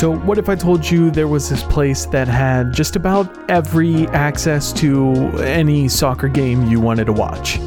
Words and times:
So, 0.00 0.16
what 0.16 0.38
if 0.38 0.48
I 0.48 0.54
told 0.54 0.90
you 0.90 1.10
there 1.10 1.28
was 1.28 1.50
this 1.50 1.62
place 1.62 2.06
that 2.06 2.26
had 2.26 2.72
just 2.72 2.96
about 2.96 3.50
every 3.50 4.06
access 4.08 4.72
to 4.80 5.12
any 5.42 5.88
soccer 5.88 6.26
game 6.26 6.68
you 6.68 6.80
wanted 6.80 7.04
to 7.04 7.12
watch? 7.12 7.58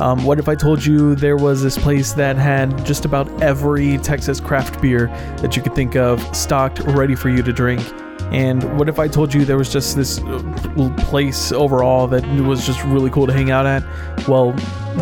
Um, 0.00 0.24
what 0.24 0.38
if 0.38 0.48
I 0.48 0.54
told 0.54 0.82
you 0.82 1.14
there 1.14 1.36
was 1.36 1.62
this 1.62 1.76
place 1.76 2.14
that 2.14 2.36
had 2.36 2.86
just 2.86 3.04
about 3.04 3.28
every 3.42 3.98
Texas 3.98 4.40
craft 4.40 4.80
beer 4.80 5.08
that 5.42 5.56
you 5.56 5.62
could 5.62 5.74
think 5.74 5.94
of 5.94 6.22
stocked, 6.34 6.78
ready 6.86 7.14
for 7.14 7.28
you 7.28 7.42
to 7.42 7.52
drink? 7.52 7.82
And 8.32 8.78
what 8.78 8.88
if 8.88 8.98
I 8.98 9.06
told 9.08 9.32
you 9.32 9.44
there 9.44 9.56
was 9.58 9.72
just 9.72 9.94
this 9.96 10.18
uh, 10.20 10.94
place 10.98 11.52
overall 11.52 12.06
that 12.08 12.26
was 12.42 12.66
just 12.66 12.82
really 12.84 13.10
cool 13.10 13.26
to 13.26 13.32
hang 13.32 13.50
out 13.50 13.66
at? 13.66 13.84
Well, 14.26 14.54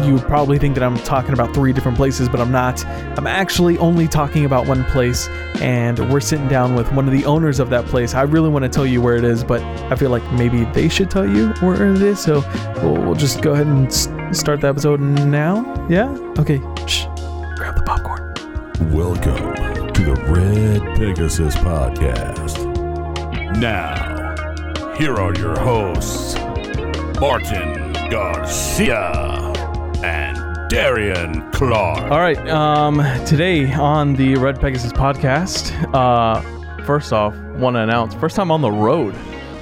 you 0.04 0.14
would 0.14 0.22
probably 0.22 0.58
think 0.58 0.74
that 0.74 0.82
I'm 0.82 0.96
talking 0.98 1.32
about 1.32 1.54
three 1.54 1.72
different 1.72 1.96
places, 1.96 2.28
but 2.28 2.40
I'm 2.40 2.50
not. 2.50 2.84
I'm 2.86 3.26
actually 3.26 3.78
only 3.78 4.08
talking 4.08 4.44
about 4.44 4.66
one 4.66 4.84
place, 4.86 5.28
and 5.60 6.10
we're 6.10 6.20
sitting 6.20 6.48
down 6.48 6.74
with 6.74 6.90
one 6.92 7.06
of 7.06 7.12
the 7.12 7.24
owners 7.24 7.60
of 7.60 7.70
that 7.70 7.86
place. 7.86 8.14
I 8.14 8.22
really 8.22 8.48
want 8.48 8.64
to 8.64 8.68
tell 8.68 8.86
you 8.86 9.00
where 9.00 9.16
it 9.16 9.24
is, 9.24 9.44
but 9.44 9.62
I 9.90 9.96
feel 9.96 10.10
like 10.10 10.24
maybe 10.32 10.64
they 10.72 10.88
should 10.88 11.10
tell 11.10 11.26
you 11.26 11.48
where 11.60 11.92
it 11.92 12.02
is. 12.02 12.20
So 12.20 12.40
we'll, 12.82 13.02
we'll 13.02 13.14
just 13.14 13.42
go 13.42 13.52
ahead 13.52 13.66
and 13.66 13.92
start 14.34 14.60
the 14.62 14.68
episode 14.68 15.00
now. 15.00 15.86
Yeah? 15.88 16.08
Okay. 16.38 16.58
Shh. 16.86 17.04
Grab 17.56 17.76
the 17.76 17.82
popcorn. 17.84 18.34
Welcome 18.92 19.92
to 19.92 20.04
the 20.04 20.14
Red 20.28 20.96
Pegasus 20.98 21.54
Podcast. 21.56 22.61
Now, 23.58 24.34
here 24.96 25.14
are 25.14 25.34
your 25.34 25.58
hosts, 25.58 26.34
Martin 27.20 27.92
Garcia 28.10 29.52
and 30.02 30.70
Darian 30.70 31.48
Clark. 31.52 32.10
All 32.10 32.20
right. 32.20 32.38
Um, 32.48 33.02
today 33.24 33.72
on 33.72 34.14
the 34.14 34.34
Red 34.36 34.60
Pegasus 34.60 34.92
podcast, 34.92 35.72
uh, 35.94 36.40
first 36.84 37.12
off, 37.12 37.36
want 37.56 37.76
to 37.76 37.80
announce 37.80 38.14
first 38.14 38.36
time 38.36 38.50
on 38.50 38.62
the 38.62 38.70
road. 38.70 39.14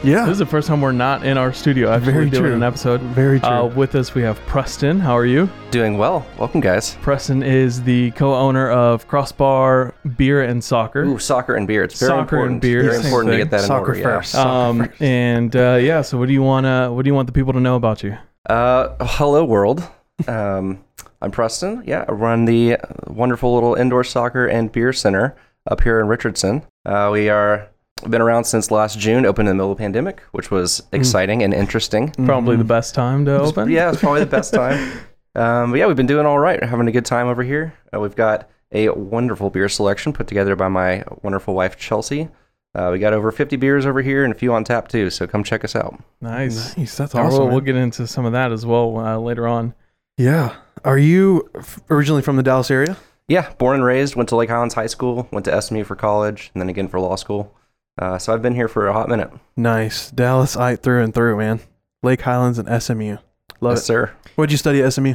Yeah. 0.03 0.25
This 0.25 0.33
is 0.33 0.39
the 0.39 0.47
first 0.47 0.67
time 0.67 0.81
we're 0.81 0.93
not 0.93 1.27
in 1.27 1.37
our 1.37 1.53
studio. 1.53 1.93
Actually 1.93 2.12
Very 2.12 2.31
doing 2.31 2.43
true. 2.45 2.55
an 2.55 2.62
episode. 2.62 3.03
Very 3.03 3.39
true. 3.39 3.48
Uh, 3.51 3.67
with 3.67 3.95
us, 3.95 4.15
we 4.15 4.23
have 4.23 4.39
Preston. 4.47 4.98
How 4.98 5.12
are 5.17 5.27
you? 5.27 5.47
Doing 5.70 5.98
well. 5.98 6.27
Welcome, 6.39 6.62
guys. 6.62 6.95
Preston 7.03 7.43
is 7.43 7.83
the 7.83 8.11
co-owner 8.12 8.71
of 8.71 9.06
Crossbar 9.09 9.95
Beer 10.17 10.43
and 10.43 10.65
Soccer. 10.65 11.03
Ooh, 11.05 11.19
soccer 11.19 11.55
and 11.55 11.67
beer. 11.67 11.84
It's 11.84 12.01
very 12.01 12.09
Soccer 12.09 12.37
and 12.37 12.55
important. 12.56 12.62
beer, 12.62 12.83
Very 12.84 12.95
same 12.97 13.05
important 13.06 13.33
to 13.33 13.37
get 13.37 13.51
that 13.51 13.61
in 13.61 13.67
Soccer 13.67 13.89
order. 13.91 14.03
first. 14.03 14.34
Yeah. 14.34 14.69
Um, 14.69 14.89
and 15.01 15.55
uh, 15.55 15.78
yeah. 15.81 16.01
So, 16.01 16.17
what 16.17 16.28
do 16.28 16.33
you 16.33 16.43
want 16.43 16.65
to? 16.65 16.91
What 16.91 17.05
do 17.05 17.09
you 17.11 17.15
want 17.15 17.27
the 17.27 17.33
people 17.34 17.53
to 17.53 17.61
know 17.61 17.77
about 17.77 18.03
you? 18.03 18.17
Uh, 18.48 18.95
hello, 19.01 19.45
world. 19.45 19.87
Um, 20.27 20.83
I'm 21.21 21.31
Preston. 21.31 21.83
Yeah, 21.87 22.06
I 22.09 22.12
run 22.12 22.47
the 22.47 22.78
wonderful 23.06 23.53
little 23.53 23.75
indoor 23.75 24.05
soccer 24.05 24.47
and 24.47 24.73
beer 24.73 24.95
center 24.95 25.37
up 25.71 25.83
here 25.83 26.01
in 26.01 26.06
Richardson. 26.09 26.62
Uh, 26.87 27.11
we 27.12 27.28
are 27.28 27.69
been 28.09 28.20
around 28.20 28.45
since 28.45 28.70
last 28.70 28.98
June. 28.98 29.25
Opened 29.27 29.48
in 29.48 29.56
the 29.56 29.62
middle 29.62 29.73
of 29.73 29.79
the 29.79 29.83
pandemic, 29.83 30.20
which 30.33 30.51
was 30.51 30.83
exciting 30.93 31.43
and 31.43 31.53
interesting. 31.55 32.11
Probably 32.25 32.56
the 32.56 32.65
best 32.65 32.95
time 32.95 33.25
to 33.27 33.41
open. 33.41 33.70
Yeah, 33.70 33.91
it's 33.91 34.01
probably 34.01 34.20
the 34.20 34.27
best 34.27 34.53
time. 34.55 34.93
Um, 35.37 35.70
but 35.70 35.79
yeah, 35.79 35.87
we've 35.87 35.97
been 35.97 36.06
doing 36.09 36.27
all 36.27 36.41
right. 36.41 36.61
Having 36.61 36.89
a 36.89 36.91
good 36.91 37.05
time 37.06 37.28
over 37.28 37.45
here. 37.45 37.73
Uh, 37.95 38.01
we've 38.01 38.17
got 38.17 38.51
a 38.73 38.89
wonderful 38.89 39.48
beer 39.48 39.69
selection 39.69 40.12
put 40.12 40.27
together 40.27 40.56
by 40.56 40.67
my 40.67 41.05
wonderful 41.23 41.55
wife 41.55 41.78
Chelsea. 41.78 42.28
Uh, 42.75 42.89
we 42.91 42.98
got 42.98 43.12
over 43.12 43.31
50 43.31 43.55
beers 43.55 43.87
over 43.87 44.03
here 44.03 44.25
and 44.25 44.34
a 44.34 44.37
few 44.37 44.53
on 44.53 44.65
tap 44.65 44.89
too. 44.89 45.09
So 45.09 45.28
come 45.28 45.45
check 45.45 45.62
us 45.62 45.77
out. 45.77 46.03
Nice. 46.21 46.77
Nice. 46.77 46.97
That's 46.97 47.15
awesome. 47.15 47.31
well, 47.31 47.47
man. 47.47 47.51
we'll 47.55 47.61
get 47.61 47.77
into 47.77 48.09
some 48.09 48.25
of 48.25 48.33
that 48.33 48.51
as 48.51 48.67
well 48.67 48.98
uh, 48.98 49.19
later 49.19 49.47
on. 49.47 49.73
yeah. 50.17 50.56
Are 50.84 50.99
you 50.99 51.49
f- 51.55 51.78
originally 51.91 52.22
from 52.22 52.34
the 52.34 52.43
Dallas 52.43 52.69
area? 52.69 52.97
Yeah, 53.28 53.53
born 53.59 53.77
and 53.77 53.84
raised. 53.84 54.17
Went 54.17 54.28
to 54.31 54.37
Lake 54.37 54.50
Highlands 54.50 54.75
High 54.75 54.88
School. 54.88 55.28
Went 55.31 55.44
to 55.44 55.62
SMU 55.62 55.84
for 55.84 55.94
college, 55.94 56.50
and 56.55 56.61
then 56.61 56.69
again 56.69 56.88
for 56.88 56.99
law 56.99 57.15
school. 57.15 57.55
Uh, 58.00 58.19
so 58.19 58.33
I've 58.33 58.41
been 58.41 58.55
here 58.55 58.66
for 58.66 58.88
a 58.88 58.93
hot 58.94 59.11
minute. 59.11 59.31
Nice. 59.56 60.11
Dallasite 60.11 60.83
through 60.83 61.05
and 61.05 61.15
through, 61.15 61.37
man. 61.37 61.61
Lake 62.03 62.22
Highlands 62.22 62.59
and 62.59 62.83
SMU. 62.83 63.19
Love 63.61 63.72
yes, 63.72 63.81
it. 63.81 63.84
sir. 63.84 64.16
What'd 64.37 64.50
you 64.50 64.56
study 64.56 64.83
at 64.83 64.91
SMU? 64.94 65.15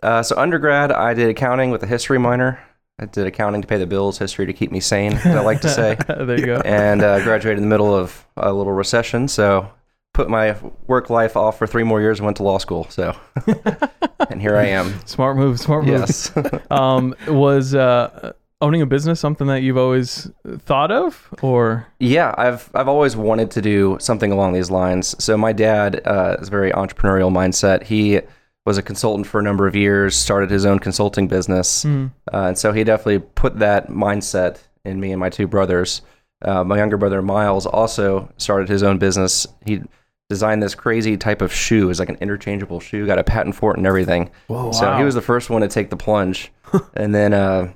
Uh, 0.00 0.22
so 0.22 0.36
undergrad, 0.36 0.92
I 0.92 1.12
did 1.12 1.28
accounting 1.28 1.70
with 1.70 1.82
a 1.82 1.88
history 1.88 2.18
minor. 2.18 2.60
I 3.00 3.06
did 3.06 3.26
accounting 3.26 3.62
to 3.62 3.68
pay 3.68 3.78
the 3.78 3.86
bills, 3.86 4.18
history 4.18 4.46
to 4.46 4.52
keep 4.52 4.70
me 4.70 4.78
sane, 4.78 5.18
I 5.24 5.40
like 5.40 5.62
to 5.62 5.68
say. 5.68 5.96
there 6.06 6.38
you 6.38 6.46
go. 6.46 6.62
and 6.64 7.02
uh, 7.02 7.22
graduated 7.24 7.58
in 7.58 7.64
the 7.64 7.68
middle 7.68 7.94
of 7.94 8.24
a 8.36 8.52
little 8.52 8.74
recession. 8.74 9.26
So 9.26 9.72
put 10.12 10.28
my 10.28 10.56
work 10.86 11.10
life 11.10 11.36
off 11.36 11.58
for 11.58 11.66
three 11.66 11.82
more 11.82 12.00
years 12.00 12.18
and 12.18 12.26
went 12.26 12.36
to 12.36 12.42
law 12.42 12.58
school. 12.58 12.86
So 12.90 13.16
and 14.30 14.40
here 14.40 14.56
I 14.56 14.66
am. 14.66 15.04
Smart 15.06 15.36
move. 15.36 15.58
Smart 15.58 15.84
move. 15.84 16.00
Yes. 16.00 16.32
um, 16.70 17.14
was 17.26 17.74
uh, 17.74 18.34
owning 18.62 18.82
a 18.82 18.86
business 18.86 19.20
something 19.20 19.46
that 19.46 19.62
you've 19.62 19.78
always 19.78 20.30
thought 20.60 20.90
of, 20.90 21.28
or 21.42 21.86
yeah, 21.98 22.34
I've 22.36 22.70
I've 22.74 22.88
always 22.88 23.16
wanted 23.16 23.50
to 23.52 23.62
do 23.62 23.96
something 24.00 24.32
along 24.32 24.52
these 24.52 24.70
lines. 24.70 25.14
So 25.22 25.36
my 25.36 25.52
dad 25.52 26.02
uh, 26.04 26.36
is 26.40 26.48
a 26.48 26.50
very 26.50 26.70
entrepreneurial 26.72 27.30
mindset. 27.32 27.84
He 27.84 28.20
was 28.66 28.76
a 28.78 28.82
consultant 28.82 29.26
for 29.26 29.40
a 29.40 29.42
number 29.42 29.66
of 29.66 29.74
years, 29.74 30.14
started 30.16 30.50
his 30.50 30.66
own 30.66 30.78
consulting 30.78 31.26
business, 31.28 31.82
Hmm. 31.82 32.06
uh, 32.32 32.46
and 32.48 32.58
so 32.58 32.72
he 32.72 32.84
definitely 32.84 33.20
put 33.34 33.58
that 33.58 33.88
mindset 33.88 34.58
in 34.84 35.00
me 35.00 35.12
and 35.12 35.20
my 35.20 35.30
two 35.30 35.46
brothers. 35.46 36.02
Uh, 36.42 36.64
my 36.64 36.76
younger 36.78 36.96
brother 36.96 37.20
Miles 37.22 37.66
also 37.66 38.30
started 38.38 38.68
his 38.68 38.82
own 38.82 38.98
business. 38.98 39.46
He 39.66 39.82
designed 40.30 40.62
this 40.62 40.74
crazy 40.74 41.16
type 41.16 41.42
of 41.42 41.52
shoe. 41.52 41.90
It's 41.90 41.98
like 41.98 42.08
an 42.08 42.16
interchangeable 42.20 42.80
shoe. 42.80 43.06
Got 43.06 43.18
a 43.18 43.24
patent 43.24 43.56
for 43.56 43.72
it 43.72 43.76
and 43.78 43.86
everything. 43.86 44.30
Whoa. 44.46 44.72
So 44.72 44.94
he 44.96 45.04
was 45.04 45.14
the 45.14 45.20
first 45.20 45.50
one 45.50 45.60
to 45.62 45.68
take 45.68 45.90
the 45.90 45.96
plunge. 45.96 46.50
and 46.94 47.14
then 47.14 47.34
uh, 47.34 47.72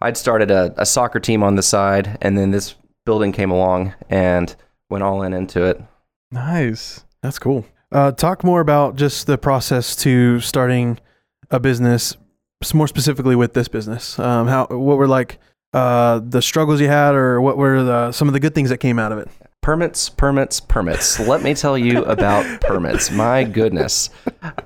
I'd 0.00 0.16
started 0.16 0.50
a, 0.50 0.74
a 0.76 0.86
soccer 0.86 1.20
team 1.20 1.42
on 1.42 1.54
the 1.56 1.62
side, 1.62 2.18
and 2.20 2.36
then 2.36 2.50
this 2.50 2.74
building 3.04 3.32
came 3.32 3.50
along 3.50 3.94
and 4.10 4.54
went 4.90 5.04
all 5.04 5.22
in 5.22 5.32
into 5.32 5.64
it. 5.64 5.80
nice. 6.30 7.04
That's 7.22 7.38
cool. 7.38 7.64
Uh, 7.90 8.12
talk 8.12 8.44
more 8.44 8.60
about 8.60 8.94
just 8.96 9.26
the 9.26 9.38
process 9.38 9.96
to 9.96 10.40
starting 10.40 10.98
a 11.50 11.58
business, 11.58 12.16
more 12.74 12.86
specifically 12.86 13.34
with 13.34 13.54
this 13.54 13.66
business. 13.66 14.18
Um, 14.18 14.46
how 14.46 14.66
what 14.66 14.98
were 14.98 15.08
like 15.08 15.38
uh, 15.72 16.20
the 16.22 16.40
struggles 16.40 16.80
you 16.80 16.88
had, 16.88 17.14
or 17.14 17.40
what 17.40 17.56
were 17.56 17.82
the, 17.82 18.12
some 18.12 18.28
of 18.28 18.34
the 18.34 18.40
good 18.40 18.54
things 18.54 18.68
that 18.70 18.78
came 18.78 18.98
out 18.98 19.10
of 19.10 19.18
it? 19.18 19.28
Permits, 19.60 20.08
permits, 20.08 20.60
permits. 20.60 21.20
Let 21.20 21.42
me 21.42 21.54
tell 21.54 21.76
you 21.76 22.04
about 22.04 22.60
permits. 22.60 23.10
My 23.10 23.44
goodness. 23.44 24.08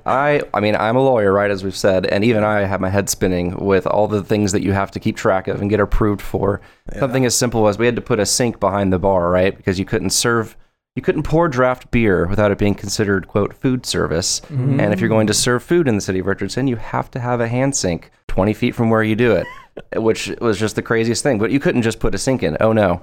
I 0.07 0.43
I 0.55 0.61
mean, 0.61 0.77
I'm 0.77 0.97
a 0.97 1.03
lawyer, 1.03 1.33
right, 1.33 1.51
as 1.51 1.65
we've 1.65 1.77
said, 1.77 2.07
and 2.07 2.23
even 2.25 2.45
I 2.45 2.61
have 2.61 2.81
my 2.81 2.91
head 2.91 3.09
spinning 3.09 3.57
with 3.57 3.87
all 3.87 4.07
the 4.07 4.23
things 4.23 4.53
that 4.53 4.63
you 4.63 4.73
have 4.73 4.91
to 4.93 5.01
keep 5.01 5.17
track 5.17 5.49
of 5.49 5.61
and 5.61 5.69
get 5.69 5.81
approved 5.81 6.23
for. 6.23 6.61
Something 6.99 7.25
as 7.25 7.35
simple 7.35 7.67
as 7.67 7.79
we 7.79 7.87
had 7.87 7.97
to 7.97 8.03
put 8.03 8.21
a 8.21 8.27
sink 8.27 8.61
behind 8.61 8.93
the 8.93 8.99
bar, 8.99 9.31
right? 9.31 9.57
Because 9.57 9.79
you 9.79 9.85
couldn't 9.85 10.11
serve 10.11 10.57
you 10.95 11.01
couldn't 11.01 11.23
pour 11.23 11.49
draft 11.49 11.91
beer 11.91 12.27
without 12.27 12.51
it 12.51 12.59
being 12.59 12.75
considered 12.75 13.27
quote 13.27 13.55
food 13.55 13.87
service. 13.87 14.41
Mm-hmm. 14.41 14.79
And 14.79 14.93
if 14.93 15.01
you're 15.01 15.09
going 15.09 15.27
to 15.27 15.35
serve 15.35 15.63
food 15.63 15.89
in 15.89 15.95
the 15.95 16.03
city 16.03 16.19
of 16.19 16.27
Richardson, 16.27 16.67
you 16.67 16.77
have 16.77 17.11
to 17.13 17.21
have 17.21 17.41
a 17.41 17.49
hand 17.49 17.75
sink 17.75 18.11
20 18.29 18.53
feet 18.53 18.75
from 18.75 18.91
where 18.91 19.03
you 19.03 19.17
do 19.17 19.33
it, 19.33 19.47
which 19.97 20.29
was 20.41 20.59
just 20.59 20.77
the 20.77 20.83
craziest 20.83 21.23
thing. 21.23 21.39
But 21.39 21.51
you 21.51 21.61
couldn't 21.61 21.83
just 21.83 22.01
put 22.01 22.15
a 22.15 22.19
sink 22.19 22.43
in. 22.43 22.57
Oh 22.61 22.73
no. 22.73 23.03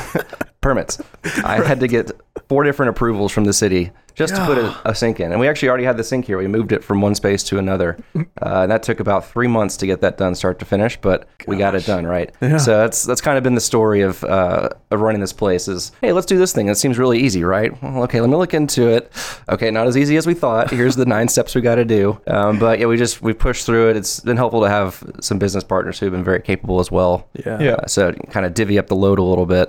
Permits. 0.60 1.00
I 1.44 1.62
had 1.66 1.80
to 1.80 1.88
get 1.88 2.12
four 2.48 2.64
different 2.64 2.90
approvals 2.90 3.32
from 3.32 3.44
the 3.44 3.52
city 3.52 3.90
just 4.14 4.34
to 4.34 4.44
put 4.44 4.58
a, 4.58 4.90
a 4.90 4.94
sink 4.94 5.20
in. 5.20 5.32
And 5.32 5.40
we 5.40 5.48
actually 5.48 5.68
already 5.68 5.84
had 5.84 5.96
the 5.96 6.04
sink 6.04 6.26
here. 6.26 6.38
We 6.38 6.46
moved 6.46 6.72
it 6.72 6.84
from 6.84 7.00
one 7.00 7.14
space 7.14 7.42
to 7.44 7.58
another. 7.58 7.98
Uh, 8.40 8.62
and 8.62 8.72
that 8.72 8.82
took 8.82 8.98
about 8.98 9.24
three 9.24 9.46
months 9.46 9.76
to 9.76 9.86
get 9.86 10.00
that 10.00 10.18
done, 10.18 10.34
start 10.34 10.58
to 10.58 10.64
finish, 10.64 11.00
but 11.00 11.28
we 11.46 11.56
got 11.56 11.76
it 11.76 11.86
done, 11.86 12.04
right? 12.04 12.34
Yeah. 12.40 12.56
So 12.56 12.76
that's 12.78 13.04
that's 13.04 13.20
kind 13.20 13.38
of 13.38 13.44
been 13.44 13.54
the 13.54 13.60
story 13.60 14.00
of 14.00 14.24
uh, 14.24 14.70
of 14.90 15.00
running 15.00 15.20
this 15.20 15.32
place 15.32 15.68
is, 15.68 15.92
hey, 16.00 16.12
let's 16.12 16.26
do 16.26 16.36
this 16.36 16.52
thing. 16.52 16.68
It 16.68 16.74
seems 16.74 16.98
really 16.98 17.20
easy, 17.20 17.44
right? 17.44 17.80
Well, 17.82 18.02
okay, 18.04 18.20
let 18.20 18.28
me 18.28 18.36
look 18.36 18.52
into 18.52 18.88
it. 18.88 19.12
Okay, 19.48 19.70
not 19.70 19.86
as 19.86 19.96
easy 19.96 20.16
as 20.16 20.26
we 20.26 20.34
thought. 20.34 20.70
Here's 20.70 20.96
the 20.96 21.06
nine 21.06 21.28
steps 21.34 21.54
we 21.54 21.60
got 21.60 21.76
to 21.76 21.84
do. 21.84 22.20
Um, 22.26 22.58
but 22.58 22.80
yeah, 22.80 22.86
we 22.86 22.96
just 22.96 23.22
we 23.22 23.32
pushed 23.32 23.64
through 23.64 23.90
it. 23.90 23.96
It's 23.96 24.18
been 24.20 24.36
helpful 24.36 24.62
to 24.62 24.68
have 24.68 25.02
some 25.20 25.38
business 25.38 25.62
partners 25.62 26.00
who've 26.00 26.12
been 26.12 26.24
very 26.24 26.42
capable 26.42 26.80
as 26.80 26.90
well. 26.90 27.28
Yeah. 27.46 27.60
Yeah. 27.60 27.72
Uh, 27.74 27.86
so 27.86 28.12
kind 28.30 28.44
of 28.44 28.54
divvy 28.54 28.78
up 28.78 28.88
the 28.88 28.96
load 28.96 29.20
a 29.20 29.24
little 29.24 29.46
bit. 29.46 29.68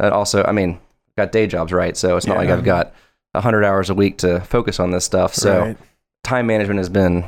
And 0.00 0.12
also, 0.12 0.42
I 0.44 0.52
mean, 0.52 0.80
got 1.18 1.32
day 1.32 1.46
jobs, 1.46 1.72
right? 1.72 1.96
So 1.96 2.16
it's 2.16 2.26
not 2.26 2.36
like 2.38 2.48
I've 2.48 2.64
got 2.64 2.94
100 3.32 3.64
hours 3.64 3.90
a 3.90 3.94
week 3.94 4.18
to 4.18 4.40
focus 4.40 4.80
on 4.80 4.90
this 4.90 5.04
stuff. 5.04 5.34
So 5.34 5.60
Right. 5.60 5.76
time 6.24 6.46
management 6.46 6.78
has 6.78 6.88
been 6.88 7.24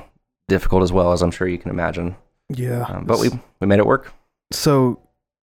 difficult 0.49 0.83
as 0.83 0.93
well, 0.93 1.13
as 1.13 1.21
I'm 1.23 1.31
sure 1.31 1.47
you 1.47 1.59
can 1.59 1.71
imagine. 1.71 2.17
Yeah. 2.49 2.83
Um, 2.89 3.05
but 3.05 3.19
we, 3.21 3.29
we 3.61 3.67
made 3.67 3.79
it 3.79 3.87
work. 3.87 4.13
So 4.53 4.99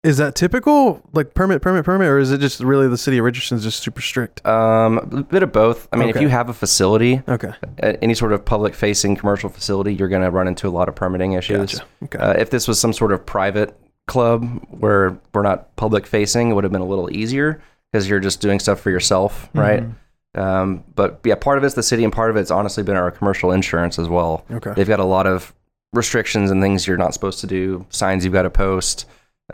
is 0.04 0.18
that 0.18 0.36
typical, 0.36 1.02
like 1.14 1.34
permit, 1.34 1.62
permit, 1.62 1.84
permit, 1.84 2.08
or 2.08 2.18
is 2.20 2.32
it 2.32 2.40
just 2.40 2.60
really 2.60 2.88
the 2.88 2.98
city 2.98 3.18
of 3.18 3.26
Richardson's 3.26 3.64
just 3.64 3.82
super 3.84 4.02
strict? 4.02 4.46
Um, 4.46 4.98
a 5.00 5.24
bit 5.24 5.44
of 5.44 5.52
both. 5.52 5.88
I 5.92 5.98
mean, 5.98 6.10
if 6.10 6.22
you 6.22 6.28
have 6.30 6.48
a 6.50 6.54
facility, 6.54 7.22
Okay. 7.28 7.54
any 7.80 8.14
sort 8.14 8.32
of 8.32 8.46
public 8.46 8.74
facing 8.76 9.16
commercial 9.16 9.50
facility, 9.50 9.94
you're 9.96 10.08
going 10.10 10.22
to 10.24 10.30
run 10.32 10.48
into 10.48 10.68
a 10.68 10.70
lot 10.70 10.88
of 10.90 10.96
permitting 10.96 11.34
issues. 11.34 11.74
Gotcha. 11.74 11.86
Okay. 12.04 12.20
Uh, 12.20 12.34
if 12.34 12.50
this 12.50 12.68
was 12.68 12.80
some 12.80 12.94
sort 12.94 13.12
of 13.12 13.26
private 13.26 13.76
club 14.08 14.44
where 14.70 15.18
we're 15.34 15.42
not 15.42 15.76
public 15.76 16.06
facing, 16.06 16.52
it 16.52 16.54
would 16.54 16.64
have 16.64 16.72
been 16.74 16.82
a 16.82 16.86
little 16.88 17.12
easier 17.12 17.62
because 17.92 18.10
you're 18.10 18.20
just 18.20 18.42
doing 18.42 18.60
stuff 18.60 18.80
for 18.80 18.90
yourself, 18.90 19.50
right? 19.54 19.84
Um, 20.36 20.84
but 20.96 21.22
yeah, 21.24 21.36
part 21.36 21.58
of 21.58 21.64
it's 21.64 21.76
the 21.76 21.84
city, 21.84 22.04
and 22.04 22.12
part 22.12 22.30
of 22.30 22.36
it's 22.36 22.52
honestly 22.52 22.84
been 22.84 22.98
our 22.98 23.10
commercial 23.10 23.52
insurance 23.52 23.98
as 23.98 24.10
well. 24.10 24.46
okay. 24.52 24.74
They've 24.76 24.88
got 24.88 25.00
a 25.00 25.06
lot 25.06 25.28
of 25.28 25.54
restrictions 25.94 26.52
and 26.52 26.62
things 26.62 26.86
you're 26.86 26.98
not 26.98 27.14
supposed 27.14 27.40
to 27.40 27.48
do, 27.48 27.86
signs 27.90 28.24
you've 28.26 28.34
got 28.34 28.42
to 28.44 28.50
post. 28.50 29.06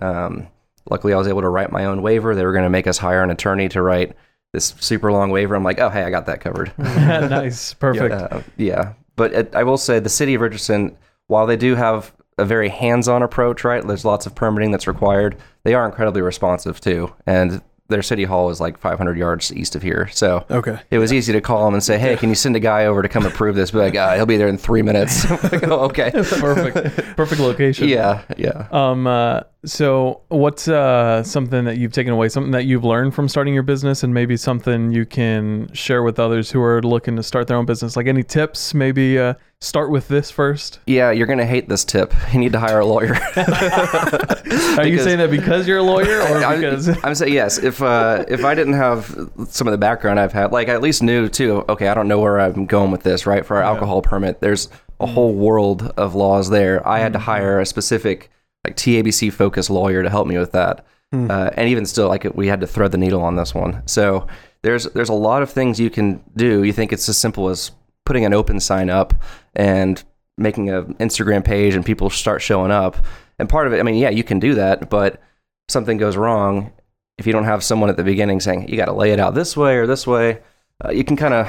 Um, 0.01 0.48
luckily, 0.89 1.13
I 1.13 1.18
was 1.18 1.28
able 1.28 1.42
to 1.42 1.50
write 1.50 1.72
my 1.72 1.86
own 1.86 2.01
waiver. 2.01 2.33
They 2.36 2.44
were 2.45 2.51
going 2.54 2.63
to 2.63 2.69
make 2.69 2.88
us 2.88 2.98
hire 2.98 3.24
an 3.24 3.30
attorney 3.30 3.69
to 3.69 3.81
write 3.81 4.16
this 4.54 4.74
super 4.80 5.12
long 5.12 5.30
waiver. 5.30 5.56
I'm 5.56 5.63
like, 5.63 5.80
oh, 5.80 5.89
hey, 5.89 6.04
I 6.04 6.10
got 6.10 6.25
that 6.25 6.42
covered. 6.42 6.74
nice, 6.78 7.74
perfect. 7.75 8.13
Uh, 8.13 8.42
yeah, 8.57 8.94
but 9.16 9.33
it, 9.33 9.56
I 9.56 9.63
will 9.63 9.78
say 9.78 10.00
the 10.00 10.10
city 10.10 10.33
of 10.33 10.42
Richardson, 10.42 10.98
while 11.28 11.45
they 11.45 11.57
do 11.57 11.75
have 11.75 12.13
a 12.38 12.45
very 12.45 12.69
hands-on 12.69 13.22
approach, 13.22 13.63
right? 13.63 13.86
There's 13.86 14.06
lots 14.06 14.25
of 14.25 14.33
permitting 14.33 14.72
that's 14.72 14.88
required. 14.88 15.38
They 15.63 15.75
are 15.75 15.86
incredibly 15.86 16.22
responsive 16.22 16.81
too, 16.81 17.13
and 17.28 17.62
their 17.92 18.02
city 18.02 18.24
hall 18.24 18.50
is 18.50 18.60
like 18.60 18.78
500 18.80 19.18
yards 19.18 19.54
east 19.54 19.76
of 19.76 19.82
here. 19.84 20.10
So 20.12 20.46
Okay. 20.50 20.80
it 20.90 20.98
was 20.98 21.14
easy 21.14 21.32
to 21.34 21.42
call 21.42 21.66
them 21.66 21.74
and 21.76 21.84
say, 21.84 22.00
"Hey, 22.00 22.16
can 22.18 22.30
you 22.30 22.36
send 22.36 22.56
a 22.56 22.60
guy 22.60 22.86
over 22.86 23.02
to 23.02 23.08
come 23.10 23.26
approve 23.26 23.56
this?" 23.56 23.72
Be 23.72 23.78
like, 23.78 23.96
uh, 23.96 24.16
"He'll 24.16 24.26
be 24.26 24.38
there 24.38 24.48
in 24.48 24.58
three 24.58 24.82
minutes." 24.82 25.26
Like, 25.52 25.68
oh, 25.68 25.82
okay. 25.86 26.12
perfect, 26.12 27.16
perfect 27.18 27.42
location. 27.42 27.88
Yeah, 27.90 28.22
yeah. 28.38 28.68
Um. 28.72 29.06
Uh, 29.06 29.42
so, 29.66 30.22
what's 30.30 30.68
uh 30.68 31.22
something 31.24 31.66
that 31.66 31.78
you've 31.78 31.92
taken 31.94 32.14
away, 32.14 32.30
something 32.30 32.52
that 32.52 32.66
you've 32.66 32.84
learned 32.84 33.14
from 33.14 33.28
starting 33.30 33.54
your 33.54 33.64
business, 33.64 34.02
and 34.04 34.14
maybe 34.14 34.36
something 34.38 34.92
you 34.92 35.06
can 35.06 35.72
share 35.74 36.02
with 36.04 36.20
others 36.20 36.50
who 36.52 36.62
are 36.64 36.82
looking 36.82 37.16
to 37.18 37.24
start 37.24 37.48
their 37.48 37.58
own 37.58 37.66
business? 37.66 37.96
Like 37.96 38.08
any 38.08 38.24
tips? 38.24 38.74
Maybe 38.74 39.20
uh, 39.20 39.34
start 39.62 39.90
with 39.92 40.08
this 40.08 40.30
first. 40.31 40.80
Yeah, 40.86 41.12
you're 41.12 41.28
gonna 41.28 41.46
hate 41.46 41.69
this 41.69 41.86
tip. 41.86 42.13
You 42.34 42.40
need 42.40 42.52
to 42.54 42.60
hire 42.60 42.80
a 42.80 42.86
lawyer. 42.86 43.13
Are 43.36 44.86
you 44.88 45.00
saying 45.00 45.19
that 45.19 45.30
because 45.31 45.68
you're 45.68 45.78
a 45.78 45.84
lawyer, 45.84 46.19
or 46.22 46.44
I- 46.44 46.56
because? 46.58 46.88
I'm 47.04 47.16
saying 47.16 47.34
yes. 47.34 47.58
If 47.58 47.81
uh, 47.81 48.25
if 48.28 48.44
I 48.44 48.56
didn't 48.56 48.74
have 48.74 49.06
some 49.48 49.68
of 49.68 49.72
the 49.72 49.78
background 49.78 50.19
I've 50.19 50.34
had, 50.34 50.52
like 50.52 50.69
I 50.69 50.74
at 50.74 50.81
least 50.81 51.04
knew 51.04 51.28
too. 51.30 51.63
Okay, 51.69 51.88
I 51.88 51.94
don't 51.94 52.08
know 52.08 52.19
where 52.19 52.40
I'm 52.40 52.66
going 52.66 52.92
with 52.92 53.04
this. 53.04 53.25
Right 53.25 53.46
for 53.46 53.58
our 53.58 53.63
alcohol 53.63 54.02
permit, 54.02 54.42
there's 54.42 54.69
a 55.00 55.06
whole 55.06 55.34
world 55.34 55.92
of 55.98 56.16
laws 56.16 56.50
there. 56.50 56.86
I 56.88 57.00
had 57.00 57.14
to 57.14 57.19
hire 57.19 57.60
a 57.60 57.66
specific 57.66 58.30
like 58.66 58.75
TABC 58.75 59.34
focused 59.34 59.69
lawyer 59.69 60.04
to 60.04 60.10
help 60.10 60.28
me 60.28 60.38
with 60.38 60.52
that. 60.52 60.86
Uh, 61.14 61.50
and 61.57 61.68
even 61.68 61.86
still, 61.86 62.07
like 62.07 62.24
we 62.36 62.48
had 62.48 62.62
to 62.62 62.68
thread 62.68 62.94
the 62.94 62.98
needle 62.98 63.22
on 63.22 63.36
this 63.36 63.54
one. 63.54 63.84
So 63.86 64.28
there's 64.62 64.86
there's 64.86 65.10
a 65.10 65.14
lot 65.14 65.42
of 65.42 65.50
things 65.52 65.78
you 65.78 65.90
can 65.90 66.24
do. 66.38 66.64
You 66.64 66.72
think 66.72 66.94
it's 66.94 67.10
as 67.10 67.18
simple 67.18 67.50
as 67.50 67.72
putting 68.06 68.24
an 68.24 68.34
open 68.34 68.60
sign 68.62 68.90
up 68.90 69.14
and 69.56 70.03
making 70.38 70.69
an 70.69 70.94
Instagram 70.95 71.44
page 71.44 71.75
and 71.75 71.86
people 71.86 72.09
start 72.09 72.42
showing 72.42 72.71
up. 72.71 72.98
And 73.39 73.50
part 73.50 73.68
of 73.68 73.74
it, 73.74 73.80
I 73.80 73.83
mean, 73.83 73.95
yeah, 73.95 74.09
you 74.09 74.24
can 74.24 74.39
do 74.39 74.56
that, 74.56 74.89
but 74.89 75.21
something 75.69 75.98
goes 75.98 76.18
wrong 76.18 76.71
if 77.18 77.27
you 77.27 77.33
don't 77.33 77.44
have 77.44 77.63
someone 77.63 77.89
at 77.89 77.98
the 77.98 78.03
beginning 78.03 78.39
saying 78.39 78.68
you 78.68 78.77
got 78.77 78.86
to 78.86 78.94
lay 78.94 79.12
it 79.12 79.19
out 79.19 79.36
this 79.36 79.56
way 79.56 79.77
or 79.77 79.86
this 79.86 80.07
way, 80.07 80.39
uh, 80.83 80.89
you 80.92 81.03
can 81.03 81.15
kind 81.15 81.33
of 81.33 81.48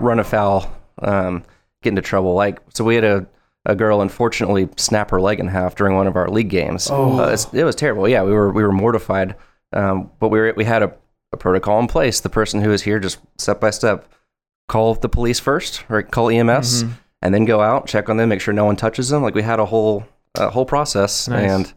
run 0.00 0.18
afoul, 0.18 0.70
um, 1.02 1.42
get 1.82 1.90
into 1.90 2.00
trouble. 2.02 2.34
Like 2.34 2.60
so, 2.72 2.84
we 2.84 2.94
had 2.94 3.04
a 3.04 3.26
a 3.66 3.76
girl 3.76 4.00
unfortunately 4.00 4.68
snap 4.76 5.10
her 5.10 5.20
leg 5.20 5.38
in 5.38 5.46
half 5.46 5.76
during 5.76 5.94
one 5.94 6.06
of 6.08 6.16
our 6.16 6.28
league 6.28 6.48
games. 6.48 6.88
Oh. 6.90 7.18
Uh, 7.20 7.24
it's- 7.24 7.52
it 7.52 7.62
was 7.64 7.76
terrible. 7.76 8.08
Yeah, 8.08 8.22
we 8.22 8.32
were 8.32 8.50
we 8.52 8.62
were 8.62 8.72
mortified, 8.72 9.36
um, 9.72 10.10
but 10.18 10.28
we 10.30 10.38
were 10.40 10.54
we 10.56 10.64
had 10.64 10.82
a, 10.82 10.92
a 11.32 11.36
protocol 11.36 11.78
in 11.78 11.86
place. 11.88 12.20
The 12.20 12.28
person 12.30 12.60
who 12.62 12.70
was 12.70 12.82
here 12.82 12.98
just 12.98 13.18
step 13.38 13.60
by 13.60 13.70
step 13.70 14.08
call 14.68 14.94
the 14.94 15.08
police 15.08 15.38
first 15.40 15.84
or 15.90 16.02
call 16.02 16.30
EMS 16.30 16.84
Mhm. 16.84 16.92
And 17.22 17.32
then 17.34 17.44
go 17.44 17.60
out 17.60 17.86
check 17.86 18.08
on 18.08 18.16
them, 18.16 18.28
make 18.28 18.40
sure 18.40 18.52
no 18.54 18.64
one 18.64 18.76
touches 18.76 19.08
them. 19.08 19.22
Like 19.22 19.34
we 19.34 19.42
had 19.42 19.60
a 19.60 19.66
whole 19.66 20.04
a 20.34 20.50
whole 20.50 20.64
process 20.66 21.28
Nice. 21.28 21.50
and 21.50 21.72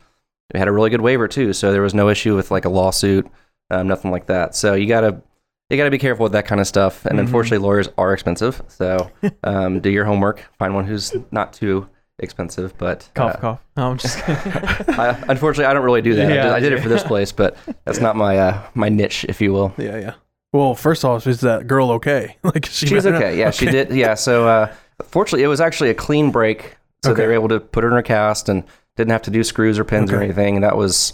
we 0.54 0.60
had 0.60 0.68
a 0.68 0.72
really 0.72 0.90
good 0.90 1.02
waiver 1.02 1.28
too, 1.28 1.54
so 1.54 1.72
there 1.72 1.82
was 1.82 1.94
no 1.94 2.10
issue 2.10 2.36
with 2.36 2.52
like 2.52 2.66
a 2.66 2.70
lawsuit, 2.70 3.28
um, 3.72 3.88
nothing 3.88 4.12
like 4.12 4.28
that. 4.28 4.56
So 4.56 4.74
you 4.74 4.88
gotta 4.88 5.22
you 5.70 5.78
gotta 5.78 5.90
be 5.92 5.98
careful 5.98 6.24
with 6.24 6.34
that 6.34 6.46
kind 6.46 6.62
of 6.62 6.68
stuff. 6.68 7.06
And 7.06 7.18
Mhm. 7.18 7.22
unfortunately, 7.24 7.66
lawyers 7.66 7.90
are 7.98 8.14
expensive. 8.14 8.62
So 8.68 9.10
um, 9.44 9.80
do 9.80 9.90
your 9.90 10.06
homework, 10.06 10.44
find 10.60 10.76
one 10.76 10.86
who's 10.86 11.16
not 11.32 11.54
too 11.54 11.88
expensive. 12.20 12.78
But 12.78 13.10
Cough, 13.16 13.36
uh, 13.36 13.38
cough. 13.40 13.66
No, 13.76 13.90
I'm 13.92 13.98
just 13.98 14.24
kidding. 14.24 14.42
I, 15.00 15.10
unfortunately, 15.28 15.66
I 15.66 15.74
don't 15.74 15.84
really 15.84 16.02
do 16.04 16.14
that. 16.16 16.32
I 16.32 16.36
Yeah, 16.36 16.44
did- 16.44 16.52
I 16.54 16.60
did 16.60 16.74
it 16.74 16.82
for 16.82 16.90
this 16.90 17.04
place, 17.04 17.32
but 17.32 17.58
that's 17.84 18.00
not 18.00 18.16
my 18.16 18.38
uh, 18.38 18.62
my 18.76 18.90
niche, 18.90 19.26
if 19.28 19.42
you 19.42 19.52
will. 19.54 19.74
Yeah, 19.78 19.98
yeah. 19.98 20.14
Well, 20.54 20.76
first 20.76 21.04
off, 21.04 21.28
is 21.28 21.42
that 21.42 21.68
girl 21.68 21.92
okay? 21.94 22.38
Like 22.44 22.66
she 22.68 22.86
She's 22.88 23.06
okay. 23.06 23.38
Yeah, 23.38 23.50
she 23.52 23.66
did. 23.66 23.90
Yeah. 23.92 24.14
So 24.14 24.48
uh, 24.48 24.74
fortunately, 25.04 25.44
it 25.44 25.48
was 25.48 25.62
actually 25.62 25.90
a 25.90 25.94
clean 25.94 26.32
break, 26.32 26.78
so 27.04 27.14
they 27.14 27.26
were 27.28 27.34
able 27.34 27.48
to 27.50 27.60
put 27.60 27.84
her 27.84 27.90
in 27.90 27.96
her 27.96 28.02
cast 28.02 28.50
and 28.50 28.64
didn't 28.96 29.12
have 29.12 29.22
to 29.24 29.32
do 29.32 29.44
screws 29.44 29.78
or 29.78 29.84
pins 29.84 30.12
or 30.12 30.22
anything. 30.22 30.56
And 30.56 30.64
that 30.64 30.76
was, 30.78 31.14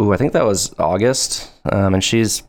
ooh, 0.00 0.12
I 0.12 0.16
think 0.16 0.32
that 0.32 0.44
was 0.44 0.74
August. 0.78 1.50
Um, 1.72 1.94
and 1.94 2.02
she's 2.04 2.42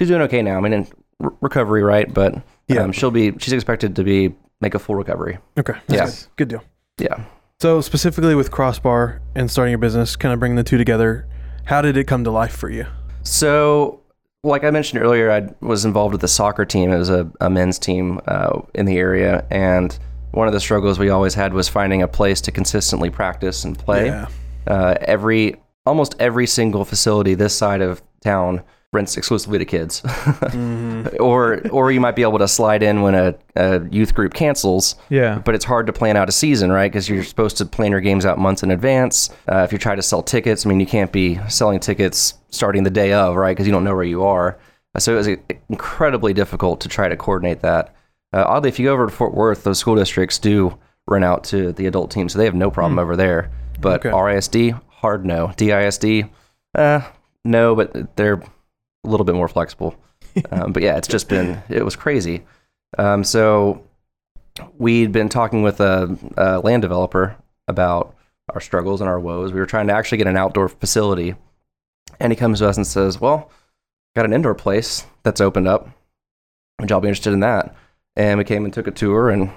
she's 0.00 0.08
doing 0.08 0.22
okay 0.22 0.40
now. 0.42 0.56
I 0.56 0.60
mean, 0.60 0.72
in 0.72 0.88
re- 1.20 1.30
recovery, 1.40 1.82
right? 1.82 2.12
But 2.12 2.34
Yeah. 2.68 2.82
um, 2.82 2.92
she'll 2.92 3.10
be 3.10 3.32
she's 3.38 3.52
expected 3.52 3.96
to 3.96 4.04
be 4.04 4.34
make 4.60 4.74
a 4.74 4.78
full 4.78 4.94
recovery. 4.94 5.38
Okay. 5.58 5.74
Yeah. 5.88 6.06
Good. 6.06 6.14
Good 6.36 6.48
deal. 6.48 6.64
Yeah. 6.98 7.24
So 7.60 7.80
specifically 7.80 8.34
with 8.34 8.50
Crossbar 8.50 9.20
and 9.34 9.50
starting 9.50 9.70
your 9.72 9.78
business, 9.78 10.16
kind 10.16 10.32
of 10.32 10.38
bringing 10.40 10.56
the 10.56 10.64
two 10.64 10.78
together, 10.78 11.26
how 11.64 11.82
did 11.82 11.96
it 11.96 12.04
come 12.04 12.24
to 12.24 12.30
life 12.30 12.54
for 12.54 12.68
you? 12.70 12.86
So, 13.22 14.00
like 14.44 14.62
I 14.62 14.70
mentioned 14.70 15.02
earlier, 15.02 15.30
I 15.30 15.48
was 15.64 15.84
involved 15.84 16.12
with 16.12 16.20
the 16.20 16.28
soccer 16.28 16.64
team. 16.64 16.90
It 16.90 16.98
was 16.98 17.10
a, 17.10 17.30
a 17.40 17.50
men's 17.50 17.78
team 17.78 18.20
uh, 18.26 18.60
in 18.74 18.86
the 18.86 18.98
area, 18.98 19.44
and 19.50 19.98
one 20.32 20.46
of 20.46 20.52
the 20.52 20.60
struggles 20.60 20.98
we 20.98 21.08
always 21.08 21.34
had 21.34 21.54
was 21.54 21.68
finding 21.68 22.02
a 22.02 22.08
place 22.08 22.40
to 22.42 22.52
consistently 22.52 23.10
practice 23.10 23.64
and 23.64 23.78
play. 23.78 24.06
Yeah. 24.06 24.28
Uh, 24.66 24.96
every 25.00 25.56
almost 25.86 26.14
every 26.18 26.46
single 26.46 26.84
facility 26.84 27.34
this 27.34 27.54
side 27.56 27.80
of 27.80 28.02
town 28.22 28.62
rents 28.94 29.16
exclusively 29.16 29.58
to 29.58 29.64
kids, 29.64 30.00
Mhm. 30.54 31.20
or 31.20 31.60
or 31.70 31.90
you 31.92 32.00
might 32.00 32.16
be 32.16 32.22
able 32.22 32.38
to 32.38 32.48
slide 32.48 32.82
in 32.82 33.02
when 33.02 33.14
a, 33.14 33.34
a 33.56 33.80
youth 33.90 34.14
group 34.14 34.34
cancels. 34.34 34.94
yeah. 35.08 35.38
But 35.44 35.54
it's 35.54 35.64
hard 35.64 35.86
to 35.88 35.92
plan 35.92 36.16
out 36.16 36.28
a 36.28 36.32
season, 36.32 36.70
right? 36.72 36.90
Because 36.90 37.08
you're 37.08 37.24
supposed 37.24 37.56
to 37.58 37.66
plan 37.66 37.90
your 37.90 38.00
games 38.00 38.24
out 38.24 38.38
months 38.38 38.62
in 38.62 38.70
advance. 38.70 39.30
Uh, 39.50 39.58
if 39.58 39.72
you 39.72 39.78
try 39.78 39.94
to 39.94 40.02
sell 40.02 40.22
tickets, 40.22 40.64
I 40.64 40.68
mean, 40.68 40.80
you 40.80 40.86
can't 40.86 41.12
be 41.12 41.38
selling 41.48 41.80
tickets 41.80 42.34
starting 42.50 42.84
the 42.84 42.90
day 42.90 43.12
of, 43.12 43.36
right? 43.36 43.50
Because 43.54 43.66
you 43.66 43.72
don't 43.72 43.84
know 43.84 43.94
where 43.94 44.04
you 44.04 44.24
are. 44.24 44.58
Uh, 44.94 45.00
So 45.00 45.12
it 45.14 45.16
was 45.16 45.28
uh, 45.28 45.36
incredibly 45.68 46.32
difficult 46.32 46.80
to 46.82 46.88
try 46.88 47.08
to 47.08 47.16
coordinate 47.16 47.60
that. 47.62 47.94
Uh, 48.32 48.44
oddly, 48.46 48.68
if 48.68 48.78
you 48.78 48.86
go 48.86 48.92
over 48.94 49.06
to 49.06 49.12
Fort 49.12 49.34
Worth, 49.34 49.64
those 49.64 49.78
school 49.78 49.96
districts 49.96 50.38
do 50.38 50.78
rent 51.06 51.24
out 51.24 51.44
to 51.44 51.72
the 51.72 51.86
adult 51.86 52.10
team, 52.10 52.28
so 52.28 52.38
they 52.38 52.44
have 52.46 52.54
no 52.54 52.70
problem 52.70 52.98
over 52.98 53.16
there. 53.16 53.50
But 53.80 54.00
Okay. 54.06 54.10
RISD, 54.10 54.80
hard 54.88 55.26
no. 55.26 55.52
DISD, 55.56 56.28
uh, 56.74 57.00
no, 57.44 57.74
but 57.74 58.16
they're 58.16 58.40
a 59.04 59.08
little 59.08 59.24
bit 59.24 59.34
more 59.34 59.48
flexible. 59.48 59.94
um, 60.50 60.72
but 60.72 60.82
yeah, 60.82 60.96
it's 60.96 61.08
just 61.08 61.28
been 61.28 61.62
it 61.68 61.84
was 61.84 61.96
crazy. 61.96 62.44
Um, 62.98 63.24
so 63.24 63.84
we'd 64.78 65.12
been 65.12 65.28
talking 65.28 65.62
with 65.62 65.80
a, 65.80 66.16
a 66.36 66.60
land 66.60 66.82
developer 66.82 67.36
about 67.68 68.14
our 68.52 68.60
struggles 68.60 69.00
and 69.00 69.08
our 69.08 69.20
woes. 69.20 69.52
We 69.52 69.60
were 69.60 69.66
trying 69.66 69.86
to 69.88 69.92
actually 69.92 70.18
get 70.18 70.26
an 70.26 70.36
outdoor 70.36 70.68
facility, 70.68 71.34
and 72.20 72.32
he 72.32 72.36
comes 72.36 72.58
to 72.58 72.68
us 72.68 72.76
and 72.76 72.86
says, 72.86 73.20
"Well, 73.20 73.50
got 74.16 74.24
an 74.24 74.32
indoor 74.32 74.54
place 74.54 75.06
that's 75.22 75.40
opened 75.40 75.68
up. 75.68 75.88
Would 76.80 76.90
y'all 76.90 77.00
be 77.00 77.08
interested 77.08 77.32
in 77.32 77.40
that?" 77.40 77.74
And 78.16 78.38
we 78.38 78.44
came 78.44 78.64
and 78.64 78.72
took 78.72 78.86
a 78.86 78.92
tour, 78.92 79.30
and 79.30 79.50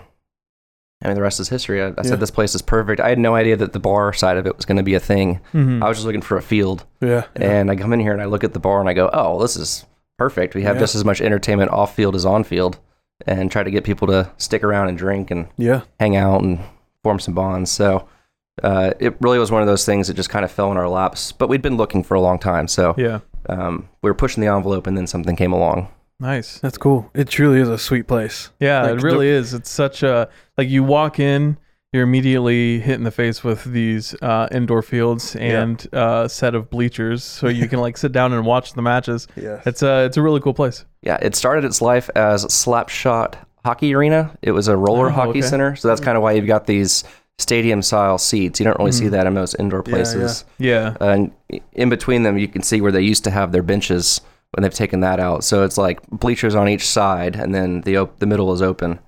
I 1.04 1.08
mean, 1.08 1.16
the 1.16 1.22
rest 1.22 1.39
is 1.39 1.50
history. 1.50 1.82
I, 1.82 1.88
I 1.88 1.94
Yeah. 1.98 2.01
said 2.04 2.20
this 2.20 2.32
place 2.32 2.56
is 2.56 2.62
perfect. 2.62 3.00
I 3.00 3.10
had 3.10 3.20
no 3.20 3.36
idea 3.36 3.56
that 3.58 3.74
the 3.74 3.80
bar 3.80 4.13
side 4.13 4.38
of 4.38 4.48
it 4.48 4.56
was 4.56 4.66
going 4.66 4.77
to 4.77 4.84
be 4.84 4.96
a 4.96 5.00
thing. 5.00 5.39
Mhm. 5.54 5.84
I 5.84 5.88
was 5.88 5.98
just 5.98 6.06
looking 6.08 6.22
for 6.22 6.38
a 6.38 6.42
field, 6.42 6.86
Yeah. 7.01 7.25
and 7.36 7.70
I 7.70 7.75
come 7.75 7.94
in 7.94 8.00
here 8.00 8.13
and 8.13 8.22
I 8.22 8.25
look 8.25 8.44
at 8.44 8.54
the 8.54 8.60
bar 8.60 8.80
and 8.80 8.89
I 8.89 8.94
go, 8.94 9.10
"Oh, 9.13 9.39
this 9.42 9.56
is 9.56 9.86
perfect. 10.18 10.56
We 10.56 10.63
have 10.63 10.77
Yeah. 10.77 10.82
just 10.82 10.96
as 10.96 11.06
much 11.06 11.22
entertainment 11.22 11.72
off 11.72 11.94
field 11.96 12.16
as 12.16 12.25
on 12.25 12.44
field." 12.44 12.80
And 13.25 13.50
try 13.51 13.63
to 13.63 13.72
get 13.72 13.84
people 13.84 14.08
to 14.08 14.30
stick 14.38 14.63
around 14.63 14.89
and 14.89 14.98
drink 14.98 15.32
and 15.32 15.48
Yeah. 15.58 15.82
hang 16.00 16.16
out 16.16 16.42
and 16.42 16.60
form 17.04 17.20
some 17.20 17.34
bonds. 17.34 17.72
So 17.72 18.06
uh, 18.63 18.92
it 19.00 19.16
really 19.22 19.38
was 19.38 19.51
one 19.51 19.62
of 19.62 19.68
those 19.68 19.86
things 19.86 20.08
that 20.08 20.16
just 20.16 20.32
kind 20.32 20.44
of 20.44 20.50
fell 20.51 20.72
in 20.72 20.77
our 20.77 20.89
laps. 20.89 21.32
But 21.32 21.48
we'd 21.48 21.62
been 21.62 21.77
looking 21.77 22.04
for 22.04 22.16
a 22.16 22.22
long 22.22 22.39
time, 22.39 22.68
so 22.68 22.96
Yeah. 22.98 23.20
um, 23.50 23.88
we 24.01 24.10
were 24.10 24.16
pushing 24.16 24.42
the 24.42 24.48
envelope, 24.51 24.88
and 24.88 24.98
then 24.98 25.06
something 25.06 25.36
came 25.36 25.54
along. 25.54 25.89
Nice. 26.20 26.60
That's 26.60 26.78
cool. 26.78 27.10
It 27.14 27.28
truly 27.30 27.60
is 27.60 27.70
a 27.70 27.78
sweet 27.78 28.08
place. 28.08 28.50
Yeah, 28.60 28.82
Like 28.84 28.92
it 28.94 29.02
the- 29.02 29.06
really 29.06 29.28
is. 29.30 29.54
It's 29.54 29.70
such 29.70 30.02
a 30.04 30.30
like 30.58 30.68
you 30.70 30.84
walk 30.84 31.20
in, 31.20 31.58
you're 31.94 32.04
immediately 32.04 32.80
hit 32.80 32.96
in 32.96 33.04
the 33.04 33.12
face 33.12 33.44
with 33.44 33.64
these 33.66 34.16
uh, 34.22 34.48
indoor 34.52 34.82
fields 34.82 35.36
and 35.36 35.86
uh, 35.94 36.28
set 36.28 36.56
of 36.56 36.70
bleachers, 36.70 37.24
so 37.24 37.48
you 37.48 37.68
can 37.68 37.80
like 37.80 37.98
sit 37.98 38.12
down 38.12 38.34
and 38.34 38.46
watch 38.46 38.74
the 38.74 38.82
matches. 38.82 39.28
Yeah. 39.36 39.62
It's 39.66 39.84
a 39.84 40.06
it's 40.06 40.18
a 40.18 40.22
really 40.22 40.40
cool 40.42 40.54
place. 40.56 40.86
Yeah, 41.04 41.18
it 41.22 41.36
started 41.36 41.64
its 41.66 41.82
life 41.82 42.10
as 42.16 42.44
Slapshot 42.46 43.36
Hockey 43.64 43.94
Arena. 43.94 44.36
It 44.42 44.52
was 44.52 44.68
a 44.68 44.76
roller 44.76 45.08
Oh, 45.08 45.12
hockey 45.12 45.30
okay. 45.40 45.42
center, 45.44 45.76
so 45.76 45.88
that's 45.88 46.02
kind 46.02 46.18
of 46.18 46.24
why 46.24 46.32
you've 46.34 46.48
got 46.48 46.66
these 46.66 47.04
stadium 47.38 47.84
style 47.84 48.18
seats. 48.18 48.60
You 48.60 48.64
don't 48.64 48.78
really 48.80 48.92
see 48.92 49.06
Mhm. 49.06 49.12
that 49.12 49.28
in 49.28 49.34
most 49.36 49.56
indoor 49.60 49.84
Yeah, 49.86 49.90
yeah. 49.92 49.96
places. 49.96 50.46
Yeah. 50.58 50.98
and 51.00 51.32
in 51.74 51.90
between 51.90 52.24
them 52.24 52.38
you 52.40 52.48
can 52.48 52.64
see 52.64 52.82
where 52.82 52.92
they 52.92 53.02
used 53.02 53.24
to 53.26 53.32
have 53.32 53.52
their 53.52 53.62
benches 53.64 54.20
when 54.58 54.64
they've 54.64 54.74
taken 54.74 55.00
that 55.00 55.20
out 55.20 55.44
so 55.44 55.64
it's 55.64 55.78
like 55.78 56.02
bleachers 56.10 56.56
on 56.56 56.68
each 56.68 56.86
side 56.86 57.36
and 57.36 57.56
then 57.56 57.82
the 57.82 57.96
op- 57.96 58.20
the 58.20 58.26
middle 58.26 58.52
is 58.52 58.62
open 58.62 59.00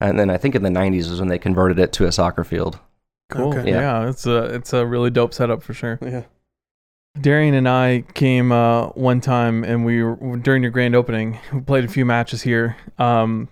and 0.00 0.18
then 0.18 0.28
i 0.28 0.36
think 0.36 0.54
in 0.54 0.62
the 0.62 0.68
90s 0.68 1.08
was 1.08 1.20
when 1.20 1.28
they 1.28 1.38
converted 1.38 1.78
it 1.78 1.92
to 1.92 2.04
a 2.04 2.12
soccer 2.12 2.44
field 2.44 2.78
Cool. 3.28 3.54
Okay. 3.54 3.70
Yeah. 3.70 4.08
it's 4.08 4.26
a 4.26 4.44
it's 4.54 4.72
a 4.72 4.86
really 4.86 5.10
dope 5.10 5.34
setup 5.34 5.62
for 5.62 5.74
sure. 5.74 5.98
Yeah. 6.00 6.22
Darian 7.20 7.54
and 7.54 7.68
I 7.68 8.04
came 8.14 8.52
uh, 8.52 8.88
one 8.88 9.20
time, 9.22 9.64
and 9.64 9.84
we 9.86 10.02
were 10.02 10.36
during 10.36 10.62
your 10.62 10.70
grand 10.70 10.94
opening. 10.94 11.38
We 11.52 11.60
played 11.60 11.84
a 11.84 11.88
few 11.88 12.04
matches 12.04 12.42
here. 12.42 12.76
Um, 12.98 13.48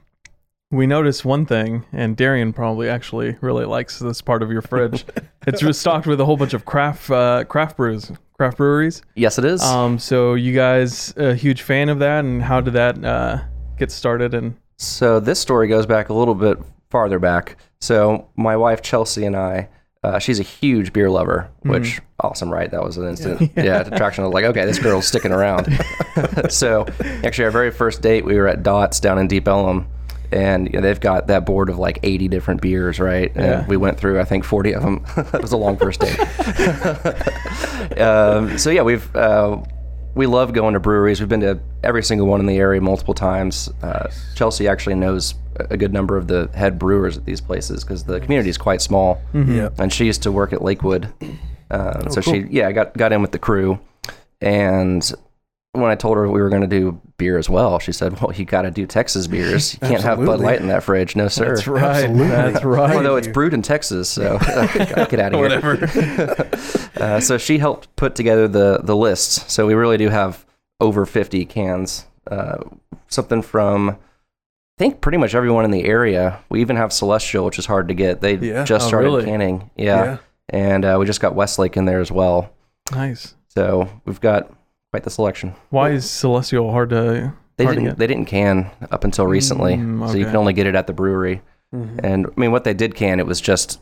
we 0.71 0.87
noticed 0.87 1.25
one 1.25 1.47
thing, 1.47 1.85
and 1.91 2.15
Darian 2.15 2.53
probably 2.53 2.91
actually 2.91 3.37
really 3.41 3.65
likes 3.65 3.99
this 3.99 4.21
part 4.21 4.43
of 4.43 4.51
your 4.51 4.61
fridge. 4.61 5.07
it's 5.47 5.79
stocked 5.79 6.07
with 6.07 6.21
a 6.21 6.27
whole 6.27 6.37
bunch 6.37 6.53
of 6.53 6.67
craft 6.67 7.11
uh, 7.11 7.45
craft 7.45 7.79
brews, 7.79 8.13
craft 8.35 8.59
breweries. 8.59 9.03
Yes, 9.15 9.39
it 9.39 9.45
is. 9.45 9.63
Um, 9.63 9.99
so 9.99 10.35
you 10.35 10.55
guys 10.55 11.15
a 11.17 11.35
huge 11.35 11.63
fan 11.63 11.89
of 11.89 12.01
that, 12.01 12.25
and 12.25 12.43
how 12.43 12.61
did 12.61 12.75
that 12.75 13.03
uh, 13.05 13.39
get 13.79 13.91
started? 13.91 14.35
And 14.35 14.57
So 14.77 15.21
this 15.21 15.41
story 15.41 15.69
goes 15.69 15.87
back 15.87 16.09
a 16.09 16.15
little 16.15 16.35
bit 16.35 16.59
farther 16.91 17.19
back. 17.19 17.57
So 17.81 18.29
my 18.37 18.57
wife 18.57 18.83
Chelsea 18.83 19.25
and 19.25 19.37
I, 19.37 19.69
uh, 20.03 20.19
she's 20.19 20.39
a 20.39 20.43
huge 20.43 20.93
beer 20.93 21.09
lover, 21.11 21.51
which 21.63 22.01
awesome, 22.21 22.53
right? 22.53 22.71
That 22.71 22.83
was 22.83 22.99
an 22.99 23.09
instant 23.09 23.53
yeah. 23.57 23.81
attraction. 23.81 24.23
I 24.23 24.27
was 24.27 24.35
like, 24.35 24.45
okay, 24.45 24.65
this 24.67 24.79
girl's 24.79 25.07
sticking 25.07 25.33
around. 25.33 25.67
so 26.51 26.87
actually, 27.23 27.47
our 27.47 27.51
very 27.51 27.71
first 27.71 28.03
date, 28.03 28.25
we 28.25 28.37
were 28.37 28.47
at 28.47 28.63
Dots 28.63 29.01
down 29.01 29.19
in 29.19 29.29
Deep 29.29 29.49
Ellum. 29.49 29.87
And 30.35 30.67
you 30.67 30.73
know, 30.73 30.81
they've 30.81 30.99
got 31.01 31.29
that 31.29 31.47
board 31.47 31.69
of 31.71 31.79
like 31.79 32.01
80 32.03 32.27
different 32.29 32.61
beers, 32.61 32.99
right? 32.99 33.31
And 33.37 33.45
Yeah. 33.45 33.67
we 33.69 33.77
went 33.77 33.99
through, 33.99 34.21
I 34.21 34.25
think, 34.25 34.45
40 34.45 34.75
of 34.75 34.83
them. 34.83 35.05
it 35.17 35.33
was 35.41 35.53
a 35.53 35.57
long 35.57 35.77
first 35.77 36.01
date. 36.01 36.19
um, 38.01 38.59
so 38.59 38.71
yeah, 38.71 38.83
we've 38.83 39.15
uh, 39.15 39.63
we 40.15 40.27
love 40.27 40.53
going 40.53 40.75
to 40.75 40.81
breweries. 40.81 41.21
We've 41.21 41.29
been 41.29 41.41
to 41.41 41.61
every 41.83 42.03
single 42.03 42.27
one 42.27 42.41
in 42.41 42.47
the 42.47 42.57
area 42.57 42.81
multiple 42.81 43.15
times. 43.15 43.69
Uh, 43.83 44.11
Chelsea 44.35 44.67
actually 44.69 44.97
knows 44.97 45.35
a 45.57 45.67
a 45.71 45.77
good 45.77 45.93
number 45.93 46.17
of 46.17 46.27
the 46.27 46.51
head 46.53 46.81
brewers 46.81 47.17
at 47.17 47.25
these 47.25 47.41
places 47.41 47.85
because 47.85 48.03
the 48.05 48.19
community 48.21 48.51
is 48.51 48.59
quite 48.59 48.83
small. 48.83 49.21
Yeah. 49.33 49.69
And 49.79 49.93
she 49.93 50.05
used 50.05 50.25
to 50.25 50.33
work 50.33 50.53
at 50.53 50.63
Lakewood, 50.63 51.09
uh, 51.71 52.09
so 52.11 52.21
she 52.21 52.45
yeah 52.51 52.67
i 52.67 52.73
got 52.73 52.97
got 52.97 53.13
in 53.13 53.23
with 53.23 53.31
the 53.31 53.39
crew. 53.39 53.79
And 54.41 55.09
when 55.75 55.91
I 55.91 55.95
told 55.95 56.17
her 56.17 56.29
we 56.29 56.41
were 56.41 56.49
going 56.49 56.63
to 56.63 56.67
do 56.69 57.01
beer 57.19 57.37
as 57.39 57.49
well, 57.51 57.79
she 57.79 57.93
said, 57.93 58.21
"Well, 58.21 58.33
you 58.33 58.45
got 58.45 58.63
to 58.63 58.71
do 58.71 58.87
Texas 58.87 59.27
beers. 59.27 59.75
You 59.75 59.81
can't 59.81 60.03
have 60.03 60.25
Bud 60.25 60.41
Light 60.41 60.61
in 60.61 60.69
that 60.69 60.83
fridge, 60.83 61.15
no 61.17 61.29
sir." 61.29 61.55
that's 61.55 61.67
right. 61.67 62.05
Absolutely. 62.05 62.27
That's 62.29 62.65
right. 62.65 62.97
Although 62.97 63.17
it's 63.17 63.29
brewed 63.29 63.55
in 63.55 63.63
Texas, 63.63 64.09
so 64.09 64.39
gotta 64.47 65.07
get 65.11 65.21
out 65.21 65.35
of 65.35 65.41
here. 65.41 65.43
Whatever. 65.43 66.51
Uh, 66.95 67.19
so 67.21 67.37
she 67.37 67.59
helped 67.59 67.95
put 67.97 68.15
together 68.15 68.47
the 68.47 68.79
the 68.83 68.95
list. 68.97 69.51
So 69.51 69.67
we 69.67 69.75
really 69.75 69.97
do 69.99 70.09
have 70.11 70.47
over 70.81 71.05
50 71.05 71.45
cans. 71.47 72.07
Uh, 72.31 72.59
something 73.09 73.43
from 73.43 73.91
I 73.91 73.97
think 74.79 75.01
pretty 75.01 75.19
much 75.19 75.35
everyone 75.35 75.65
in 75.65 75.73
the 75.73 75.85
area. 75.85 76.39
We 76.49 76.61
even 76.61 76.77
have 76.77 76.93
Celestial, 76.93 77.45
which 77.45 77.59
is 77.59 77.67
hard 77.67 77.89
to 77.89 77.95
get. 77.95 78.21
They 78.21 78.37
Yeah. 78.37 78.65
just 78.65 78.85
Oh, 78.87 78.89
started 78.89 79.09
really? 79.09 79.25
canning. 79.25 79.71
Yeah. 79.77 80.19
And 80.49 80.85
uh, 80.85 80.97
we 81.01 81.05
just 81.05 81.21
got 81.21 81.35
Westlake 81.35 81.77
in 81.77 81.85
there 81.85 82.01
as 82.01 82.13
well. 82.13 82.51
nice. 82.93 83.35
So 83.49 83.89
we've 84.05 84.21
got 84.21 84.53
quite 84.95 85.03
the 85.03 85.11
selection. 85.11 85.53
Why 85.71 85.91
is 85.91 86.09
Celestial 86.09 86.71
hard 86.71 86.91
to? 86.91 87.33
They 87.57 87.65
hard 87.65 87.75
didn't 87.77 87.89
get? 87.91 87.99
they 87.99 88.07
didn't 88.07 88.27
can 88.27 88.71
up 88.93 89.03
until 89.03 89.27
recently. 89.27 89.75
Mm, 89.75 90.09
So 90.09 90.17
you 90.17 90.25
can 90.25 90.37
only 90.37 90.53
get 90.53 90.69
it 90.69 90.77
at 90.77 90.87
the 90.87 90.93
brewery. 90.93 91.43
Mhm. 91.75 91.99
And 92.05 92.27
I 92.29 92.41
mean 92.41 92.53
what 92.53 92.63
they 92.63 92.75
did 92.75 92.95
can 92.95 93.19
it 93.19 93.27
was 93.27 93.41
just 93.41 93.81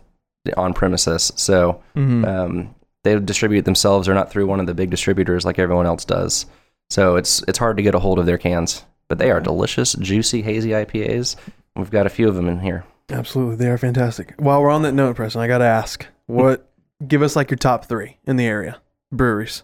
on 0.57 0.73
premises. 0.73 1.31
So 1.37 1.83
Mhm. 1.95 2.27
um, 2.27 2.75
they 3.05 3.19
distribute 3.21 3.67
themselves. 3.67 4.07
They're 4.07 4.15
not 4.15 4.31
through 4.31 4.47
one 4.47 4.59
of 4.59 4.67
the 4.67 4.73
big 4.73 4.89
distributors 4.89 5.45
like 5.45 5.59
everyone 5.59 5.85
else 5.85 6.07
does. 6.07 6.47
So 6.89 7.17
it's 7.17 7.45
it's 7.47 7.59
hard 7.59 7.77
to 7.77 7.83
get 7.83 7.95
a 7.95 7.99
hold 7.99 8.19
of 8.19 8.25
their 8.25 8.39
cans, 8.39 8.87
but 9.09 9.19
they 9.19 9.31
are 9.31 9.39
delicious, 9.41 9.93
juicy, 9.93 10.41
hazy 10.41 10.71
IPAs. 10.73 11.37
We've 11.77 11.91
got 11.91 12.07
a 12.07 12.11
few 12.11 12.27
of 12.27 12.37
them 12.37 12.49
in 12.49 12.61
here. 12.61 12.85
Absolutely, 13.11 13.57
they 13.57 13.69
are 13.69 13.77
fantastic. 13.77 14.33
While 14.39 14.63
we're 14.63 14.71
on 14.71 14.81
that 14.83 14.93
note, 14.95 15.17
Preston, 15.17 15.43
I 15.43 15.47
gotta 15.47 15.65
ask, 15.67 16.07
what? 16.27 16.71
give 17.07 17.21
us 17.21 17.37
like 17.37 17.51
your 17.51 17.59
top 17.59 17.85
three 17.85 18.17
in 18.27 18.37
the 18.37 18.47
area 18.47 18.79
breweries. 19.13 19.63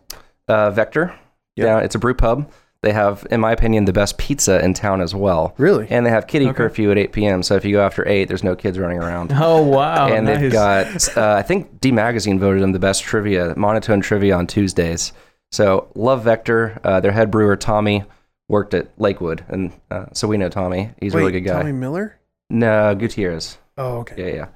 Uh, 0.49 0.71
Vector, 0.71 1.14
Yep. 1.59 1.67
yeah, 1.67 1.79
it's 1.81 1.95
a 1.95 1.99
brew 1.99 2.15
pub. 2.15 2.50
They 2.81 2.93
have, 2.93 3.27
in 3.31 3.41
my 3.41 3.50
opinion, 3.50 3.87
the 3.87 3.93
best 3.93 4.19
pizza 4.19 4.65
in 4.65 4.73
town 4.73 5.00
as 5.00 5.12
well. 5.12 5.53
Really? 5.59 5.88
And 5.91 6.07
they 6.07 6.11
have 6.11 6.29
kitty 6.29 6.47
Okay. 6.47 6.55
curfew 6.57 6.93
at 6.93 6.99
8 6.99 7.12
p.m. 7.12 7.43
So 7.43 7.57
if 7.57 7.65
you 7.65 7.73
go 7.73 7.83
after 7.85 8.07
8, 8.09 8.27
there's 8.29 8.45
no 8.45 8.55
kids 8.55 8.79
running 8.79 8.99
around. 8.99 9.33
Oh 9.37 9.62
wow! 9.62 10.07
and 10.07 10.27
nice. 10.27 10.38
they've 10.41 10.53
got, 10.53 11.17
uh, 11.17 11.35
I 11.35 11.43
think 11.43 11.81
D 11.81 11.91
Magazine 11.91 12.38
voted 12.38 12.62
them 12.62 12.71
the 12.73 12.79
best 12.79 13.03
trivia, 13.03 13.55
monotone 13.57 14.00
trivia 14.00 14.37
on 14.37 14.47
Tuesdays. 14.47 15.12
So 15.50 15.91
love 15.97 16.23
Vector. 16.25 16.79
Uh, 16.85 17.00
their 17.00 17.11
head 17.12 17.31
brewer 17.33 17.57
Tommy 17.57 18.05
worked 18.49 18.75
at 18.75 18.88
Lakewood, 19.00 19.45
and 19.49 19.73
uh, 19.91 20.07
so 20.12 20.29
we 20.29 20.37
know 20.38 20.49
Tommy. 20.49 20.91
He's 21.00 21.15
a 21.15 21.19
really 21.19 21.33
good 21.33 21.41
guy. 21.45 21.59
Tommy 21.59 21.73
Miller. 21.73 22.17
No, 22.49 22.95
Gutierrez. 22.95 23.59
Oh, 23.77 23.99
okay. 23.99 24.37
Yeah, 24.37 24.47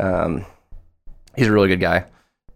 yeah. 0.00 0.04
Um, 0.04 0.44
he's 1.36 1.46
a 1.46 1.52
really 1.52 1.68
good 1.68 1.80
guy. 1.80 2.06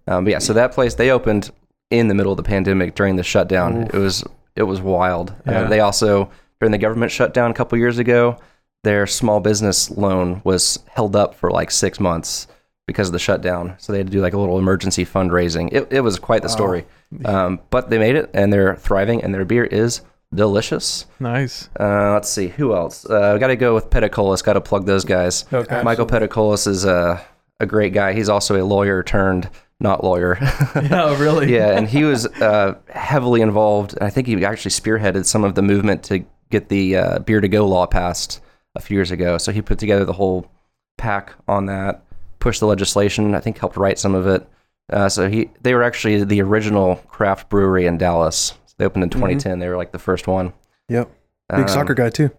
Um, 0.09 0.25
but 0.25 0.31
yeah, 0.33 0.39
so 0.39 0.53
that 0.55 0.73
place 0.73 0.95
they 0.95 1.11
opened 1.11 1.51
in 1.91 2.09
the 2.09 2.15
middle 2.15 2.33
of 2.33 2.37
the 2.37 2.43
pandemic 2.43 2.95
during 2.95 3.17
the 3.17 3.23
shutdown. 3.23 3.85
Oof. 3.85 3.95
It 3.95 3.99
was 3.99 4.25
it 4.55 4.63
was 4.65 4.81
wild. 4.81 5.35
Yeah. 5.47 5.63
Uh, 5.63 5.69
they 5.69 5.81
also 5.81 6.31
during 6.61 6.73
the 6.73 6.79
government 6.79 7.13
shutdown 7.13 7.51
a 7.51 7.55
couple 7.55 7.79
years 7.79 7.99
ago, 7.99 8.39
their 8.85 9.07
small 9.07 9.41
business 9.41 9.91
loan 9.91 10.41
was 10.45 10.79
held 10.89 11.15
up 11.17 11.35
for 11.35 11.51
like 11.51 11.71
six 11.71 12.01
months 12.01 12.47
because 12.87 13.09
of 13.09 13.13
the 13.13 13.19
shutdown. 13.19 13.75
So 13.79 13.93
they 13.93 13.99
had 13.99 14.07
to 14.07 14.13
do 14.13 14.21
like 14.21 14.33
a 14.33 14.39
little 14.39 14.59
emergency 14.59 15.05
fundraising. 15.05 15.73
It, 15.73 15.89
it 15.93 16.01
was 16.01 16.19
quite 16.19 16.43
the 16.43 16.49
story. 16.49 16.87
Um, 17.25 17.61
but 17.71 17.91
they 17.91 17.99
made 17.99 18.15
it 18.17 18.31
and 18.33 18.53
they're 18.53 18.77
thriving 18.77 19.23
and 19.23 19.35
their 19.35 19.45
beer 19.45 19.65
is 19.65 20.03
delicious. 20.35 21.07
nice. 21.21 21.69
Uh, 21.79 22.13
let's 22.13 22.29
see 22.29 22.49
who 22.49 22.75
else. 22.75 23.09
Uh, 23.09 23.37
got 23.39 23.49
to 23.49 23.57
go 23.57 23.75
with 23.75 23.91
Peticolas. 23.91 24.43
Got 24.43 24.55
to 24.55 24.61
plug 24.61 24.87
those 24.87 25.05
guys. 25.05 25.45
Okay. 25.53 25.83
Michael 25.83 26.07
Peticolas 26.07 26.67
is 26.67 26.85
a 26.85 27.25
a 27.59 27.67
great 27.67 27.93
guy. 27.93 28.13
He's 28.13 28.29
also 28.29 28.61
a 28.61 28.65
lawyer 28.65 29.03
turned 29.03 29.49
not 29.81 30.03
lawyer. 30.05 30.39
Yeah, 30.75 31.19
really. 31.23 31.53
yeah, 31.55 31.77
and 31.77 31.89
he 31.89 32.05
was 32.05 32.27
uh, 32.27 32.77
heavily 32.89 33.41
involved. 33.41 33.97
I 34.01 34.11
think 34.11 34.27
he 34.27 34.45
actually 34.45 34.71
spearheaded 34.71 35.25
some 35.27 35.45
of 35.45 35.55
the 35.55 35.63
movement 35.63 36.03
to 36.05 36.25
get 36.51 36.69
the 36.69 36.97
uh, 36.97 37.19
beer 37.21 37.41
to 37.41 37.49
go 37.49 37.67
law 37.67 37.87
passed 37.87 38.41
a 38.75 38.81
few 38.81 38.97
years 38.97 39.11
ago. 39.11 39.39
So 39.39 39.53
he 39.53 39.63
put 39.63 39.79
together 39.79 40.05
the 40.05 40.13
whole 40.13 40.51
pack 40.99 41.35
on 41.49 41.67
that, 41.67 42.03
pushed 42.39 42.61
the 42.61 42.67
legislation. 42.67 43.35
I 43.35 43.41
think 43.41 43.59
helped 43.59 43.77
write 43.77 43.99
some 43.99 44.15
of 44.15 44.27
it. 44.27 44.47
Uh, 44.93 45.09
so 45.09 45.29
he 45.29 45.51
they 45.63 45.75
were 45.75 45.83
actually 45.83 46.23
the 46.25 46.41
original 46.43 46.97
craft 47.09 47.49
brewery 47.49 47.87
in 47.87 47.99
Dallas. 47.99 48.55
They 48.79 48.85
opened 48.85 49.05
in 49.05 49.11
2010. 49.11 49.59
They 49.59 49.69
were 49.69 49.77
like 49.77 49.93
the 49.93 49.99
first 49.99 50.27
one. 50.29 50.53
Yep. 50.89 51.11
Big 51.51 51.61
Um, 51.61 51.69
soccer 51.69 51.95
guy 51.95 52.11
too. 52.11 52.31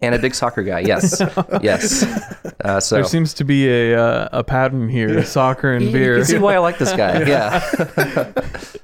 And 0.00 0.14
a 0.14 0.18
big 0.18 0.34
soccer 0.34 0.62
guy. 0.62 0.80
Yes, 0.80 1.20
yes. 1.62 2.02
Uh, 2.64 2.80
so 2.80 2.96
There 2.96 3.04
seems 3.04 3.34
to 3.34 3.44
be 3.44 3.68
a 3.68 3.98
uh, 4.00 4.28
a 4.32 4.44
pattern 4.44 4.88
here: 4.88 5.24
soccer 5.24 5.72
and 5.72 5.92
beer. 5.92 6.14
you 6.14 6.18
can 6.20 6.26
see 6.26 6.38
why 6.38 6.54
I 6.54 6.58
like 6.58 6.78
this 6.78 6.92
guy. 6.92 7.22
Yeah. 7.28 8.32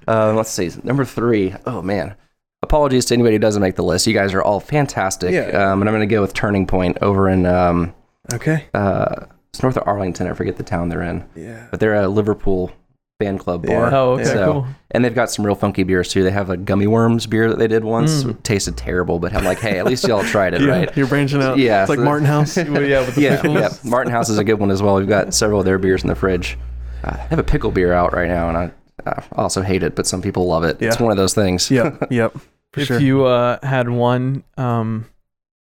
um, 0.09 0.37
let's 0.37 0.51
see. 0.51 0.71
Number 0.83 1.05
three. 1.05 1.55
Oh 1.67 1.83
man. 1.83 2.15
Apologies 2.63 3.05
to 3.07 3.15
anybody 3.15 3.35
who 3.35 3.41
doesn't 3.41 3.61
make 3.61 3.77
the 3.77 3.83
list. 3.85 4.07
You 4.07 4.15
guys 4.15 4.33
are 4.33 4.43
all 4.43 4.59
fantastic. 4.59 5.33
Yeah. 5.33 5.49
Um, 5.73 5.83
and 5.83 5.89
I'm 5.89 5.95
going 5.95 6.09
to 6.09 6.13
go 6.13 6.23
with 6.23 6.33
Turning 6.33 6.67
Point 6.67 6.97
over 7.03 7.29
in 7.29 7.45
um, 7.45 7.95
Okay. 8.33 8.65
uh, 8.73 9.27
it's 9.51 9.63
north 9.63 9.77
of 9.77 9.83
Arlington. 9.87 10.27
I 10.29 10.33
forget 10.33 10.57
the 10.57 10.63
town 10.63 10.89
they're 10.89 11.03
in, 11.03 11.29
Yeah. 11.37 11.67
but 11.71 11.79
they're 11.79 11.95
a 11.95 12.09
Liverpool 12.09 12.73
fan 13.21 13.39
club 13.39 13.65
bar. 13.67 13.91
Yeah. 13.91 13.97
Oh, 13.99 14.11
okay, 14.13 14.25
So- 14.25 14.53
cool. 14.53 14.67
And 14.91 15.05
they've 15.05 15.15
got 15.15 15.29
some 15.31 15.45
real 15.45 15.55
funky 15.57 15.83
beers 15.83 16.09
too. 16.09 16.23
They 16.23 16.31
have 16.31 16.51
a 16.51 16.57
gummy 16.57 16.87
worms 16.87 17.27
beer 17.27 17.49
that 17.49 17.59
they 17.59 17.67
did 17.67 17.83
once. 17.85 18.23
Mm. 18.25 18.31
It 18.31 18.45
tasted 18.45 18.77
terrible, 18.77 19.19
but 19.19 19.35
I'm 19.35 19.45
like, 19.45 19.59
hey, 19.59 19.79
at 19.79 19.87
least 19.87 20.07
y'all 20.07 20.23
tried 20.23 20.55
it, 20.55 20.63
right? 20.69 20.95
You're 20.97 21.07
branching 21.09 21.43
out. 21.43 21.59
Yeah, 21.59 21.83
It's 21.83 21.89
like 21.91 21.99
so- 21.99 22.05
Martin 22.05 22.27
House. 22.27 22.57
Well, 22.69 22.83
yeah, 22.83 23.01
with 23.05 23.15
the 23.17 23.21
yeah, 23.23 23.37
pickles. 23.43 23.55
yeah. 23.85 23.91
Martin 23.91 24.13
House 24.13 24.29
is 24.29 24.39
a 24.39 24.45
good 24.45 24.61
one 24.61 24.71
as 24.71 24.83
well. 24.83 24.97
We've 24.97 25.09
got 25.09 25.35
several 25.35 25.61
of 25.61 25.65
their 25.67 25.79
beers 25.79 26.03
in 26.03 26.09
the 26.09 26.15
fridge. 26.15 26.57
Uh, 27.03 27.11
I 27.15 27.17
have 27.17 27.39
a 27.39 27.45
pickle 27.45 27.71
beer 27.71 27.93
out 27.93 28.13
right 28.13 28.29
now, 28.29 28.49
and 28.49 28.57
I 28.59 28.73
uh, 29.11 29.21
also 29.33 29.63
hate 29.63 29.83
it, 29.83 29.95
but 29.97 30.07
some 30.07 30.23
people 30.23 30.47
love 30.47 30.63
it. 30.65 30.81
It's 30.81 30.99
one 31.01 31.11
of 31.11 31.17
those 31.17 31.35
things. 31.35 31.71
yep. 31.71 32.07
Yep. 32.11 32.37
For 32.73 32.81
if 32.81 32.87
sure. 32.89 32.99
you 33.01 33.25
uh, 33.27 33.59
had 33.65 33.89
one 33.89 34.43
um, 34.57 35.07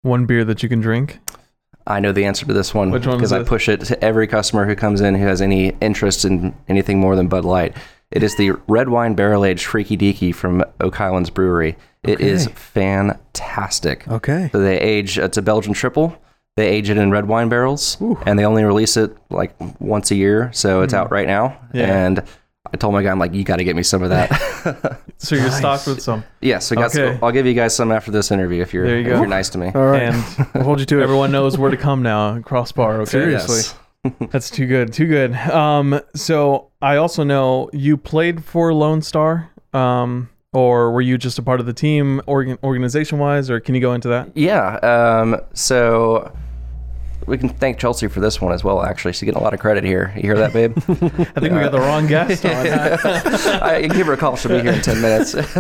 one 0.04 0.26
beer 0.26 0.44
that 0.46 0.64
you 0.64 0.70
can 0.70 0.80
drink, 0.82 1.20
I 1.86 2.00
know 2.00 2.12
the 2.12 2.26
answer 2.26 2.46
to 2.46 2.54
this 2.54 2.74
one 2.74 2.92
Which 2.92 3.06
one 3.06 3.18
because 3.18 3.34
I 3.34 3.44
push 3.44 3.68
it 3.68 3.82
to 3.82 4.04
every 4.04 4.28
customer 4.28 4.66
who 4.66 4.76
comes 4.76 5.02
in 5.02 5.16
who 5.16 5.26
has 5.26 5.42
any 5.42 5.70
interest 5.82 6.26
in 6.26 6.56
anything 6.68 7.00
more 7.00 7.16
than 7.16 7.28
Bud 7.28 7.46
Light. 7.46 7.76
It 8.12 8.24
is 8.24 8.36
the 8.38 8.52
red 8.68 8.90
wine 8.90 9.16
barrel 9.16 9.44
aged 9.44 9.66
Freaky 9.66 9.98
Deaky 9.98 10.34
from 10.34 10.64
Oak 10.80 10.96
Highlands 10.96 11.30
Brewery. 11.30 11.76
It 12.04 12.20
is 12.20 12.48
Okay. 12.48 12.56
fantastic. 12.56 14.08
okay. 14.08 14.50
So 14.52 14.60
they 14.60 14.80
age. 14.80 15.18
It's 15.18 15.38
a 15.38 15.42
Belgian 15.42 15.74
triple. 15.74 16.16
They 16.56 16.68
age 16.68 16.90
it 16.90 16.98
in 16.98 17.10
red 17.10 17.28
wine 17.28 17.50
barrels, 17.50 17.98
Ooh. 18.00 18.20
and 18.28 18.38
they 18.38 18.46
only 18.46 18.64
release 18.64 18.96
it 18.96 19.16
like 19.32 19.56
once 19.80 20.12
a 20.12 20.16
year. 20.16 20.52
So 20.54 20.82
it's 20.84 20.94
hmm. 20.94 21.00
out 21.00 21.12
right 21.12 21.26
now. 21.26 21.58
Yeah. 21.74 22.06
And 22.06 22.24
I 22.72 22.78
told 22.78 22.94
my 22.94 23.04
guy, 23.04 23.12
I'm 23.12 23.20
like, 23.20 23.34
you 23.34 23.44
got 23.44 23.58
to 23.58 23.64
get 23.66 23.76
me 23.76 23.84
some 23.84 24.04
of 24.04 24.10
that. 24.10 25.02
so 25.18 25.36
you're 25.36 25.44
Nice. 25.46 25.58
stocked 25.58 25.86
with 25.88 26.02
some. 26.02 26.24
yeah. 26.42 26.60
So 26.60 26.76
got 26.76 26.96
Okay. 26.96 27.14
some, 27.16 27.24
I'll 27.24 27.32
give 27.34 27.46
you 27.46 27.54
guys 27.54 27.76
some 27.76 27.92
after 27.92 28.10
this 28.10 28.32
interview 28.32 28.62
if 28.62 28.74
you're 28.74 28.88
There 28.88 29.00
you 29.00 29.06
if 29.08 29.10
go. 29.10 29.18
you're 29.18 29.28
nice 29.28 29.50
to 29.50 29.58
me. 29.58 29.68
All 29.76 29.86
right. 29.88 30.04
And 30.04 30.48
I'll 30.56 30.64
hold 30.64 30.80
you 30.80 30.86
to 30.86 31.00
it. 31.00 31.04
everyone 31.04 31.32
knows 31.32 31.58
where 31.58 31.70
to 31.72 31.76
come 31.78 32.02
now. 32.04 32.40
Crossbar. 32.40 33.02
Okay. 33.02 33.12
Seriously. 33.12 33.76
Yes. 34.06 34.16
That's 34.32 34.50
too 34.50 34.66
good. 34.66 34.94
Too 34.94 35.08
good. 35.08 35.34
Um, 35.36 36.00
so 36.16 36.70
I 36.82 36.96
also 36.96 37.24
know 37.24 37.70
you 37.74 37.98
played 37.98 38.44
for 38.46 38.74
Lone 38.74 39.02
Star. 39.02 39.50
Um, 39.74 40.30
or 40.54 40.92
were 40.92 41.02
you 41.02 41.18
just 41.18 41.40
a 41.40 41.42
part 41.42 41.60
of 41.60 41.66
the 41.66 41.74
team, 41.74 42.22
organ- 42.28 42.60
organization 42.64 43.18
wise, 43.18 43.50
or 43.50 43.60
can 43.60 43.76
you 43.76 43.82
go 43.82 43.94
into 43.94 44.08
that? 44.10 44.30
Yeah. 44.38 44.76
Um, 44.78 45.42
so 45.54 46.32
we 47.28 47.38
can 47.38 47.50
thank 47.50 47.78
Chelsea 47.80 48.08
for 48.08 48.20
this 48.20 48.40
one 48.42 48.54
as 48.54 48.64
well. 48.64 48.84
Actually, 48.84 49.14
she's 49.14 49.24
getting 49.24 49.40
a 49.40 49.44
lot 49.44 49.54
of 49.54 49.60
credit 49.60 49.84
here. 49.84 50.12
You 50.16 50.22
hear 50.24 50.38
that, 50.38 50.54
babe? 50.54 50.74
I 50.88 51.40
think 51.40 51.54
we 51.54 51.60
got 51.60 51.72
the 51.72 51.80
wrong 51.80 52.08
guest 52.08 52.46
on. 52.46 52.52
I 53.64 53.88
give 53.88 54.08
her 54.08 54.14
a 54.14 54.18
call. 54.18 54.36
She'll 54.36 54.52
be 54.52 54.62
here 54.62 54.74
in 54.74 54.82
ten 54.82 55.02
minutes. 55.02 55.36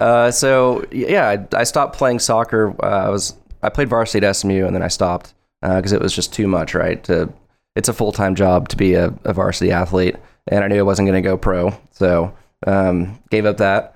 uh, 0.00 0.30
so 0.30 0.84
yeah, 0.90 1.28
I, 1.28 1.56
I 1.58 1.64
stopped 1.64 1.96
playing 1.96 2.18
soccer. 2.18 2.74
Uh, 2.82 3.06
I 3.06 3.08
was 3.08 3.34
I 3.62 3.68
played 3.68 3.88
varsity 3.88 4.26
at 4.26 4.32
SMU 4.36 4.66
and 4.66 4.74
then 4.74 4.82
I 4.82 4.88
stopped 4.88 5.34
because 5.60 5.92
it 5.92 6.00
was 6.00 6.14
just 6.14 6.32
too 6.32 6.46
much. 6.48 6.74
Right? 6.74 7.02
To, 7.04 7.32
it's 7.76 7.88
a 7.88 7.92
full 7.92 8.12
time 8.12 8.34
job 8.34 8.68
to 8.70 8.76
be 8.76 8.94
a, 8.94 9.14
a 9.24 9.32
varsity 9.32 9.70
athlete, 9.72 10.16
and 10.48 10.64
I 10.64 10.68
knew 10.68 10.78
I 10.78 10.82
wasn't 10.82 11.06
going 11.08 11.22
to 11.22 11.26
go 11.28 11.36
pro. 11.36 11.72
So 11.92 12.34
Um, 12.66 13.18
gave 13.30 13.44
up 13.46 13.56
that 13.58 13.94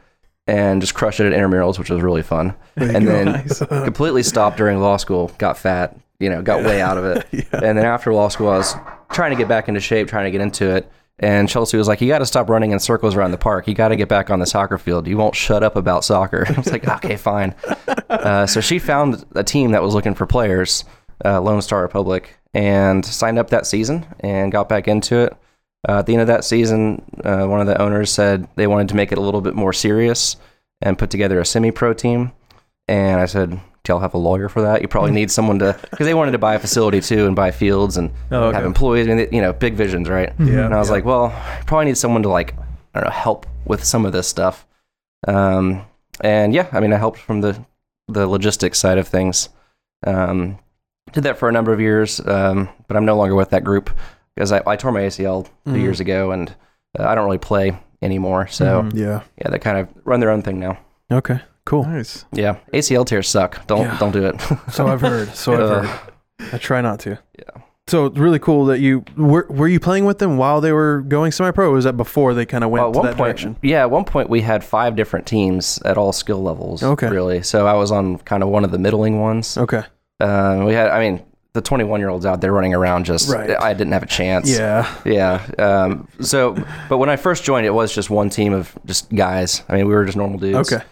and 0.49 0.81
just 0.81 0.95
crushed 0.95 1.21
it 1.21 1.33
at 1.33 1.39
intramurals, 1.39 1.79
which 1.79 1.91
was 1.91 2.01
really 2.03 2.23
fun. 2.23 2.55
And 2.77 3.07
then 3.07 3.25
Nice. 3.27 3.59
completely 3.59 4.23
stopped 4.23 4.57
during 4.57 4.81
law 4.81 4.97
school. 4.97 5.31
Got 5.39 5.59
fat, 5.59 5.97
you 6.19 6.31
know, 6.31 6.43
got 6.43 6.65
way 6.65 6.81
out 6.81 6.99
of 6.99 7.05
it. 7.05 7.47
And 7.53 7.77
then 7.79 7.85
after 7.85 8.13
law 8.13 8.29
school, 8.29 8.49
I 8.49 8.59
was 8.59 8.75
trying 9.11 9.31
to 9.31 9.37
get 9.37 9.49
back 9.49 9.69
into 9.69 9.81
shape, 9.81 10.09
trying 10.09 10.25
to 10.25 10.31
get 10.31 10.41
into 10.41 10.75
it. 10.75 10.91
And 11.19 11.49
Chelsea 11.49 11.79
was 11.79 11.89
like, 11.89 12.01
"You 12.03 12.09
got 12.09 12.19
to 12.19 12.27
stop 12.27 12.51
running 12.51 12.73
in 12.73 12.79
circles 12.79 13.15
around 13.15 13.31
the 13.31 13.39
park. 13.39 13.67
You 13.67 13.75
got 13.75 13.89
to 13.89 13.97
get 13.97 14.09
back 14.09 14.29
on 14.31 14.39
the 14.39 14.47
soccer 14.47 14.77
field. 14.77 15.07
You 15.07 15.17
won't 15.17 15.35
shut 15.35 15.63
up 15.63 15.75
about 15.77 16.05
soccer." 16.05 16.45
I 16.49 16.53
was 16.53 16.71
like, 16.71 16.87
"Okay, 16.87 17.17
fine." 17.17 17.55
Uh, 18.11 18.47
so 18.47 18.61
she 18.61 18.79
found 18.79 19.25
a 19.35 19.43
team 19.43 19.71
that 19.71 19.83
was 19.83 19.95
looking 19.95 20.15
for 20.15 20.27
players, 20.27 20.85
uh, 21.25 21.41
Lone 21.41 21.63
Star 21.63 21.81
Republic, 21.81 22.37
and 22.53 23.05
signed 23.05 23.39
up 23.39 23.49
that 23.51 23.67
season 23.67 24.07
and 24.21 24.53
got 24.53 24.69
back 24.69 24.89
into 24.89 25.17
it. 25.17 25.37
Uh, 25.89 26.01
at 26.01 26.07
the 26.07 26.13
end 26.13 26.23
of 26.23 26.27
that 26.27 26.45
season, 26.45 27.03
uh, 27.25 27.47
one 27.47 27.61
of 27.61 27.67
the 27.67 27.81
owners 27.81 28.11
said 28.11 28.49
they 28.57 28.67
wanted 28.67 28.89
to 28.89 28.97
make 28.97 29.13
it 29.13 29.19
a 29.19 29.21
little 29.21 29.41
bit 29.41 29.55
more 29.55 29.73
serious 29.73 30.37
and 30.83 30.99
put 30.99 31.11
together 31.11 31.41
a 31.41 31.47
semi-pro 31.47 31.95
team. 31.95 32.33
And 32.89 33.21
I 33.21 33.27
said, 33.27 33.61
"Do 33.87 33.93
y'all 33.93 34.01
have 34.01 34.15
a 34.15 34.19
lawyer 34.19 34.49
for 34.49 34.63
that? 34.63 34.83
You 34.83 34.89
probably 34.89 35.13
need 35.13 35.31
someone 35.31 35.59
to 35.61 35.79
because 35.91 36.07
they 36.07 36.15
wanted 36.15 36.33
to 36.33 36.39
buy 36.39 36.55
a 36.55 36.59
facility 36.59 37.01
too 37.01 37.27
and 37.27 37.35
buy 37.37 37.51
fields 37.53 37.97
and 37.97 38.11
Oh, 38.31 38.45
okay. 38.49 38.57
have 38.57 38.67
employees. 38.67 39.09
I 39.09 39.15
mean, 39.15 39.29
you 39.33 39.41
know, 39.41 39.53
big 39.53 39.75
visions, 39.75 40.09
right? 40.09 40.33
Yeah. 40.39 40.65
And 40.67 40.75
I 40.75 40.79
was 40.79 40.91
like, 40.91 41.05
well, 41.05 41.31
probably 41.67 41.87
need 41.87 41.97
someone 41.97 42.23
to 42.25 42.29
like, 42.29 42.55
I 42.95 43.01
don't 43.01 43.05
know, 43.05 43.11
help 43.15 43.47
with 43.65 43.83
some 43.85 44.05
of 44.05 44.13
this 44.13 44.27
stuff. 44.27 44.67
Um, 45.29 45.83
and 46.21 46.53
yeah, 46.53 46.67
I 46.73 46.81
mean, 46.81 46.93
I 46.93 46.97
helped 46.99 47.19
from 47.21 47.41
the 47.41 47.65
the 48.09 48.27
logistics 48.27 48.79
side 48.79 48.99
of 48.99 49.09
things. 49.09 49.49
Um, 50.07 50.59
did 51.13 51.25
that 51.25 51.39
for 51.39 51.49
a 51.49 51.53
number 51.53 51.73
of 51.73 51.81
years, 51.81 52.21
um, 52.27 52.69
but 52.89 52.97
I'm 52.97 53.05
no 53.05 53.17
longer 53.17 53.35
with 53.35 53.51
that 53.51 53.65
group 53.65 53.91
because 54.35 54.53
I, 54.53 54.63
I 54.67 54.77
tore 54.77 54.93
my 54.93 55.01
ACL 55.03 55.45
2 55.65 55.71
Mhm. 55.73 55.81
years 55.81 56.01
ago, 56.01 56.31
and 56.33 56.55
uh, 56.99 57.05
I 57.05 57.15
don't 57.15 57.25
really 57.25 57.39
play 57.39 57.77
anymore. 58.03 58.47
So 58.49 58.83
Mhm. 58.83 58.93
Yeah. 58.95 59.21
yeah, 59.41 59.51
they 59.51 59.59
kind 59.59 59.79
of 59.79 59.89
run 60.05 60.21
their 60.21 60.31
own 60.31 60.43
thing 60.43 60.59
now. 60.61 60.79
Okay. 61.11 61.41
Cool. 61.67 61.85
Nice. 61.85 62.25
Yeah, 62.33 62.57
ACL 62.73 63.05
tears 63.05 63.29
suck. 63.29 63.67
Don't 63.67 63.83
Yeah. 63.83 63.99
don't 63.99 64.13
do 64.13 64.25
it. 64.25 64.41
So 64.73 64.87
I've 64.87 65.03
heard. 65.03 65.35
So 65.35 65.53
I've 65.53 65.85
heard. 65.87 66.01
I 66.55 66.59
try 66.59 66.81
not 66.81 67.01
to. 67.01 67.19
Yeah. 67.39 67.63
So 67.89 68.07
it's 68.07 68.19
really 68.19 68.39
cool 68.41 68.65
that 68.67 68.81
you 68.81 69.05
were 69.17 69.47
were 69.49 69.69
you 69.69 69.79
playing 69.79 70.07
with 70.07 70.19
them 70.19 70.39
while 70.39 70.61
they 70.61 70.73
were 70.73 71.03
going 71.07 71.31
semi-pro? 71.31 71.71
Was 71.73 71.85
that 71.85 71.97
before 71.97 72.35
they 72.35 72.45
kind 72.47 72.65
of 72.65 72.71
went 72.71 72.83
Well, 72.85 72.93
to 72.93 72.99
one 72.99 73.07
that 73.07 73.17
point, 73.17 73.29
direction? 73.37 73.57
yeah, 73.63 73.83
at 73.83 73.91
one 73.93 74.05
point 74.05 74.29
we 74.31 74.41
had 74.41 74.65
five 74.65 74.97
different 74.97 75.25
teams 75.27 75.79
at 75.85 75.97
all 75.99 76.13
skill 76.13 76.43
levels. 76.43 76.83
Okay. 76.83 77.09
really. 77.09 77.43
So 77.43 77.67
I 77.67 77.75
was 77.75 77.93
on 77.93 78.19
kind 78.19 78.43
of 78.43 78.49
one 78.49 78.65
of 78.65 78.71
the 78.73 78.79
middling 78.79 79.21
ones. 79.21 79.57
Okay. 79.59 79.83
Uh, 80.19 80.65
we 80.67 80.73
had, 80.73 80.89
I 80.89 80.99
mean, 80.99 81.23
the 81.53 81.61
21 81.61 82.01
year 82.01 82.09
olds 82.09 82.27
out 82.27 82.41
there 82.41 82.53
running 82.53 82.75
around 82.75 83.05
just, 83.05 83.29
Right. 83.31 83.51
I 83.51 83.73
didn't 83.73 83.93
have 83.93 84.03
a 84.03 84.07
chance. 84.07 84.51
Yeah. 84.51 84.93
Yeah. 85.05 85.47
Um, 85.59 86.09
so, 86.21 86.57
but 86.89 86.99
when 86.99 87.09
I 87.09 87.17
first 87.17 87.45
joined, 87.45 87.67
it 87.67 87.75
was 87.75 87.95
just 87.95 88.11
one 88.11 88.31
team 88.31 88.53
of 88.53 88.77
just 88.85 89.15
guys. 89.15 89.63
I 89.69 89.75
mean, 89.77 89.87
we 89.87 89.95
were 89.95 90.05
just 90.05 90.17
normal 90.17 90.39
dudes. 90.41 90.73
Okay. 90.73 90.85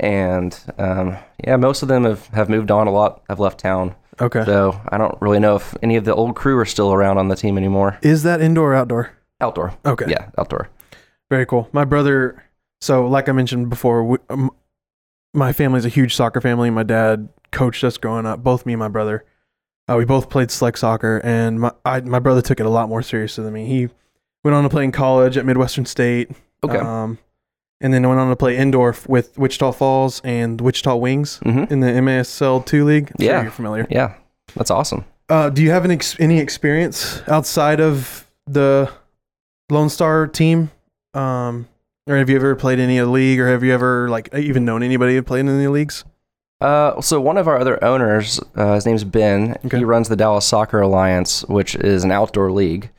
And 0.00 0.58
um, 0.78 1.16
yeah, 1.44 1.56
most 1.56 1.82
of 1.82 1.88
them 1.88 2.04
have, 2.04 2.26
have 2.28 2.48
moved 2.48 2.70
on. 2.70 2.86
A 2.86 2.90
lot 2.90 3.22
have 3.28 3.40
left 3.40 3.60
town. 3.60 3.94
Okay. 4.20 4.44
So 4.44 4.80
I 4.88 4.96
don't 4.96 5.20
really 5.20 5.40
know 5.40 5.56
if 5.56 5.74
any 5.82 5.96
of 5.96 6.04
the 6.04 6.14
old 6.14 6.36
crew 6.36 6.56
are 6.58 6.64
still 6.64 6.92
around 6.92 7.18
on 7.18 7.28
the 7.28 7.36
team 7.36 7.58
anymore. 7.58 7.98
Is 8.02 8.22
that 8.22 8.40
indoor 8.40 8.72
or 8.72 8.74
outdoor? 8.74 9.16
Outdoor. 9.40 9.74
Okay. 9.84 10.06
Yeah, 10.08 10.30
outdoor. 10.38 10.70
Very 11.30 11.46
cool. 11.46 11.68
My 11.72 11.84
brother. 11.84 12.42
So, 12.80 13.06
like 13.06 13.28
I 13.28 13.32
mentioned 13.32 13.70
before, 13.70 14.04
we, 14.04 14.18
um, 14.28 14.50
my 15.32 15.52
family's 15.52 15.84
a 15.84 15.88
huge 15.88 16.14
soccer 16.14 16.40
family. 16.40 16.70
My 16.70 16.82
dad 16.82 17.28
coached 17.50 17.82
us 17.82 17.96
growing 17.96 18.26
up. 18.26 18.42
Both 18.42 18.66
me 18.66 18.74
and 18.74 18.80
my 18.80 18.88
brother. 18.88 19.24
Uh, 19.88 19.96
we 19.96 20.04
both 20.04 20.30
played 20.30 20.50
select 20.50 20.78
soccer, 20.78 21.20
and 21.24 21.60
my 21.60 21.72
I, 21.84 22.00
my 22.00 22.18
brother 22.18 22.40
took 22.40 22.60
it 22.60 22.66
a 22.66 22.70
lot 22.70 22.88
more 22.88 23.02
seriously 23.02 23.44
than 23.44 23.52
me. 23.52 23.66
He 23.66 23.88
went 24.42 24.54
on 24.54 24.62
to 24.62 24.68
play 24.68 24.84
in 24.84 24.92
college 24.92 25.36
at 25.36 25.44
Midwestern 25.44 25.86
State. 25.86 26.30
Okay. 26.62 26.78
Um, 26.78 27.18
and 27.84 27.92
then 27.92 28.08
went 28.08 28.18
on 28.18 28.28
to 28.30 28.36
play 28.36 28.56
indoor 28.56 28.96
with 29.06 29.36
Wichita 29.38 29.70
Falls 29.72 30.20
and 30.24 30.60
Wichita 30.60 30.96
Wings 30.96 31.36
hmm 31.42 31.64
in 31.70 31.80
the 31.80 31.86
MASL 31.88 32.64
two 32.64 32.84
league. 32.84 33.10
I'm 33.18 33.22
sure 33.24 33.32
Yeah. 33.32 33.42
you're 33.42 33.50
familiar. 33.52 33.86
Yeah. 33.90 34.14
That's 34.56 34.70
awesome. 34.70 35.04
Uh, 35.28 35.50
do 35.50 35.62
you 35.62 35.70
have 35.70 35.84
an 35.84 35.90
ex- 35.90 36.16
any 36.18 36.38
experience 36.38 37.22
outside 37.28 37.80
of 37.80 38.26
the 38.46 38.90
Lone 39.70 39.88
Star 39.90 40.26
team? 40.26 40.70
Um, 41.14 41.68
or 42.06 42.16
have 42.16 42.28
you 42.30 42.36
ever 42.36 42.54
played 42.56 42.78
any 42.78 42.98
of 42.98 43.06
the 43.06 43.12
league, 43.12 43.38
or 43.40 43.48
have 43.48 43.62
you 43.62 43.72
ever 43.72 44.08
like 44.08 44.32
even 44.34 44.64
known 44.64 44.82
anybody 44.82 45.14
who 45.14 45.22
played 45.22 45.40
in 45.40 45.48
any 45.48 45.66
leagues? 45.68 46.04
Uh, 46.60 47.00
so 47.00 47.20
one 47.20 47.36
of 47.36 47.46
our 47.48 47.58
other 47.58 47.82
owners, 47.84 48.40
uh, 48.56 48.74
his 48.74 48.86
name's 48.86 49.04
Ben. 49.04 49.56
Okay. 49.66 49.78
He 49.78 49.84
runs 49.84 50.08
the 50.08 50.16
Dallas 50.16 50.46
Soccer 50.46 50.80
Alliance, 50.80 51.42
which 51.48 51.74
is 51.76 52.04
an 52.04 52.10
outdoor 52.10 52.50
league, 52.52 52.90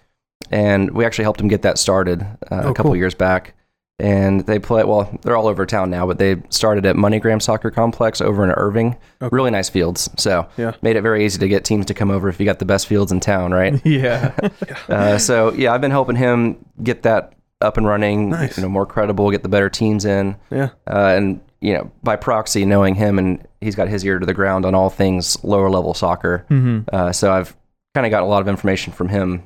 and 0.52 0.92
we 0.92 1.06
actually 1.06 1.24
helped 1.24 1.42
him 1.42 1.48
get 1.48 1.62
that 1.64 1.78
started 1.80 2.22
uh, 2.52 2.62
Oh, 2.66 2.70
a 2.72 2.74
couple 2.74 2.92
cool. 2.92 2.96
years 2.96 3.16
back. 3.16 3.55
And 3.98 4.42
they 4.42 4.60
play 4.60 4.84
well. 4.84 5.10
They're 5.22 5.38
all 5.38 5.48
over 5.48 5.66
town 5.66 5.90
now, 5.90 6.06
but 6.06 6.18
they 6.18 6.42
started 6.50 6.86
at 6.86 6.98
MoneyGram 6.98 7.42
Soccer 7.42 7.72
Complex 7.72 8.20
over 8.20 8.44
in 8.44 8.52
Irving. 8.52 8.98
Okay. 9.22 9.34
Really 9.34 9.52
nice 9.52 9.70
fields. 9.70 10.10
So 10.18 10.48
Yeah. 10.58 10.74
made 10.82 10.98
it 10.98 11.02
very 11.02 11.26
easy 11.26 11.40
to 11.40 11.48
get 11.48 11.64
teams 11.64 11.86
to 11.86 11.94
come 11.94 12.12
over 12.12 12.28
if 12.28 12.38
you 12.40 12.46
got 12.46 12.60
the 12.60 12.66
best 12.66 12.88
fields 12.88 13.12
in 13.14 13.22
town, 13.22 13.54
right? 13.54 13.80
Yeah. 13.86 14.34
uh, 14.90 15.18
so 15.18 15.54
yeah, 15.54 15.74
I've 15.74 15.80
been 15.82 15.92
helping 15.92 16.18
him 16.18 16.58
get 16.84 17.04
that 17.04 17.34
up 17.62 17.78
and 17.78 17.88
running. 17.88 18.30
Nice. 18.32 18.58
You 18.58 18.64
know, 18.64 18.70
more 18.70 18.86
credible, 18.86 19.32
get 19.32 19.44
the 19.44 19.50
better 19.50 19.70
teams 19.70 20.04
in 20.04 20.36
Yeah. 20.52 20.70
uh, 20.88 21.14
and 21.16 21.40
you 21.62 21.74
know 21.74 21.90
by 22.04 22.18
proxy 22.18 22.66
knowing 22.66 22.96
him 22.96 23.18
and 23.18 23.48
he's 23.62 23.76
got 23.76 23.88
his 23.88 24.04
ear 24.06 24.20
to 24.20 24.26
the 24.26 24.34
ground 24.34 24.66
on 24.66 24.76
all 24.76 24.90
things 24.90 25.42
lower 25.42 25.70
level 25.70 25.94
soccer 25.94 26.46
hmm 26.50 26.82
uh, 26.92 27.12
so 27.14 27.32
i've 27.32 27.56
kind 27.96 28.06
of 28.06 28.12
got 28.12 28.22
a 28.22 28.26
lot 28.26 28.42
of 28.42 28.48
information 28.50 28.92
from 28.92 29.08
him 29.08 29.42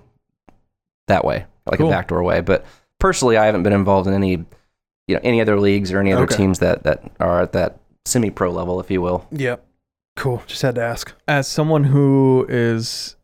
that 1.08 1.24
way 1.24 1.46
like 1.68 1.78
Cool. 1.78 1.88
a 1.88 1.92
backdoor 1.92 2.24
way 2.24 2.42
but 2.42 2.66
personally 3.00 3.38
i 3.38 3.46
haven't 3.46 3.64
been 3.64 3.74
involved 3.74 4.08
in 4.08 4.14
any 4.14 4.32
you 5.08 5.16
know 5.16 5.20
any 5.24 5.42
other 5.42 5.60
leagues 5.60 5.92
or 5.92 6.00
any 6.00 6.12
other 6.14 6.24
Okay. 6.24 6.36
teams 6.38 6.60
that 6.60 6.84
that 6.84 7.04
are 7.20 7.42
at 7.42 7.54
that 7.54 7.80
semi 8.06 8.30
pro 8.30 8.52
level 8.52 8.80
if 8.80 8.90
you 8.92 9.02
will 9.02 9.26
Yep. 9.32 9.66
Cool. 10.16 10.44
Just 10.48 10.62
had 10.64 10.76
to 10.76 10.82
ask. 10.82 11.14
As 11.30 11.48
someone 11.48 11.86
who 11.86 12.46
is 12.50 13.16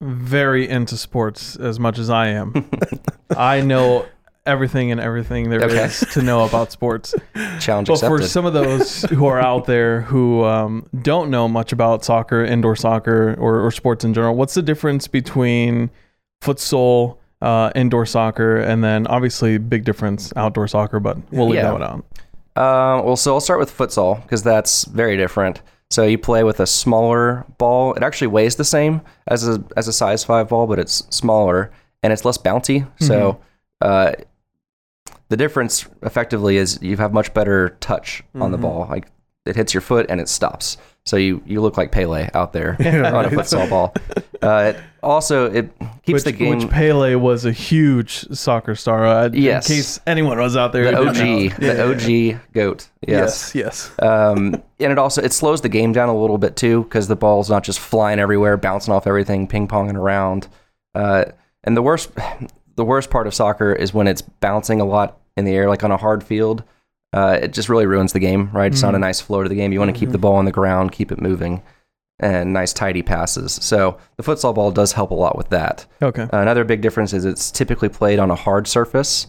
very 0.00 0.68
into 0.68 0.96
sports 0.96 1.56
as 1.56 1.80
much 1.80 1.98
as 1.98 2.08
I 2.10 2.28
am, 2.28 2.70
I 3.36 3.60
know 3.60 4.06
everything 4.46 4.92
and 4.92 5.00
everything 5.00 5.50
there 5.50 5.64
is 5.66 6.02
Okay. 6.04 6.12
to 6.12 6.22
know 6.22 6.44
about 6.44 6.70
sports. 6.70 7.12
challenge 7.60 7.88
But 7.88 7.98
for 8.00 8.22
some 8.22 8.46
of 8.46 8.52
those 8.52 9.02
who 9.02 9.26
are 9.26 9.40
out 9.40 9.64
there 9.66 10.02
who 10.02 10.44
um, 10.44 10.86
don't 11.02 11.28
know 11.30 11.48
much 11.48 11.72
about 11.72 12.04
soccer, 12.04 12.44
indoor 12.44 12.76
soccer, 12.76 13.34
or, 13.38 13.60
or 13.66 13.70
sports 13.72 14.04
in 14.04 14.14
general, 14.14 14.36
what's 14.36 14.54
the 14.54 14.62
difference 14.62 15.08
between 15.08 15.90
futsal, 16.40 17.17
uh, 17.42 17.70
indoor 17.74 18.06
soccer, 18.06 18.56
and 18.58 18.82
then 18.82 19.06
obviously 19.06 19.58
big 19.58 19.84
difference 19.84 20.32
outdoor 20.36 20.68
soccer? 20.68 21.00
But 21.00 21.18
we'll 21.32 21.46
leave 21.48 21.56
Yeah. 21.56 21.62
that 21.64 21.72
one 21.72 21.82
out. 21.82 22.04
Uh, 22.56 23.02
well, 23.04 23.16
so 23.16 23.34
I'll 23.34 23.40
start 23.40 23.60
with 23.60 23.76
futsal 23.76 24.20
because 24.22 24.42
that's 24.42 24.84
very 24.86 25.16
different. 25.16 25.62
So 25.90 26.04
you 26.04 26.18
play 26.18 26.42
with 26.44 26.60
a 26.60 26.66
smaller 26.66 27.46
ball. 27.56 27.94
It 27.94 28.02
actually 28.02 28.26
weighs 28.26 28.56
the 28.56 28.64
same 28.64 29.00
as 29.26 29.46
a 29.48 29.62
as 29.76 29.88
a 29.88 29.92
size 29.92 30.24
five 30.24 30.48
ball, 30.48 30.66
but 30.66 30.78
it's 30.78 31.06
smaller 31.14 31.70
and 32.02 32.12
it's 32.12 32.24
less 32.24 32.36
bouncy. 32.36 32.86
So 33.00 33.38
uh, 33.80 34.12
the 35.28 35.36
difference 35.36 35.86
effectively 36.02 36.56
is 36.56 36.78
you 36.82 36.96
have 36.96 37.12
much 37.12 37.32
better 37.32 37.70
touch 37.80 38.22
on 38.34 38.50
the 38.50 38.58
Mhm. 38.58 38.62
ball. 38.62 38.86
Like 38.90 39.06
it 39.46 39.56
hits 39.56 39.72
your 39.72 39.80
foot 39.80 40.06
and 40.08 40.20
it 40.20 40.28
stops. 40.28 40.76
So 41.08 41.16
you 41.16 41.42
you 41.46 41.60
look 41.60 41.76
like 41.76 41.90
Pele 41.90 42.28
out 42.34 42.52
there 42.52 42.72
on 42.80 43.24
a 43.24 43.30
futsal 43.30 43.68
ball. 43.68 43.94
Uh, 44.42 44.74
it 44.74 44.80
also, 45.02 45.50
it 45.50 45.70
keeps 46.02 46.24
Which, 46.24 46.24
the 46.24 46.32
game. 46.32 46.58
which 46.58 46.68
Pele 46.68 47.14
was 47.14 47.44
a 47.44 47.52
huge 47.52 48.26
soccer 48.36 48.74
star. 48.74 49.06
Uh, 49.06 49.30
Yes. 49.32 49.70
In 49.70 49.76
case 49.76 50.00
anyone 50.06 50.38
was 50.38 50.56
out 50.56 50.72
there. 50.72 50.90
the 50.90 50.98
OG, 50.98 51.56
the 51.58 52.34
OG 52.34 52.40
goat. 52.52 52.88
Yes. 53.06 53.54
Yes. 53.54 53.90
um, 54.00 54.62
and 54.80 54.92
it 54.92 54.98
also 54.98 55.22
it 55.22 55.32
slows 55.32 55.60
the 55.60 55.68
game 55.68 55.92
down 55.92 56.08
a 56.08 56.16
little 56.16 56.38
bit 56.38 56.56
too 56.56 56.84
because 56.84 57.08
the 57.08 57.16
ball's 57.16 57.48
not 57.48 57.64
just 57.64 57.78
flying 57.78 58.18
everywhere, 58.18 58.56
bouncing 58.56 58.92
off 58.92 59.06
everything, 59.06 59.46
ping 59.46 59.66
ponging 59.66 59.96
around. 59.96 60.48
Uh, 60.94 61.24
and 61.64 61.76
the 61.76 61.82
worst, 61.82 62.10
the 62.76 62.84
worst 62.84 63.10
part 63.10 63.26
of 63.26 63.34
soccer 63.34 63.72
is 63.72 63.94
when 63.94 64.06
it's 64.06 64.22
bouncing 64.22 64.80
a 64.80 64.84
lot 64.84 65.18
in 65.36 65.44
the 65.44 65.54
air, 65.54 65.68
like 65.68 65.84
on 65.84 65.90
a 65.90 65.96
hard 65.96 66.22
field. 66.22 66.64
Uh, 67.12 67.38
it 67.42 67.52
just 67.52 67.68
really 67.68 67.86
ruins 67.86 68.12
the 68.12 68.18
game, 68.20 68.50
right? 68.52 68.70
It's 68.72 68.82
not 68.82 68.94
a 68.94 68.98
Mhm. 68.98 69.02
nice 69.02 69.20
flow 69.20 69.42
to 69.42 69.48
the 69.48 69.54
game. 69.54 69.72
You 69.72 69.78
want 69.78 69.94
to 69.94 69.98
keep 69.98 70.10
the 70.10 70.18
ball 70.18 70.34
on 70.36 70.44
the 70.44 70.52
ground, 70.52 70.92
keep 70.92 71.10
it 71.10 71.20
moving, 71.20 71.62
and 72.20 72.52
nice 72.52 72.72
tidy 72.72 73.02
passes. 73.02 73.52
So 73.62 73.96
the 74.16 74.22
futsal 74.22 74.54
ball 74.54 74.70
does 74.70 74.92
help 74.92 75.10
a 75.10 75.14
lot 75.14 75.36
with 75.36 75.48
that. 75.50 75.86
Okay. 76.02 76.28
Another 76.32 76.64
big 76.64 76.80
difference 76.82 77.12
is 77.14 77.24
it's 77.24 77.50
typically 77.50 77.88
played 77.88 78.18
on 78.18 78.30
a 78.30 78.34
hard 78.34 78.66
surface. 78.66 79.28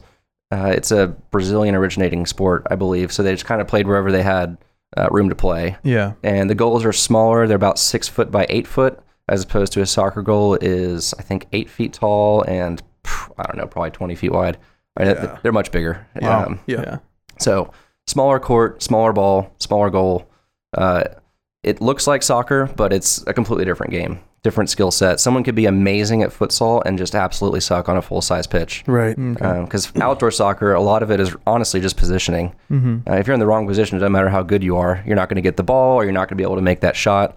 Uh, 0.51 0.71
it's 0.75 0.91
a 0.91 1.15
Brazilian 1.31 1.75
originating 1.75 2.25
sport, 2.25 2.65
I 2.69 2.75
believe. 2.75 3.11
So 3.11 3.21
they 3.23 3.31
just 3.33 3.45
kind 3.45 3.61
of 3.61 3.67
played 3.67 3.87
wherever 3.87 4.11
they 4.11 4.23
had 4.23 4.57
uh, 4.97 5.07
room 5.11 5.29
to 5.29 5.35
play. 5.35 5.77
Yeah. 5.83 6.13
And 6.23 6.49
the 6.49 6.55
goals 6.55 6.83
are 6.83 6.91
smaller. 6.91 7.45
They're 7.47 7.55
about 7.55 7.77
six 7.77 8.07
foot 8.07 8.31
by 8.31 8.47
eight 8.49 8.65
foot, 8.65 8.99
as 9.27 9.43
opposed 9.43 9.71
to 9.73 9.81
a 9.81 9.85
soccer 9.85 10.23
goal 10.23 10.55
is, 10.59 11.13
I 11.19 11.21
think, 11.21 11.45
eight 11.53 11.69
feet 11.69 11.93
tall 11.93 12.41
and 12.47 12.81
phew, 13.05 13.33
I 13.37 13.43
don't 13.43 13.57
know, 13.57 13.67
probably 13.67 13.91
20 13.91 14.15
feet 14.15 14.31
wide. 14.31 14.57
Yeah. 14.99 15.37
They're 15.43 15.51
much 15.51 15.71
bigger. 15.71 16.07
Wow. 16.19 16.45
Um, 16.45 16.59
Yeah. 16.65 16.81
Yeah. 16.81 16.97
So 17.39 17.71
smaller 18.07 18.39
court, 18.39 18.81
smaller 18.83 19.13
ball, 19.13 19.53
smaller 19.59 19.89
goal. 19.89 20.29
Uh, 20.75 21.03
it 21.63 21.81
looks 21.81 22.07
like 22.07 22.23
soccer, 22.23 22.67
but 22.75 22.93
it's 22.93 23.23
a 23.27 23.33
completely 23.33 23.65
different 23.65 23.91
game, 23.91 24.19
different 24.43 24.69
skill 24.69 24.91
set. 24.91 25.19
Someone 25.19 25.43
could 25.43 25.55
be 25.55 25.65
amazing 25.65 26.23
at 26.23 26.29
futsal 26.29 26.81
and 26.85 26.97
just 26.97 27.15
absolutely 27.15 27.59
suck 27.59 27.89
on 27.89 27.97
a 27.97 28.01
full 28.01 28.21
size 28.21 28.47
pitch. 28.47 28.83
Right. 28.87 29.15
Because 29.15 29.91
outdoor 29.97 30.31
soccer, 30.31 30.73
a 30.73 30.81
lot 30.81 31.03
of 31.03 31.11
it 31.11 31.19
is 31.19 31.35
honestly 31.45 31.81
just 31.81 31.97
positioning. 31.97 32.55
Uh, 33.09 33.15
if 33.15 33.27
you're 33.27 33.33
in 33.33 33.39
the 33.39 33.47
wrong 33.47 33.67
position, 33.67 33.97
it 33.97 33.99
doesn't 33.99 34.13
matter 34.13 34.29
how 34.29 34.41
good 34.41 34.63
you 34.63 34.77
are, 34.77 35.03
you're 35.05 35.15
not 35.17 35.27
going 35.27 35.35
to 35.35 35.41
get 35.41 35.57
the 35.57 35.63
ball 35.63 35.97
or 35.97 36.03
you're 36.03 36.13
not 36.13 36.29
going 36.29 36.37
to 36.37 36.41
be 36.41 36.43
able 36.43 36.55
to 36.55 36.61
make 36.61 36.79
that 36.81 36.95
shot. 36.95 37.35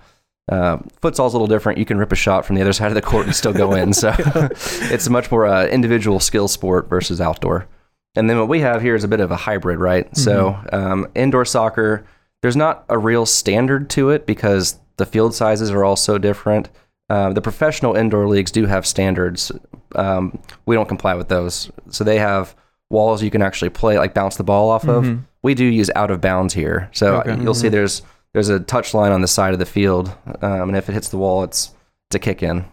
Uh, 0.50 0.78
futsal's 1.00 1.34
a 1.34 1.36
little 1.36 1.46
different. 1.46 1.78
You 1.78 1.84
can 1.84 1.98
rip 1.98 2.12
a 2.12 2.16
shot 2.16 2.44
from 2.44 2.56
the 2.56 2.62
other 2.62 2.72
side 2.78 2.88
of 2.88 2.94
the 2.94 3.02
court 3.02 3.26
and 3.26 3.34
still 3.34 3.52
go 3.52 3.72
in. 3.74 3.92
So 3.92 4.14
it's 4.18 5.06
a 5.06 5.10
much 5.10 5.30
more 5.30 5.46
uh, 5.46 5.66
individual 5.66 6.20
skill 6.20 6.48
sport 6.48 6.88
versus 6.88 7.20
outdoor. 7.20 7.66
And 8.14 8.28
then 8.28 8.38
what 8.38 8.48
we 8.48 8.60
have 8.60 8.82
here 8.82 8.94
is 8.94 9.04
a 9.04 9.08
bit 9.08 9.20
of 9.20 9.30
a 9.30 9.36
hybrid, 9.36 9.78
right? 9.80 10.14
So 10.16 10.58
um, 10.72 11.08
indoor 11.14 11.44
soccer, 11.44 12.04
there's 12.42 12.56
not 12.56 12.84
a 12.88 12.98
real 12.98 13.24
standard 13.24 13.88
to 13.90 14.10
it 14.10 14.26
because 14.26 14.78
the 14.98 15.06
field 15.06 15.34
sizes 15.34 15.70
are 15.70 15.82
all 15.84 15.96
so 15.96 16.18
different. 16.18 16.68
Um, 17.08 17.32
the 17.34 17.40
professional 17.40 17.94
indoor 17.96 18.28
leagues 18.28 18.50
do 18.50 18.66
have 18.66 18.86
standards. 18.86 19.50
Um, 19.94 20.38
we 20.66 20.74
don't 20.76 20.88
comply 20.88 21.14
with 21.14 21.28
those. 21.28 21.70
So 21.90 22.04
they 22.04 22.18
have 22.18 22.54
walls 22.90 23.22
you 23.22 23.30
can 23.30 23.40
actually 23.42 23.70
play, 23.70 23.98
like 23.98 24.12
bounce 24.14 24.36
the 24.36 24.44
ball 24.44 24.68
off 24.70 24.86
of. 24.88 25.18
We 25.42 25.54
do 25.54 25.64
use 25.64 25.90
out 25.96 26.10
of 26.10 26.20
bounds 26.20 26.52
here. 26.54 26.90
So 26.92 27.16
Okay. 27.20 27.40
you'll 27.42 27.54
see 27.54 27.68
there's 27.68 28.02
there's 28.34 28.48
a 28.48 28.60
touch 28.60 28.94
line 28.94 29.12
on 29.12 29.20
the 29.20 29.28
side 29.28 29.52
of 29.52 29.58
the 29.58 29.66
field, 29.66 30.14
um, 30.40 30.68
and 30.68 30.76
if 30.76 30.88
it 30.88 30.92
hits 30.92 31.08
the 31.10 31.18
wall, 31.18 31.42
it's 31.44 31.70
it's 32.08 32.16
a 32.16 32.18
kick 32.18 32.42
in. 32.42 32.64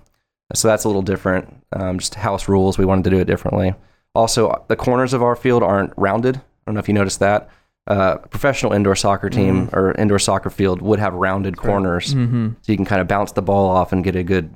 So 0.54 0.68
that's 0.68 0.84
a 0.86 0.88
little 0.88 1.02
different. 1.02 1.54
Um, 1.74 2.00
just 2.00 2.16
house 2.16 2.48
rules. 2.48 2.78
We 2.78 2.86
wanted 2.86 3.04
to 3.06 3.10
do 3.10 3.20
it 3.20 3.26
differently. 3.26 3.74
Also, 4.16 4.66
the 4.68 4.76
corners 4.76 5.14
of 5.14 5.22
our 5.24 5.36
field 5.36 5.64
aren't 5.64 5.94
rounded. 5.98 6.38
I 6.38 6.42
don't 6.66 6.74
know 6.76 6.80
if 6.80 6.88
you 6.88 6.94
noticed 6.94 7.20
that. 7.20 7.50
Uh, 7.88 8.18
a 8.24 8.28
professional 8.28 8.72
indoor 8.74 8.96
soccer 8.96 9.30
team 9.30 9.70
or 9.74 9.94
indoor 9.94 10.20
soccer 10.20 10.50
field 10.50 10.82
would 10.82 11.00
have 11.00 11.14
rounded 11.14 11.58
corners, 11.58 12.14
Mm-hmm. 12.14 12.50
so 12.62 12.72
you 12.72 12.76
can 12.78 12.86
kind 12.86 13.02
of 13.02 13.08
bounce 13.08 13.32
the 13.32 13.42
ball 13.42 13.68
off 13.70 13.92
and 13.92 14.04
get 14.04 14.16
a 14.16 14.24
good 14.24 14.54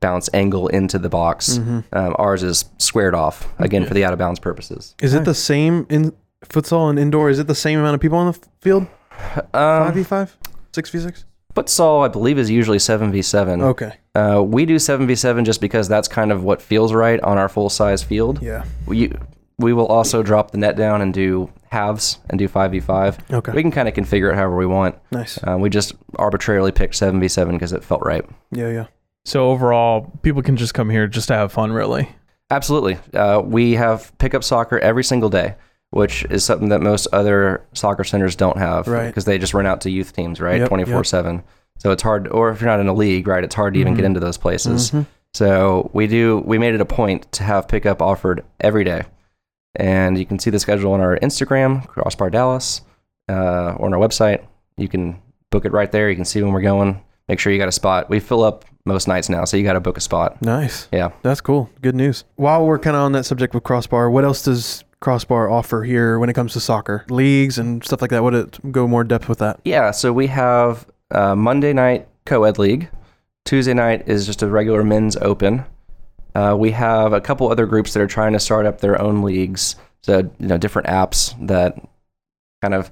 bounce 0.00 0.28
angle 0.32 0.68
into 0.68 0.98
the 0.98 1.08
box. 1.08 1.58
Mm-hmm. 1.58 1.80
Um, 1.92 2.16
ours 2.18 2.42
is 2.42 2.64
squared 2.78 3.14
off 3.14 3.46
again 3.58 3.84
for 3.86 3.92
the 3.94 4.04
out 4.04 4.12
of 4.12 4.18
bounds 4.18 4.40
purposes. 4.40 4.94
Is 5.00 5.12
it 5.14 5.24
the 5.24 5.34
same 5.34 5.86
in 5.90 6.12
futsal 6.46 6.88
and 6.88 6.98
indoor? 6.98 7.28
Is 7.30 7.38
it 7.38 7.46
the 7.46 7.54
same 7.54 7.78
amount 7.78 7.94
of 7.94 8.00
people 8.00 8.18
on 8.18 8.26
the 8.32 8.38
f- 8.38 8.48
field? 8.60 8.86
Five 9.52 9.88
Um, 9.88 9.92
v 9.94 10.02
five, 10.02 10.36
six 10.74 10.90
v 10.90 10.98
six. 11.00 11.24
futsal, 11.54 12.04
I 12.04 12.08
believe, 12.08 12.38
is 12.38 12.50
usually 12.50 12.78
seven 12.78 13.12
v 13.12 13.20
seven. 13.22 13.60
Okay. 13.62 13.94
Uh, 14.16 14.40
we 14.42 14.64
do 14.64 14.78
seven 14.78 15.06
v 15.06 15.14
seven 15.14 15.44
just 15.44 15.60
because 15.60 15.88
that's 15.88 16.08
kind 16.08 16.32
of 16.32 16.42
what 16.42 16.62
feels 16.62 16.92
right 16.92 17.20
on 17.20 17.36
our 17.38 17.48
full 17.48 17.68
size 17.68 18.02
field. 18.02 18.42
Yeah. 18.42 18.64
We 18.86 19.12
we 19.58 19.72
will 19.72 19.86
also 19.86 20.22
drop 20.22 20.50
the 20.50 20.58
net 20.58 20.76
down 20.76 21.00
and 21.02 21.12
do 21.14 21.50
halves 21.70 22.18
and 22.30 22.38
do 22.38 22.48
five 22.48 22.70
v 22.70 22.80
five. 22.80 23.18
Okay. 23.32 23.52
We 23.52 23.62
can 23.62 23.70
kind 23.70 23.88
of 23.88 23.94
configure 23.94 24.30
it 24.32 24.36
however 24.36 24.56
we 24.56 24.66
want. 24.66 24.96
Nice. 25.12 25.38
Um, 25.44 25.60
we 25.60 25.68
just 25.70 25.94
arbitrarily 26.16 26.72
picked 26.72 26.94
seven 26.94 27.20
v 27.20 27.28
seven 27.28 27.54
because 27.56 27.72
it 27.72 27.84
felt 27.84 28.02
right. 28.04 28.24
Yeah. 28.52 28.70
Yeah. 28.70 28.86
So 29.24 29.50
overall, 29.50 30.12
people 30.22 30.40
can 30.42 30.56
just 30.56 30.72
come 30.72 30.88
here 30.88 31.06
just 31.08 31.28
to 31.28 31.34
have 31.34 31.52
fun, 31.52 31.72
really. 31.72 32.08
Absolutely. 32.50 32.96
Uh, 33.12 33.42
we 33.44 33.72
have 33.74 34.16
pickup 34.18 34.44
soccer 34.44 34.78
every 34.78 35.02
single 35.02 35.28
day, 35.28 35.56
which 35.90 36.24
is 36.30 36.44
something 36.44 36.68
that 36.68 36.80
most 36.80 37.08
other 37.12 37.66
soccer 37.72 38.04
centers 38.04 38.36
don't 38.36 38.56
have 38.56 38.86
Right. 38.86 39.08
because 39.08 39.24
they 39.24 39.36
just 39.36 39.52
run 39.52 39.66
out 39.66 39.80
to 39.80 39.90
youth 39.90 40.12
teams, 40.14 40.40
right? 40.40 40.60
Yep, 40.60 40.68
24 40.68 41.02
7. 41.04 41.42
So 41.78 41.92
it's 41.92 42.02
hard, 42.02 42.28
or 42.28 42.50
if 42.50 42.60
you're 42.60 42.70
not 42.70 42.80
in 42.80 42.88
a 42.88 42.94
league, 42.94 43.26
right, 43.26 43.44
it's 43.44 43.54
hard 43.54 43.74
to 43.74 43.80
even 43.80 43.94
get 43.94 44.04
into 44.04 44.20
those 44.20 44.38
places. 44.38 44.92
So 45.34 45.90
we 45.92 46.06
do, 46.06 46.38
we 46.46 46.56
made 46.58 46.74
it 46.74 46.80
a 46.80 46.86
point 46.86 47.30
to 47.32 47.42
have 47.42 47.68
pickup 47.68 48.00
offered 48.00 48.44
every 48.60 48.84
day. 48.84 49.02
And 49.74 50.18
you 50.18 50.24
can 50.24 50.38
see 50.38 50.48
the 50.48 50.58
schedule 50.58 50.92
on 50.92 51.00
our 51.02 51.18
Instagram, 51.18 51.86
Crossbar 51.86 52.30
Dallas, 52.30 52.80
uh, 53.28 53.74
or 53.76 53.86
on 53.86 53.94
our 53.94 54.00
website. 54.00 54.42
You 54.78 54.88
can 54.88 55.20
book 55.50 55.66
it 55.66 55.72
right 55.72 55.92
there. 55.92 56.08
You 56.08 56.16
can 56.16 56.24
see 56.24 56.42
when 56.42 56.52
we're 56.52 56.62
going. 56.62 57.02
Make 57.28 57.40
sure 57.40 57.52
you 57.52 57.58
got 57.58 57.68
a 57.68 57.72
spot. 57.72 58.08
We 58.08 58.20
fill 58.20 58.42
up 58.42 58.64
most 58.86 59.08
nights 59.08 59.28
now, 59.28 59.44
so 59.44 59.56
you 59.56 59.64
got 59.64 59.74
to 59.74 59.80
book 59.80 59.98
a 59.98 60.00
spot. 60.00 60.40
Nice. 60.40 60.88
Yeah. 60.92 61.10
That's 61.22 61.40
cool. 61.40 61.68
Good 61.82 61.96
news. 61.96 62.24
While 62.36 62.64
we're 62.64 62.78
kind 62.78 62.96
of 62.96 63.02
on 63.02 63.12
that 63.12 63.24
subject 63.24 63.52
with 63.52 63.64
Crossbar, 63.64 64.10
what 64.10 64.24
else 64.24 64.42
does 64.42 64.84
Crossbar 65.00 65.50
offer 65.50 65.82
here 65.82 66.18
when 66.18 66.30
it 66.30 66.34
comes 66.34 66.54
to 66.54 66.60
soccer 66.60 67.04
leagues 67.10 67.58
and 67.58 67.84
stuff 67.84 68.00
like 68.00 68.10
that? 68.10 68.22
Would 68.22 68.34
it 68.34 68.72
go 68.72 68.86
more 68.88 69.04
depth 69.04 69.28
with 69.28 69.40
that? 69.40 69.60
Yeah, 69.64 69.90
so 69.90 70.12
we 70.12 70.28
have 70.28 70.86
uh, 71.10 71.34
Monday 71.34 71.72
night 71.72 72.08
co-ed 72.24 72.58
league. 72.58 72.88
Tuesday 73.44 73.74
night 73.74 74.08
is 74.08 74.26
just 74.26 74.42
a 74.42 74.48
regular 74.48 74.82
men's 74.82 75.16
open. 75.16 75.64
Uh, 76.34 76.54
we 76.58 76.72
have 76.72 77.12
a 77.12 77.20
couple 77.20 77.50
other 77.50 77.64
groups 77.66 77.92
that 77.94 78.00
are 78.02 78.06
trying 78.06 78.32
to 78.32 78.40
start 78.40 78.66
up 78.66 78.80
their 78.80 79.00
own 79.00 79.22
leagues. 79.22 79.76
So 80.02 80.18
you 80.38 80.46
know, 80.48 80.58
different 80.58 80.88
apps 80.88 81.34
that 81.46 81.78
kind 82.62 82.74
of 82.74 82.90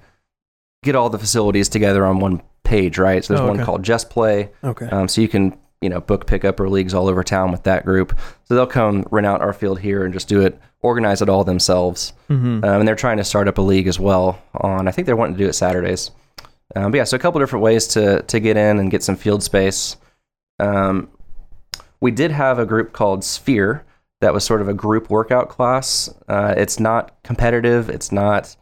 get 0.83 0.95
all 0.95 1.11
the 1.11 1.19
facilities 1.19 1.69
together 1.69 2.05
on 2.07 2.21
one 2.21 2.43
page, 2.63 2.99
right? 2.99 3.25
So 3.25 3.35
there's 3.35 3.43
Oh, 3.45 3.49
one 3.49 3.57
okay. 3.57 3.65
called 3.65 3.83
Just 3.83 4.11
Play. 4.11 4.51
Okay. 4.63 4.87
Um, 4.87 5.09
so 5.09 5.21
you 5.21 5.29
can 5.29 5.59
you 5.81 5.91
know 5.91 6.01
book 6.01 6.27
pickup 6.27 6.59
or 6.61 6.69
leagues 6.71 6.95
all 6.95 7.09
over 7.09 7.23
town 7.23 7.51
with 7.53 7.65
that 7.65 7.85
group. 7.85 8.19
So 8.45 8.55
they'll 8.55 8.67
come 8.67 9.05
rent 9.11 9.27
out 9.27 9.43
our 9.43 9.53
field 9.53 9.81
here 9.81 10.05
and 10.05 10.15
just 10.15 10.29
do 10.29 10.41
it, 10.41 10.59
organize 10.81 11.21
it 11.21 11.29
all 11.29 11.45
themselves. 11.45 12.13
Mm-hmm. 12.31 12.65
Um, 12.65 12.81
and 12.81 12.89
they're 12.89 12.95
trying 12.97 13.19
to 13.19 13.25
start 13.25 13.49
up 13.49 13.59
a 13.59 13.63
league 13.63 13.89
as 13.89 13.99
well. 14.01 14.41
On 14.55 14.89
I 14.89 14.93
think 14.93 15.07
they're 15.07 15.17
wanting 15.17 15.37
to 15.37 15.43
do 15.43 15.49
it 15.49 15.55
Saturdays. 15.55 16.11
Um, 16.77 16.91
but 16.91 16.99
yeah, 16.99 17.05
so 17.05 17.17
a 17.17 17.21
couple 17.21 17.41
different 17.41 17.63
ways 17.63 17.87
to 17.89 18.23
to 18.23 18.41
get 18.41 18.57
in 18.57 18.79
and 18.79 18.91
get 18.91 19.03
some 19.03 19.17
field 19.17 19.43
space. 19.43 19.97
Um, 20.59 21.09
we 22.01 22.11
did 22.11 22.31
have 22.31 22.59
a 22.59 22.67
group 22.67 22.93
called 22.93 23.25
Sphere 23.25 23.85
that 24.21 24.33
was 24.35 24.45
sort 24.45 24.61
of 24.61 24.69
a 24.69 24.75
group 24.75 25.11
workout 25.11 25.49
class. 25.49 26.13
Uh, 26.29 26.55
it's 26.57 26.79
not 26.81 27.23
competitive. 27.23 27.89
It's 27.91 28.11
not. 28.13 28.57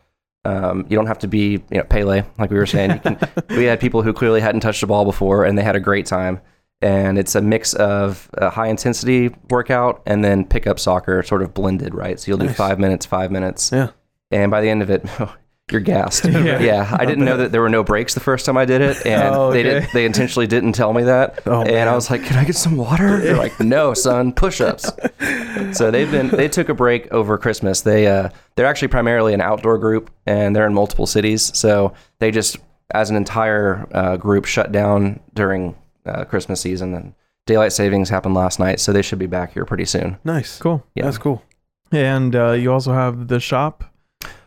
Um, 0.44 0.86
you 0.88 0.96
don't 0.96 1.06
have 1.06 1.20
to 1.20 1.28
be 1.28 1.52
you 1.70 1.78
know 1.78 1.84
Pele 1.84 2.24
like 2.38 2.50
we 2.50 2.56
were 2.56 2.66
saying. 2.66 2.90
You 2.92 2.98
can, 2.98 3.18
we 3.50 3.64
had 3.64 3.80
people 3.80 4.02
who 4.02 4.12
clearly 4.12 4.40
hadn't 4.40 4.60
touched 4.60 4.82
a 4.82 4.86
ball 4.86 5.04
before 5.04 5.44
and 5.44 5.56
they 5.56 5.62
had 5.62 5.76
a 5.76 5.80
great 5.80 6.06
time. 6.06 6.40
And 6.80 7.16
it's 7.16 7.36
a 7.36 7.40
mix 7.40 7.74
of 7.74 8.28
a 8.34 8.50
high 8.50 8.66
intensity 8.66 9.32
workout 9.50 10.02
and 10.04 10.24
then 10.24 10.44
pickup 10.44 10.80
soccer, 10.80 11.22
sort 11.22 11.42
of 11.42 11.54
blended, 11.54 11.94
right? 11.94 12.18
So 12.18 12.28
you'll 12.32 12.38
do 12.38 12.46
Nice. 12.46 12.56
five 12.56 12.80
minutes, 12.80 13.06
five 13.06 13.30
minutes 13.30 13.70
Yeah. 13.72 13.90
and 14.32 14.50
by 14.50 14.60
the 14.60 14.68
end 14.68 14.82
of 14.82 14.90
it 14.90 15.04
you're 15.70 15.80
gassed 15.80 16.24
Yeah. 16.26 16.58
yeah, 16.60 16.96
i 16.98 17.04
didn't 17.06 17.24
know 17.24 17.36
that 17.36 17.52
there 17.52 17.60
were 17.60 17.68
no 17.68 17.82
breaks 17.84 18.14
the 18.14 18.20
first 18.20 18.44
time 18.46 18.56
i 18.56 18.64
did 18.64 18.80
it 18.80 19.06
and 19.06 19.34
Oh, 19.34 19.50
they 19.52 19.60
okay. 19.60 19.80
did 19.80 19.88
they 19.94 20.04
intentionally 20.04 20.46
didn't 20.46 20.72
tell 20.72 20.92
me 20.92 21.04
that 21.04 21.40
Oh, 21.46 21.60
and 21.62 21.70
man. 21.70 21.88
i 21.88 21.94
was 21.94 22.10
like 22.10 22.24
can 22.24 22.36
i 22.36 22.44
get 22.44 22.56
some 22.56 22.76
water 22.76 23.18
they're 23.20 23.36
like 23.36 23.58
no 23.60 23.94
son 23.94 24.32
push-ups 24.32 24.90
so 25.72 25.90
they've 25.90 26.10
been 26.10 26.28
they 26.28 26.48
took 26.48 26.68
a 26.68 26.74
break 26.74 27.10
over 27.12 27.38
christmas 27.38 27.80
they 27.82 28.06
uh 28.06 28.28
they're 28.56 28.66
actually 28.66 28.88
primarily 28.88 29.34
an 29.34 29.40
outdoor 29.40 29.78
group 29.78 30.10
and 30.26 30.54
they're 30.54 30.66
in 30.66 30.74
multiple 30.74 31.06
cities 31.06 31.56
so 31.56 31.94
they 32.18 32.30
just 32.30 32.56
as 32.94 33.08
an 33.08 33.16
entire 33.16 33.86
uh, 33.92 34.16
group 34.18 34.44
shut 34.44 34.72
down 34.72 35.20
during 35.32 35.74
uh, 36.06 36.24
christmas 36.24 36.60
season 36.60 36.92
and 36.94 37.14
daylight 37.46 37.72
savings 37.72 38.10
happened 38.10 38.34
last 38.34 38.58
night 38.58 38.78
so 38.80 38.92
they 38.92 39.00
should 39.02 39.18
be 39.18 39.26
back 39.26 39.52
here 39.54 39.64
pretty 39.64 39.84
soon 39.86 40.18
Nice. 40.24 40.58
Cool. 40.58 40.84
Yeah. 40.94 41.04
That's 41.04 41.18
cool. 41.18 41.42
And 41.90 42.34
uh, 42.36 42.52
you 42.52 42.72
also 42.72 42.92
have 42.92 43.28
the 43.28 43.40
shop. 43.40 43.84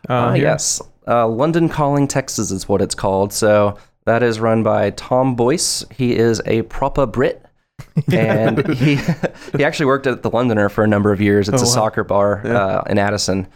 Uh, 0.10 0.14
Uh, 0.14 0.34
yes. 0.36 0.82
Uh, 1.08 1.28
London 1.28 1.70
Calling 1.70 2.08
Texas 2.08 2.52
is 2.52 2.68
what 2.68 2.82
it's 2.82 2.96
called. 2.96 3.32
So 3.34 3.78
that 4.06 4.24
is 4.24 4.40
run 4.40 4.64
by 4.64 4.92
Tom 4.92 5.36
Boyce. 5.36 5.84
He 5.92 6.16
is 6.16 6.42
a 6.46 6.64
proper 6.64 7.06
Brit. 7.06 7.42
and 8.14 8.66
he 8.78 8.96
he 9.58 9.64
actually 9.66 9.86
worked 9.88 10.08
at 10.08 10.22
the 10.24 10.30
Londoner 10.30 10.70
for 10.70 10.84
a 10.84 10.88
number 10.88 11.12
of 11.12 11.20
years. 11.20 11.50
It's 11.50 11.62
Oh, 11.62 11.66
a 11.66 11.68
wow. 11.68 11.74
soccer 11.74 12.04
bar 12.06 12.42
Yeah. 12.46 12.54
uh, 12.58 12.84
in 12.90 12.98
Addison. 12.98 13.48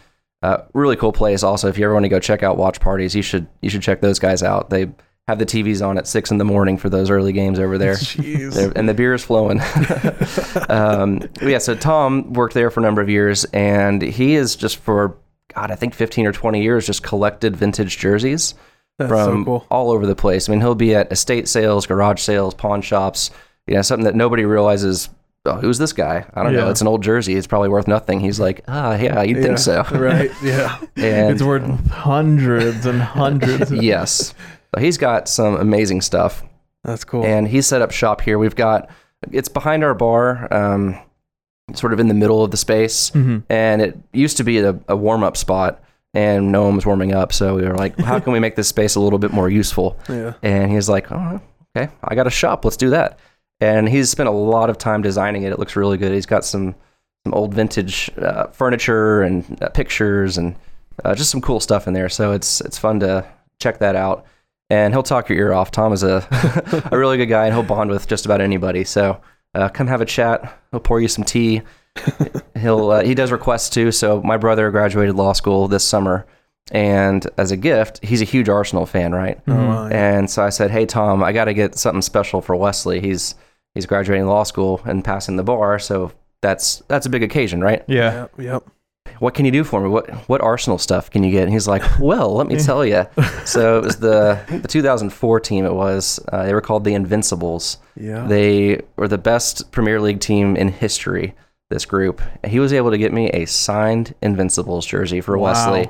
Uh, 0.42 0.58
really 0.74 0.96
cool 0.96 1.12
place. 1.12 1.42
Also, 1.42 1.68
if 1.68 1.78
you 1.78 1.84
ever 1.84 1.94
want 1.94 2.04
to 2.04 2.08
go 2.10 2.18
check 2.20 2.42
out 2.42 2.56
watch 2.58 2.80
parties, 2.80 3.14
you 3.14 3.22
should 3.22 3.46
you 3.62 3.70
should 3.70 3.80
check 3.82 4.00
those 4.02 4.18
guys 4.18 4.42
out. 4.42 4.68
They 4.70 4.90
have 5.26 5.38
the 5.38 5.46
TVs 5.46 5.86
on 5.86 5.96
at 5.96 6.06
six 6.06 6.30
in 6.30 6.36
the 6.38 6.44
morning 6.44 6.76
for 6.76 6.90
those 6.90 7.08
early 7.10 7.32
games 7.32 7.58
over 7.58 7.78
there. 7.78 7.94
Jeez. 7.94 8.72
And 8.76 8.88
the 8.88 8.94
beer 8.94 9.14
is 9.14 9.22
flowing. 9.24 9.60
um, 10.68 11.22
yeah, 11.42 11.58
so 11.58 11.74
Tom 11.74 12.32
worked 12.32 12.54
there 12.54 12.70
for 12.70 12.80
a 12.80 12.82
number 12.82 13.00
of 13.00 13.08
years, 13.08 13.44
and 13.46 14.02
he 14.02 14.34
is 14.34 14.56
just 14.56 14.76
for 14.78 15.16
God, 15.54 15.70
I 15.70 15.74
think 15.74 15.94
fifteen 15.94 16.26
or 16.26 16.32
twenty 16.32 16.62
years, 16.62 16.86
just 16.86 17.02
collected 17.02 17.56
vintage 17.56 17.98
jerseys 17.98 18.54
That's 18.98 19.08
from 19.10 19.40
so 19.40 19.44
cool. 19.44 19.66
all 19.70 19.90
over 19.90 20.06
the 20.06 20.16
place. 20.16 20.48
I 20.48 20.52
mean, 20.52 20.60
he'll 20.60 20.74
be 20.74 20.94
at 20.94 21.10
estate 21.12 21.48
sales, 21.48 21.86
garage 21.86 22.20
sales, 22.20 22.54
pawn 22.54 22.82
shops. 22.82 23.30
You 23.66 23.74
know, 23.74 23.82
something 23.82 24.04
that 24.04 24.14
nobody 24.16 24.44
realizes. 24.44 25.08
Oh, 25.46 25.54
who's 25.54 25.78
this 25.78 25.94
guy? 25.94 26.26
I 26.34 26.42
don't 26.42 26.52
know. 26.52 26.68
It's 26.68 26.82
an 26.82 26.86
old 26.86 27.02
jersey. 27.02 27.34
It's 27.34 27.46
probably 27.46 27.70
worth 27.70 27.88
nothing. 27.88 28.20
He's 28.20 28.38
like, 28.38 28.62
ah, 28.68 28.94
yeah, 28.96 29.22
you'd 29.22 29.38
Yeah. 29.38 29.42
think 29.42 29.58
so. 29.58 29.82
right. 29.92 30.30
Yeah. 30.42 30.78
And 30.96 31.30
it's 31.32 31.42
worth 31.42 31.62
hundreds 31.88 32.84
and 32.84 33.00
hundreds. 33.00 33.70
of- 33.72 33.82
yes, 33.82 34.34
But 34.70 34.82
he's 34.82 34.98
got 34.98 35.28
some 35.30 35.56
amazing 35.56 36.02
stuff. 36.02 36.42
That's 36.84 37.04
cool. 37.04 37.24
and 37.24 37.48
he 37.48 37.62
set 37.62 37.80
up 37.80 37.90
shop 37.90 38.20
here. 38.20 38.38
We've 38.38 38.54
got 38.56 38.90
it's 39.32 39.48
behind 39.48 39.82
our 39.82 39.94
bar, 39.94 40.46
um, 40.52 40.98
sort 41.74 41.92
of 41.92 42.00
in 42.00 42.08
the 42.08 42.14
middle 42.14 42.42
of 42.44 42.50
the 42.50 42.56
space, 42.56 43.10
Mhm. 43.10 43.42
and 43.48 43.82
it 43.82 43.98
used 44.12 44.36
to 44.38 44.44
be 44.44 44.58
a, 44.58 44.78
a 44.88 44.96
warm 44.96 45.22
up 45.22 45.36
spot, 45.36 45.82
and 46.14 46.50
no 46.52 46.64
one 46.64 46.74
was 46.76 46.84
warming 46.86 47.12
up. 47.14 47.32
So 47.32 47.54
we 47.56 47.62
were 47.62 47.76
like, 47.76 47.98
how 47.98 48.18
can 48.20 48.32
we 48.32 48.40
make 48.40 48.56
this 48.56 48.68
space 48.68 48.94
a 48.96 49.00
little 49.00 49.18
bit 49.18 49.32
more 49.32 49.48
useful? 49.48 49.96
yeah. 50.08 50.32
And 50.42 50.70
he's 50.70 50.88
like, 50.88 51.10
oh, 51.12 51.40
okay, 51.76 51.92
I 52.02 52.14
got 52.14 52.26
a 52.26 52.30
shop. 52.30 52.64
Let's 52.64 52.76
do 52.76 52.90
that. 52.90 53.18
And 53.60 53.88
he's 53.88 54.10
spent 54.10 54.28
a 54.28 54.32
lot 54.32 54.70
of 54.70 54.78
time 54.78 55.02
designing 55.02 55.42
it. 55.42 55.52
It 55.52 55.58
looks 55.58 55.76
really 55.76 55.98
good. 55.98 56.12
He's 56.12 56.26
got 56.26 56.44
some 56.44 56.74
some 57.24 57.34
old 57.34 57.52
vintage 57.52 58.10
uh, 58.16 58.46
furniture 58.46 59.20
and 59.22 59.62
uh, 59.62 59.68
pictures 59.68 60.38
and 60.38 60.56
uh, 61.04 61.14
just 61.14 61.30
some 61.30 61.42
cool 61.42 61.60
stuff 61.60 61.86
in 61.86 61.92
there. 61.92 62.08
So 62.08 62.32
it's 62.32 62.62
it's 62.62 62.78
fun 62.78 63.00
to 63.00 63.26
check 63.60 63.78
that 63.80 63.94
out. 63.96 64.24
and 64.70 64.94
he'll 64.94 65.02
talk 65.02 65.28
your 65.28 65.36
ear 65.38 65.52
off. 65.52 65.70
Tom 65.70 65.92
is 65.92 66.02
a 66.02 66.26
a 66.90 66.98
really 66.98 67.18
good 67.18 67.26
guy, 67.26 67.44
and 67.44 67.54
he'll 67.54 67.62
bond 67.62 67.90
with 67.90 68.08
just 68.08 68.24
about 68.24 68.40
anybody. 68.40 68.84
So 68.84 69.20
uh, 69.54 69.68
come 69.68 69.86
have 69.86 70.00
a 70.00 70.06
chat. 70.06 70.58
He'll 70.70 70.80
pour 70.80 71.00
you 71.00 71.08
some 71.08 71.24
tea. 71.24 71.62
he'll 72.58 72.90
uh, 72.90 73.02
he 73.02 73.14
does 73.14 73.32
requests 73.32 73.70
too. 73.70 73.92
So 73.92 74.22
my 74.22 74.36
brother 74.36 74.70
graduated 74.70 75.16
law 75.16 75.32
school 75.32 75.68
this 75.68 75.84
summer, 75.84 76.26
and 76.70 77.26
as 77.36 77.50
a 77.50 77.56
gift, 77.56 78.04
he's 78.04 78.22
a 78.22 78.24
huge 78.24 78.48
Arsenal 78.48 78.86
fan, 78.86 79.12
right? 79.12 79.40
Oh, 79.48 79.54
wow, 79.54 79.88
yeah. 79.88 80.18
And 80.18 80.30
so 80.30 80.44
I 80.44 80.50
said, 80.50 80.70
"Hey 80.70 80.86
Tom, 80.86 81.22
I 81.22 81.32
got 81.32 81.46
to 81.46 81.54
get 81.54 81.76
something 81.76 82.02
special 82.02 82.40
for 82.40 82.54
Wesley. 82.54 83.00
He's 83.00 83.34
he's 83.74 83.86
graduating 83.86 84.26
law 84.26 84.44
school 84.44 84.80
and 84.84 85.04
passing 85.04 85.36
the 85.36 85.42
bar, 85.44 85.78
so 85.78 86.12
that's 86.42 86.82
that's 86.88 87.06
a 87.06 87.10
big 87.10 87.22
occasion, 87.22 87.60
right? 87.60 87.84
Yeah. 87.88 88.12
Yep. 88.12 88.32
Yep. 88.38 88.70
What 89.20 89.34
can 89.34 89.44
you 89.44 89.52
do 89.52 89.62
for 89.64 89.80
me? 89.80 89.88
What 89.88 90.10
what 90.28 90.40
Arsenal 90.40 90.78
stuff 90.78 91.10
can 91.10 91.22
you 91.22 91.30
get?" 91.30 91.44
And 91.44 91.52
he's 91.52 91.68
like, 91.68 91.82
"Well, 92.00 92.34
let 92.34 92.46
me 92.48 92.56
tell 92.68 92.84
you." 92.84 93.06
So 93.44 93.78
it 93.78 93.84
was 93.84 93.96
the 93.98 94.40
the 94.62 94.66
2004 94.68 95.40
team. 95.40 95.64
It 95.64 95.72
was 95.74 96.18
uh, 96.32 96.44
they 96.44 96.52
were 96.54 96.60
called 96.60 96.82
the 96.84 96.94
Invincibles. 96.94 97.78
Yeah. 97.96 98.26
They 98.26 98.80
were 98.96 99.08
the 99.08 99.18
best 99.18 99.70
Premier 99.70 100.00
League 100.00 100.20
team 100.20 100.56
in 100.56 100.68
history. 100.68 101.34
This 101.68 101.84
group. 101.84 102.20
He 102.44 102.58
was 102.58 102.72
able 102.72 102.90
to 102.90 102.98
get 102.98 103.12
me 103.12 103.30
a 103.30 103.46
signed 103.46 104.12
Invincibles 104.22 104.84
jersey 104.86 105.20
for 105.20 105.38
Wow. 105.38 105.52
Wesley. 105.52 105.88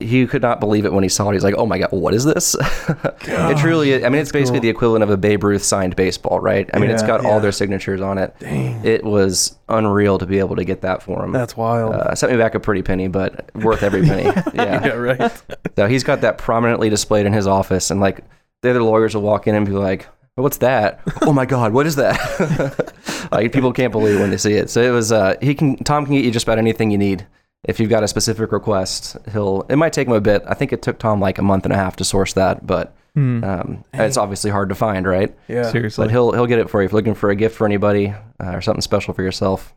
He 0.00 0.26
could 0.26 0.42
not 0.42 0.58
believe 0.58 0.84
it 0.84 0.92
when 0.92 1.04
he 1.04 1.08
saw 1.08 1.30
it. 1.30 1.34
He's 1.34 1.44
like, 1.44 1.54
"Oh 1.56 1.66
my 1.66 1.78
god, 1.78 1.92
what 1.92 2.14
is 2.14 2.24
this?" 2.24 2.54
it 2.88 3.58
truly. 3.58 3.92
is. 3.92 4.02
I 4.02 4.08
mean, 4.08 4.20
it's 4.20 4.32
basically 4.32 4.58
cool. 4.58 4.62
the 4.62 4.68
equivalent 4.68 5.04
of 5.04 5.10
a 5.10 5.16
Babe 5.16 5.44
Ruth 5.44 5.62
signed 5.62 5.94
baseball, 5.94 6.40
right? 6.40 6.68
I 6.74 6.80
mean, 6.80 6.90
it's 6.90 7.02
got 7.02 7.22
yeah. 7.22 7.28
all 7.30 7.38
their 7.38 7.52
signatures 7.52 8.00
on 8.00 8.18
it. 8.18 8.34
Dang. 8.40 8.84
It 8.84 9.04
was 9.04 9.56
unreal 9.68 10.18
to 10.18 10.26
be 10.26 10.40
able 10.40 10.56
to 10.56 10.64
get 10.64 10.80
that 10.80 11.00
for 11.00 11.24
him. 11.24 11.30
That's 11.30 11.56
wild. 11.56 11.94
uh, 11.94 12.12
sent 12.16 12.32
me 12.32 12.38
back 12.38 12.56
a 12.56 12.60
pretty 12.60 12.82
penny, 12.82 13.06
but 13.06 13.54
worth 13.54 13.84
every 13.84 14.02
penny. 14.06 14.24
Yeah. 14.52 14.84
yeah. 14.84 14.94
Right. 14.94 15.42
So 15.76 15.86
he's 15.86 16.02
got 16.02 16.22
that 16.22 16.38
prominently 16.38 16.90
displayed 16.90 17.26
in 17.26 17.32
his 17.32 17.46
office, 17.46 17.90
and 17.92 18.00
like 18.00 18.24
the 18.62 18.70
other 18.70 18.82
lawyers 18.82 19.14
will 19.14 19.22
walk 19.22 19.46
in 19.46 19.54
and 19.54 19.64
be 19.64 19.72
like, 19.72 20.08
"What's 20.34 20.56
that? 20.58 21.02
oh 21.22 21.32
my 21.32 21.46
God, 21.46 21.72
what 21.72 21.86
is 21.86 21.96
that?" 21.96 22.92
like 23.30 23.52
people 23.52 23.72
can't 23.72 23.92
believe 23.92 24.18
when 24.18 24.30
they 24.30 24.38
see 24.38 24.54
it. 24.54 24.70
So 24.70 24.82
it 24.82 24.90
was. 24.90 25.12
Uh, 25.12 25.36
he 25.40 25.54
can. 25.54 25.76
Tom 25.76 26.04
can 26.04 26.14
get 26.14 26.24
you 26.24 26.32
just 26.32 26.46
about 26.46 26.58
anything 26.58 26.90
you 26.90 26.98
need. 26.98 27.26
If 27.64 27.80
you've 27.80 27.90
got 27.90 28.02
a 28.02 28.08
specific 28.08 28.52
request, 28.52 29.16
he'll. 29.32 29.64
It 29.68 29.76
might 29.76 29.92
take 29.92 30.06
him 30.06 30.12
a 30.14 30.20
bit. 30.20 30.42
I 30.46 30.54
think 30.54 30.72
it 30.72 30.82
took 30.82 30.98
Tom 30.98 31.20
like 31.20 31.38
a 31.38 31.42
month 31.42 31.64
and 31.64 31.72
a 31.72 31.76
half 31.76 31.96
to 31.96 32.04
source 32.04 32.32
that, 32.34 32.66
but 32.66 32.94
Hmm. 33.14 33.44
um, 33.44 33.84
it's 33.94 34.16
obviously 34.16 34.50
hard 34.50 34.68
to 34.70 34.74
find, 34.74 35.06
right? 35.06 35.32
Yeah. 35.46 35.70
Seriously. 35.70 36.04
But 36.04 36.10
he'll 36.10 36.32
he'll 36.32 36.46
get 36.46 36.58
it 36.58 36.68
for 36.68 36.82
you. 36.82 36.86
If 36.86 36.92
you're 36.92 36.98
looking 36.98 37.14
for 37.14 37.30
a 37.30 37.36
gift 37.36 37.56
for 37.56 37.64
anybody 37.64 38.08
uh, 38.42 38.50
or 38.52 38.60
something 38.60 38.80
special 38.82 39.14
for 39.14 39.22
yourself, 39.22 39.72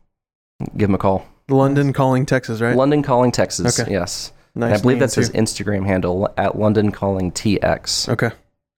give 0.76 0.88
him 0.88 0.94
a 0.94 0.98
call. 0.98 1.24
London 1.48 1.92
calling 1.92 2.26
Texas, 2.26 2.60
right? 2.60 2.76
London 2.76 3.02
Calling 3.02 3.30
Texas. 3.32 3.78
Okay. 3.80 3.90
Yes. 3.90 4.32
nice. 4.54 4.70
And 4.72 4.78
I 4.78 4.82
believe 4.82 4.96
name, 4.96 5.00
that's 5.00 5.14
his. 5.14 5.30
Instagram 5.30 5.86
handle 5.86 6.28
at 6.36 6.58
London 6.58 6.90
Calling 6.92 7.30
TX. 7.32 8.08
Okay. 8.10 8.30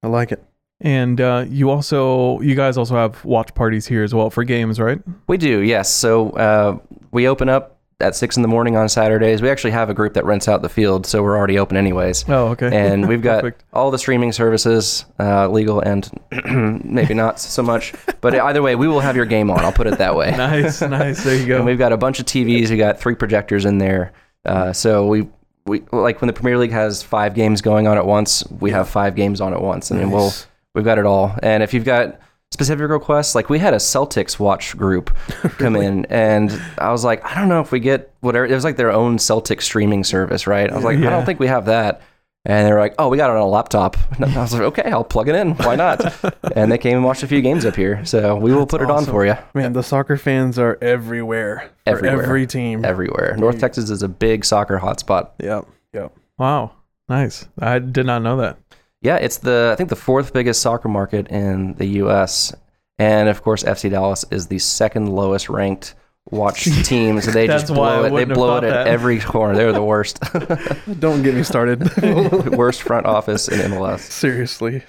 I 0.03 0.07
like 0.07 0.31
it. 0.31 0.45
And 0.83 1.21
uh, 1.21 1.45
you 1.49 1.69
also, 1.71 2.39
you 2.41 2.55
guys 2.55 2.77
also 2.79 2.95
have 2.95 3.23
watch 3.25 3.55
parties 3.55 3.87
here 3.87 4.03
as 4.05 4.15
well 4.15 4.31
for 4.31 4.45
games, 4.45 4.79
right? 4.79 4.99
We 5.27 5.37
do, 5.37 5.61
yes. 5.61 5.93
So 5.93 6.31
uh, 6.31 6.79
we 7.11 7.27
open 7.29 7.49
up 7.49 7.80
at 8.01 8.17
six 8.17 8.37
in 8.37 8.43
the 8.43 8.49
morning 8.49 8.77
on 8.77 8.89
Saturdays. 8.89 9.43
We 9.43 9.51
actually 9.51 9.73
have 9.73 9.91
a 9.91 9.95
group 9.95 10.15
that 10.15 10.25
rents 10.25 10.49
out 10.49 10.63
the 10.63 10.69
field, 10.69 11.07
so 11.07 11.23
we're 11.23 11.37
already 11.37 11.59
open 11.59 11.77
anyways. 11.77 12.25
Oh, 12.29 12.49
okay. 12.49 12.71
And 12.91 13.09
we've 13.09 13.23
got 13.23 13.45
all 13.73 13.91
the 13.91 13.99
streaming 13.99 14.33
services, 14.33 15.05
uh, 15.19 15.49
legal 15.49 15.81
and 15.81 16.11
maybe 16.85 17.15
not 17.15 17.39
so 17.39 17.63
much. 17.63 17.93
But 18.21 18.35
either 18.35 18.63
way, 18.63 18.75
we 18.75 18.89
will 18.89 19.01
have 19.01 19.17
your 19.17 19.27
game 19.27 19.51
on. 19.51 19.61
I'll 19.61 19.73
put 19.73 19.87
it 19.87 19.99
that 19.99 20.17
way. 20.17 20.31
nice, 20.37 20.81
nice. 20.81 21.23
There 21.25 21.37
you 21.37 21.47
go. 21.47 21.57
And 21.57 21.67
we've 21.67 21.79
got 21.79 21.93
a 21.93 21.97
bunch 21.97 22.21
of 22.21 22.27
TVs. 22.27 22.71
We 22.71 22.77
got 22.77 22.99
three 22.99 23.15
projectors 23.15 23.65
in 23.65 23.79
there. 23.79 24.13
Uh, 24.45 24.73
so 24.73 25.07
we 25.07 25.29
we 25.67 25.83
like 25.93 26.21
when 26.21 26.27
the 26.27 26.33
Premier 26.33 26.59
League 26.59 26.73
has 26.73 27.03
five 27.03 27.35
games 27.35 27.61
going 27.61 27.87
on 27.87 27.97
at 27.97 28.07
once, 28.07 28.45
we 28.61 28.71
have 28.71 28.89
five 28.89 29.15
games 29.15 29.41
on 29.41 29.53
at 29.53 29.61
once, 29.61 29.91
and 29.91 30.01
then 30.01 30.11
we'll 30.11 30.33
we've 30.75 30.85
got 30.85 30.99
it 30.99 31.07
all. 31.07 31.35
And 31.43 31.63
if 31.63 31.75
you've 31.75 31.85
got 31.85 32.19
specific 32.53 32.91
requests, 32.91 33.35
like 33.35 33.49
we 33.49 33.59
had 33.59 33.75
a 33.75 33.79
Celtics 33.79 34.39
watch 34.39 34.77
group 34.77 35.17
oh, 35.45 35.49
come 35.51 35.77
in, 35.77 36.05
and 36.07 36.61
I 36.79 36.91
was 36.91 37.05
like, 37.05 37.25
I 37.25 37.39
don't 37.39 37.49
know 37.49 37.61
if 37.61 37.71
we 37.73 37.81
get 37.81 38.13
whatever. 38.21 38.45
It 38.45 38.55
was 38.55 38.65
like 38.65 38.77
their 38.77 38.93
own 38.93 39.19
Celtic 39.19 39.63
streaming 39.63 40.05
service, 40.05 40.47
right? 40.47 40.71
I 40.71 40.75
was 40.75 40.85
like, 40.85 40.99
I 40.99 41.11
don't 41.11 41.25
think 41.25 41.41
we 41.41 41.47
have 41.47 41.67
that. 41.67 42.03
And 42.47 42.67
they 42.67 42.73
were 42.73 42.81
like, 42.81 42.95
"Oh, 42.99 43.11
we 43.11 43.19
got 43.19 43.29
it 43.29 43.37
on 43.37 43.43
a 43.43 43.47
laptop." 43.47 43.99
And 44.17 44.25
I 44.25 44.41
was 44.41 44.55
like, 44.55 44.63
"Okay, 44.63 44.91
I'll 44.91 45.05
plug 45.05 45.29
it 45.29 45.35
in. 45.35 45.53
Why 45.57 45.77
not?" 45.77 46.01
and 46.57 46.73
they 46.73 46.79
came 46.79 46.97
and 46.97 47.05
watched 47.05 47.23
a 47.23 47.27
few 47.27 47.43
games 47.43 47.67
up 47.67 47.77
here, 47.77 48.03
so 48.07 48.35
we 48.35 48.55
will 48.55 48.67
put 48.67 48.81
it 48.81 48.91
on 48.91 49.05
for 49.05 49.27
you 49.27 49.37
Man, 49.53 49.75
the 49.75 49.83
soccer 49.83 50.17
fans 50.17 50.59
are 50.59 50.79
everywhere. 50.81 51.71
Everywhere. 51.85 52.23
Every 52.23 52.47
team. 52.47 52.83
everywhere. 52.83 53.37
North 53.37 53.61
Texas 53.61 53.91
is 53.91 54.03
a 54.03 54.09
big 54.09 54.47
soccer 54.47 54.79
hotspot. 54.79 55.33
Yep. 55.39 55.67
Yep. 55.93 56.17
wow, 56.39 56.73
nice. 57.11 57.47
I 57.59 57.79
did 57.79 58.07
not 58.07 58.23
know 58.23 58.39
that. 58.39 58.57
Yeah, 59.03 59.17
it's 59.17 59.39
the 59.39 59.71
I 59.73 59.77
think 59.77 59.89
the 59.89 59.97
fourth 59.97 60.33
biggest 60.33 60.61
soccer 60.61 60.89
market 60.89 61.29
in 61.29 61.75
the 61.75 61.87
U.S. 61.87 62.55
And 62.99 63.29
of 63.29 63.43
course, 63.43 63.63
FC 63.65 63.91
Dallas 63.91 64.25
is 64.31 64.49
the 64.49 64.59
second 64.59 65.09
lowest 65.09 65.49
ranked 65.49 65.95
watch 66.31 66.65
team. 66.85 67.21
So 67.23 67.31
they 67.31 67.47
just 67.47 67.69
blow 67.69 68.05
it. 68.05 68.11
They 68.11 68.25
blow 68.25 68.59
it 68.59 68.65
at 68.65 68.71
that. 68.71 68.87
every 68.87 69.21
corner. 69.21 69.55
They're 69.57 69.73
the 69.73 69.83
worst, 69.83 70.21
Don't 71.01 71.23
get 71.23 71.35
me 71.35 71.43
started. 71.43 71.83
worst 72.57 72.83
front 72.83 73.07
office 73.07 73.49
in 73.49 73.59
MLS. 73.71 74.01
Seriously. 74.01 74.83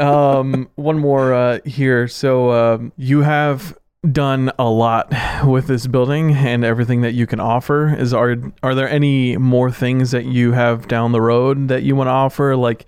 um, 0.00 0.68
one 0.76 0.98
more 0.98 1.34
uh, 1.34 1.58
here. 1.66 2.08
So 2.08 2.52
um, 2.52 2.92
you 2.96 3.20
have 3.20 3.76
done 4.10 4.50
a 4.58 4.68
lot 4.68 5.12
with 5.44 5.66
this 5.66 5.86
building 5.86 6.32
and 6.34 6.64
everything 6.64 7.02
that 7.02 7.12
you 7.12 7.26
can 7.26 7.40
offer. 7.40 7.94
Is 7.94 8.14
are 8.14 8.36
are 8.62 8.74
there 8.74 8.88
any 8.88 9.36
more 9.36 9.70
things 9.70 10.12
that 10.12 10.24
you 10.24 10.52
have 10.52 10.88
down 10.88 11.12
the 11.12 11.20
road 11.20 11.68
that 11.68 11.82
you 11.82 11.94
want 11.96 12.06
to 12.08 12.12
offer? 12.12 12.56
Like 12.56 12.86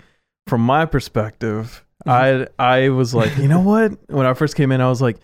from 0.50 0.60
my 0.60 0.84
perspective, 0.84 1.84
I 2.06 2.46
I 2.58 2.88
was 2.90 3.14
like, 3.14 3.36
you 3.38 3.48
know 3.48 3.60
what? 3.60 3.92
When 4.10 4.26
I 4.26 4.34
first 4.34 4.54
came 4.56 4.72
in, 4.72 4.80
I 4.80 4.88
was 4.88 5.00
like, 5.00 5.16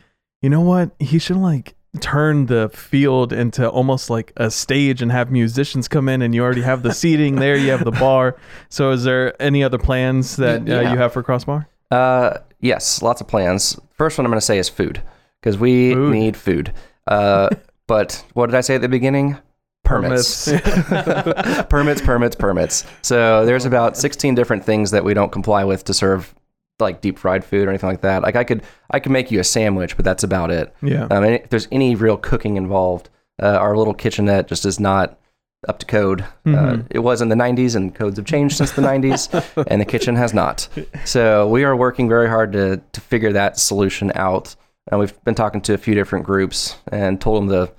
you 0.42 0.48
know 0.50 0.60
what? 0.62 0.90
He 1.00 1.18
should 1.18 1.36
like 1.36 1.74
turn 2.00 2.46
the 2.46 2.68
field 2.68 3.32
into 3.32 3.68
almost 3.68 4.10
like 4.10 4.32
a 4.36 4.50
stage 4.50 5.00
and 5.02 5.10
have 5.10 5.30
musicians 5.30 5.88
come 5.88 6.08
in 6.08 6.20
and 6.22 6.34
you 6.34 6.42
already 6.44 6.60
have 6.62 6.82
the 6.82 6.92
seating 7.02 7.36
there 7.36 7.56
you 7.56 7.70
have 7.70 7.84
the 7.84 7.90
bar 7.90 8.36
so 8.68 8.90
is 8.90 9.02
there 9.02 9.32
any 9.40 9.64
other 9.64 9.78
plans 9.78 10.36
that 10.36 10.60
uh, 10.60 10.64
Yeah. 10.82 10.92
you 10.92 10.98
have 10.98 11.12
for 11.14 11.22
crossbar 11.22 11.66
Uh, 11.90 12.36
yes, 12.60 13.00
lots 13.00 13.22
of 13.22 13.28
plans. 13.28 13.80
First 13.96 14.18
one 14.18 14.26
I'm 14.26 14.30
going 14.30 14.40
to 14.40 14.44
say 14.52 14.58
is 14.58 14.68
food 14.68 15.00
because 15.40 15.56
we 15.56 15.94
Food. 15.94 16.12
need 16.12 16.36
food. 16.36 16.72
Uh, 17.06 17.48
but 17.86 18.22
what 18.34 18.46
did 18.50 18.56
I 18.56 18.60
say 18.60 18.74
at 18.74 18.82
the 18.82 18.88
beginning? 18.90 19.38
Permits. 19.86 20.50
permits, 21.68 22.00
permits, 22.00 22.36
permits. 22.36 22.84
So 23.02 23.44
there's 23.46 23.64
about 23.64 23.96
16 23.96 24.34
different 24.34 24.64
things 24.64 24.90
that 24.90 25.04
we 25.04 25.14
don't 25.14 25.32
comply 25.32 25.64
with 25.64 25.84
to 25.84 25.94
serve 25.94 26.34
like 26.78 27.00
deep 27.00 27.18
fried 27.18 27.44
food 27.44 27.66
or 27.66 27.70
anything 27.70 27.88
like 27.88 28.02
that. 28.02 28.22
Like 28.22 28.36
I 28.36 28.44
could 28.44 28.62
I 28.90 29.00
could 29.00 29.12
make 29.12 29.30
you 29.30 29.40
a 29.40 29.44
sandwich, 29.44 29.96
but 29.96 30.04
that's 30.04 30.22
about 30.24 30.50
it. 30.50 30.74
yeah 30.82 31.04
Um, 31.04 31.24
and 31.24 31.34
if 31.36 31.48
there's 31.48 31.68
any 31.72 31.94
real 31.94 32.16
cooking 32.18 32.56
involved, 32.56 33.08
uh, 33.42 33.46
our 33.46 33.76
little 33.76 33.94
kitchenette 33.94 34.46
just 34.48 34.66
is 34.66 34.78
not 34.78 35.18
up 35.66 35.78
to 35.78 35.86
code. 35.86 36.20
Uh, 36.44 36.50
Mhm. 36.50 36.86
it 36.90 36.98
was 36.98 37.22
in 37.22 37.28
the 37.30 37.34
90s, 37.34 37.74
and 37.74 37.94
codes 37.94 38.18
have 38.18 38.26
changed 38.26 38.56
since 38.58 38.72
the 38.72 38.82
90s, 38.82 39.28
and 39.68 39.80
the 39.80 39.84
kitchen 39.86 40.14
has 40.16 40.34
not. 40.34 40.68
So 41.04 41.48
we 41.48 41.64
are 41.64 41.74
working 41.74 42.08
very 42.08 42.28
hard 42.28 42.52
to 42.52 42.80
to 42.92 43.00
figure 43.00 43.32
that 43.32 43.58
solution 43.58 44.12
out. 44.14 44.54
And 44.90 45.00
we've 45.00 45.18
been 45.24 45.34
talking 45.34 45.60
to 45.62 45.74
a 45.74 45.78
few 45.78 45.94
different 45.94 46.26
groups 46.26 46.76
and 46.92 47.20
told 47.20 47.38
them 47.42 47.48
the 47.48 47.70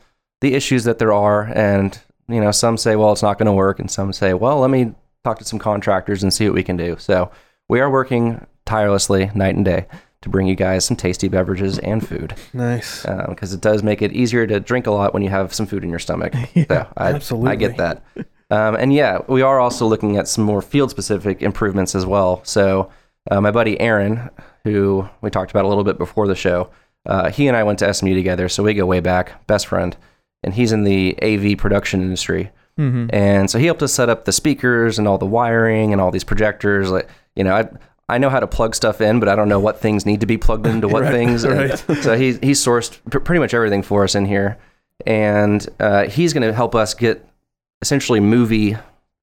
the 0.41 0.54
issues 0.54 0.84
that 0.86 1.00
there 1.00 1.13
are, 1.13 1.43
and 1.54 1.97
you 2.28 2.41
know, 2.41 2.52
some 2.52 2.78
say, 2.78 2.95
well, 2.95 3.12
it's 3.12 3.23
not 3.23 3.38
going 3.38 3.45
to 3.47 3.54
work, 3.54 3.80
and 3.80 3.89
some 3.89 4.13
say, 4.13 4.34
well, 4.34 4.60
let 4.60 4.69
me 4.69 4.93
talk 5.23 5.39
to 5.39 5.45
some 5.45 5.60
contractors 5.60 6.23
and 6.23 6.34
see 6.34 6.45
what 6.45 6.56
we 6.56 6.63
can 6.63 6.78
do. 6.78 6.95
So 7.00 7.32
we 7.67 7.80
are 7.80 7.89
working 7.89 8.45
tirelessly 8.65 9.32
night 9.34 9.56
and 9.56 9.65
day 9.65 9.88
to 10.21 10.30
bring 10.30 10.47
you 10.47 10.56
guys 10.56 10.86
some 10.86 10.97
tasty 10.97 11.28
beverages 11.28 11.78
and 11.80 12.06
food 12.06 12.36
Nice. 12.54 13.04
because 13.30 13.54
it 13.54 13.62
does 13.62 13.84
make 13.84 14.02
it 14.02 14.12
easier 14.13 14.47
to 14.47 14.60
drink 14.60 14.88
a 14.88 14.91
lot 14.91 15.13
when 15.13 15.21
you 15.21 15.30
have 15.30 15.54
some 15.54 15.67
food 15.67 15.84
in 15.84 15.89
your 15.89 16.00
stomach. 16.00 16.34
so 16.67 16.88
I, 16.97 17.19
I 17.45 17.56
get 17.56 17.78
that. 17.78 18.04
Um, 18.50 18.76
and 18.76 18.93
yeah, 18.93 19.19
we 19.28 19.41
are 19.41 19.60
also 19.60 19.86
looking 19.86 20.15
at 20.15 20.26
some 20.26 20.45
more 20.45 20.62
field 20.62 20.89
specific 20.89 21.41
improvements 21.41 21.95
as 21.95 22.06
well. 22.06 22.39
So 22.45 22.89
uh, 23.30 23.41
my 23.41 23.52
buddy 23.52 23.78
Aaron, 23.82 24.30
who 24.63 25.10
we 25.19 25.30
talked 25.30 25.52
about 25.52 25.65
a 25.65 25.67
little 25.67 25.84
bit 25.84 25.97
before 25.97 26.28
the 26.28 26.36
show, 26.36 26.69
uh, 27.06 27.30
he 27.30 27.50
and 27.50 27.58
I 27.58 27.63
went 27.63 27.80
to 27.80 27.93
SMU 27.93 28.13
together, 28.15 28.47
so 28.47 28.63
we 28.63 28.73
go 28.73 28.86
way 28.86 29.02
back, 29.02 29.45
best 29.47 29.67
friend, 29.67 29.97
and 30.43 30.54
he's 30.54 30.71
in 30.71 30.84
the 30.84 31.17
AV 31.21 31.58
production 31.58 32.02
industry. 32.02 32.52
mm-hmm. 32.78 33.08
And 33.12 33.50
so 33.50 33.60
he 33.60 33.65
helped 33.65 33.84
us 33.84 33.93
set 33.93 34.10
up 34.10 34.26
the 34.26 34.32
speakers 34.32 35.00
and 35.00 35.08
all 35.08 35.17
the 35.17 35.26
wiring 35.26 35.91
and 35.91 36.02
all 36.02 36.12
these 36.12 36.23
projectors. 36.23 36.89
Like, 36.91 37.10
you 37.36 37.43
know, 37.43 37.56
I 37.56 37.69
I 38.10 38.17
know 38.19 38.30
how 38.30 38.39
to 38.39 38.47
plug 38.47 38.73
stuff 38.73 39.02
in, 39.02 39.19
but 39.19 39.28
I 39.28 39.36
don't 39.36 39.50
know 39.50 39.60
what 39.60 39.82
things 39.82 40.06
need 40.06 40.21
to 40.21 40.26
be 40.26 40.38
plugged 40.38 40.65
into 40.65 40.88
what 40.93 41.04
Right, 41.04 41.12
things. 41.12 41.45
Right. 41.45 41.78
so 42.02 42.15
he 42.17 42.34
he 42.34 42.52
sourced 42.52 42.97
pr- 43.10 43.19
pretty 43.19 43.39
much 43.39 43.54
everything 43.54 43.84
for 43.84 44.04
us 44.04 44.15
in 44.15 44.26
here, 44.26 44.58
and 45.06 45.67
uh, 45.80 46.06
he's 46.08 46.34
going 46.34 46.47
to 46.47 46.54
help 46.54 46.76
us 46.76 46.93
get 46.93 47.28
essentially 47.82 48.19
movie 48.19 48.78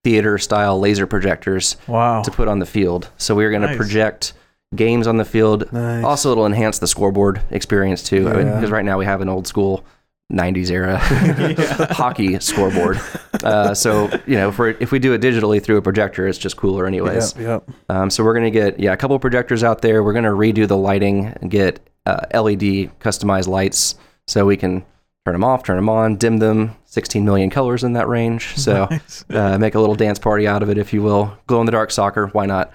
theater 0.04 0.36
style 0.36 0.78
laser 0.78 1.06
projectors 1.06 1.76
wow 1.86 2.22
to 2.22 2.30
put 2.30 2.46
on 2.46 2.58
the 2.58 2.66
field. 2.66 3.08
So 3.16 3.34
we're 3.34 3.50
going 3.50 3.62
to 3.62 3.74
project 3.76 4.34
games 4.76 5.06
on 5.06 5.16
the 5.16 5.24
field. 5.24 5.72
Nice. 5.72 6.04
Also, 6.04 6.32
it'll 6.32 6.46
enhance 6.46 6.78
the 6.78 6.86
scoreboard 6.86 7.40
experience 7.50 8.02
too. 8.02 8.28
I 8.28 8.32
mean, 8.34 8.54
because 8.54 8.70
right 8.70 8.84
now 8.84 8.98
we 8.98 9.06
have 9.06 9.22
an 9.22 9.28
old 9.28 9.46
school 9.46 9.84
'90s 10.32 10.70
era 10.70 10.98
hockey 11.92 12.38
scoreboard. 12.40 12.98
Uh, 13.42 13.74
so 13.74 14.10
you 14.26 14.36
know, 14.36 14.48
if, 14.48 14.58
we're, 14.58 14.70
if 14.80 14.90
we 14.92 14.98
do 14.98 15.12
it 15.12 15.20
digitally 15.20 15.62
through 15.62 15.76
a 15.76 15.82
projector, 15.82 16.26
it's 16.26 16.38
just 16.38 16.56
cooler, 16.56 16.86
anyways. 16.86 17.36
Yep, 17.36 17.42
yep. 17.68 17.76
Um, 17.88 18.10
so 18.10 18.24
we're 18.24 18.34
gonna 18.34 18.50
get 18.50 18.80
yeah 18.80 18.92
a 18.92 18.96
couple 18.96 19.16
of 19.16 19.20
projectors 19.22 19.62
out 19.62 19.82
there. 19.82 20.02
We're 20.02 20.14
gonna 20.14 20.30
redo 20.30 20.66
the 20.66 20.76
lighting 20.76 21.26
and 21.40 21.50
get 21.50 21.80
uh, 22.06 22.26
LED 22.32 22.98
customized 23.00 23.48
lights 23.48 23.96
so 24.26 24.46
we 24.46 24.56
can 24.56 24.84
turn 25.24 25.34
them 25.34 25.44
off, 25.44 25.62
turn 25.62 25.76
them 25.76 25.88
on, 25.88 26.16
dim 26.16 26.38
them. 26.38 26.76
16 26.86 27.24
million 27.24 27.50
colors 27.50 27.82
in 27.82 27.94
that 27.94 28.06
range. 28.06 28.54
So 28.56 28.86
Nice. 28.90 29.24
uh, 29.28 29.58
make 29.58 29.74
a 29.74 29.80
little 29.80 29.96
dance 29.96 30.18
party 30.20 30.46
out 30.46 30.62
of 30.62 30.70
it, 30.70 30.78
if 30.78 30.92
you 30.92 31.02
will. 31.02 31.36
Glow 31.48 31.58
in 31.58 31.66
the 31.66 31.72
dark 31.72 31.90
soccer, 31.90 32.28
why 32.28 32.46
not? 32.46 32.72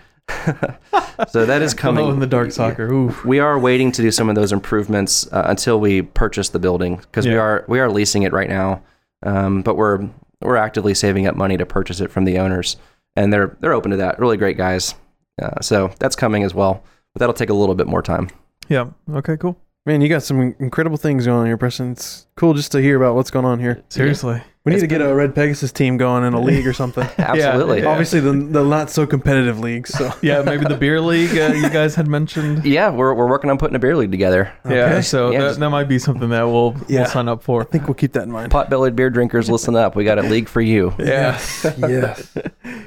So 1.29 1.45
that 1.45 1.61
is 1.61 1.73
coming. 1.75 2.05
Glow 2.05 2.13
in 2.13 2.19
the 2.19 2.27
dark 2.27 2.51
soccer. 2.51 2.91
Ooh. 2.91 3.15
We 3.25 3.39
are 3.39 3.59
waiting 3.59 3.91
to 3.93 4.01
do 4.01 4.11
some 4.11 4.29
of 4.29 4.35
those 4.35 4.51
improvements 4.51 5.31
uh, 5.31 5.43
until 5.47 5.79
we 5.79 6.01
purchase 6.01 6.49
the 6.49 6.59
building 6.59 6.97
because 6.97 7.25
we 7.25 7.35
are 7.35 7.65
we 7.67 7.79
are 7.79 7.89
leasing 7.89 8.23
it 8.23 8.33
right 8.33 8.49
now, 8.49 8.81
um, 9.23 9.61
but 9.61 9.75
we're 9.75 10.07
we're 10.41 10.57
actively 10.57 10.93
saving 10.93 11.27
up 11.27 11.35
money 11.35 11.57
to 11.57 11.65
purchase 11.65 11.99
it 11.99 12.11
from 12.11 12.25
the 12.25 12.39
owners, 12.39 12.77
and 13.15 13.31
they're 13.33 13.57
they're 13.59 13.73
open 13.73 13.91
to 13.91 13.97
that. 13.97 14.19
Really 14.19 14.37
great 14.37 14.57
guys. 14.57 14.95
Uh, 15.41 15.61
so 15.61 15.91
that's 15.99 16.15
coming 16.15 16.43
as 16.43 16.53
well, 16.53 16.83
but 17.13 17.19
that'll 17.19 17.33
take 17.33 17.49
a 17.49 17.53
little 17.53 17.75
bit 17.75 17.87
more 17.87 18.01
time. 18.01 18.29
Yeah. 18.67 18.89
Okay. 19.13 19.37
Cool. 19.37 19.57
Man, 19.85 20.01
you 20.01 20.09
got 20.09 20.23
some 20.23 20.55
incredible 20.59 20.97
things 20.97 21.25
going 21.25 21.39
on 21.39 21.45
here, 21.45 21.57
Preston. 21.57 21.93
It's 21.93 22.27
cool 22.35 22.53
just 22.53 22.71
to 22.73 22.81
hear 22.81 22.97
about 22.97 23.15
what's 23.15 23.31
going 23.31 23.45
on 23.45 23.59
here. 23.59 23.81
Seriously. 23.89 24.41
We 24.69 24.75
need 24.75 24.83
It's 24.83 24.83
to 24.83 24.87
get 24.87 25.01
a 25.01 25.13
Red 25.13 25.35
Pegasus 25.35 25.71
team 25.71 25.97
going 25.97 26.23
in 26.23 26.33
a 26.33 26.39
league 26.41 26.65
or 26.67 26.73
something. 26.73 27.07
Absolutely. 27.17 27.81
Yeah. 27.81 27.87
Obviously, 27.89 28.19
the, 28.19 28.31
the 28.31 28.63
not 28.63 28.89
so 28.89 29.05
competitive 29.07 29.59
leagues. 29.59 29.89
So 29.97 30.11
Yeah. 30.21 30.41
Maybe 30.41 30.65
the 30.65 30.77
beer 30.77 31.01
league 31.01 31.37
uh, 31.37 31.53
you 31.53 31.69
guys 31.69 31.95
had 31.95 32.07
mentioned. 32.07 32.65
Yeah, 32.69 32.89
we're, 32.91 33.13
we're 33.13 33.27
working 33.29 33.49
on 33.49 33.57
putting 33.57 33.75
a 33.75 33.79
beer 33.79 33.95
league 33.97 34.11
together. 34.11 34.51
Yeah. 34.69 35.01
So 35.01 35.31
Yeah, 35.31 35.39
that, 35.39 35.47
just- 35.49 35.59
that 35.59 35.69
might 35.69 35.85
be 35.89 35.97
something 35.99 36.29
that 36.29 36.43
we'll, 36.43 36.75
Yeah. 36.87 37.01
we'll 37.01 37.09
sign 37.09 37.27
up 37.27 37.41
for. 37.43 37.61
I 37.61 37.65
think 37.65 37.87
we'll 37.87 37.95
keep 37.95 38.13
that 38.13 38.23
in 38.23 38.31
mind. 38.31 38.51
Pot-bellied 38.51 38.95
beer 38.95 39.09
drinkers, 39.09 39.49
listen 39.49 39.75
up. 39.75 39.95
We 39.95 40.03
got 40.03 40.19
a 40.19 40.23
league 40.23 40.47
for 40.47 40.61
you. 40.61 40.93
Yeah. 40.99 41.39
yes. 41.79 42.37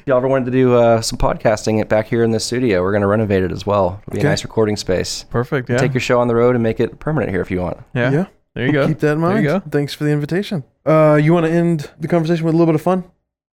Y'all 0.07 0.17
ever 0.19 0.29
wanted 0.29 0.47
to 0.47 0.51
do 0.53 0.75
uh, 0.75 1.01
some 1.01 1.19
podcasting 1.19 1.87
back 1.89 2.07
here 2.07 2.23
in 2.23 2.31
the 2.31 2.41
studio? 2.41 2.83
We're 2.83 2.93
going 2.93 3.01
to 3.03 3.07
renovate 3.09 3.43
it 3.43 3.51
as 3.53 3.67
well. 3.67 4.01
It'll 4.07 4.13
be 4.13 4.19
Okay. 4.19 4.27
a 4.29 4.31
nice 4.31 4.45
recording 4.45 4.77
space. 4.77 5.25
Perfect. 5.31 5.69
Yeah. 5.69 5.79
Take 5.79 5.93
your 5.95 6.01
show 6.01 6.21
on 6.21 6.29
the 6.29 6.35
road 6.35 6.55
and 6.55 6.63
make 6.63 6.79
it 6.81 6.99
permanent 7.01 7.31
here 7.31 7.41
if 7.41 7.51
you 7.51 7.61
want. 7.61 7.79
yeah. 7.95 8.11
Yeah. 8.13 8.27
There 8.55 8.67
you 8.67 8.73
go. 8.73 8.87
Keep 8.87 8.99
that 9.01 9.13
in 9.13 9.21
mind. 9.21 9.37
There 9.45 9.53
mind. 9.53 9.65
you 9.65 9.71
go. 9.71 9.71
Thanks 9.71 9.95
for 9.95 10.05
the 10.05 10.11
invitation. 10.11 10.65
Uh, 10.85 11.19
you 11.23 11.33
want 11.33 11.47
to 11.47 11.53
end 11.53 11.91
the 11.99 12.09
conversation 12.09 12.45
with 12.45 12.55
a 12.55 12.59
little 12.59 12.73
bit 12.73 12.75
of 12.75 12.83
fun? 12.83 13.05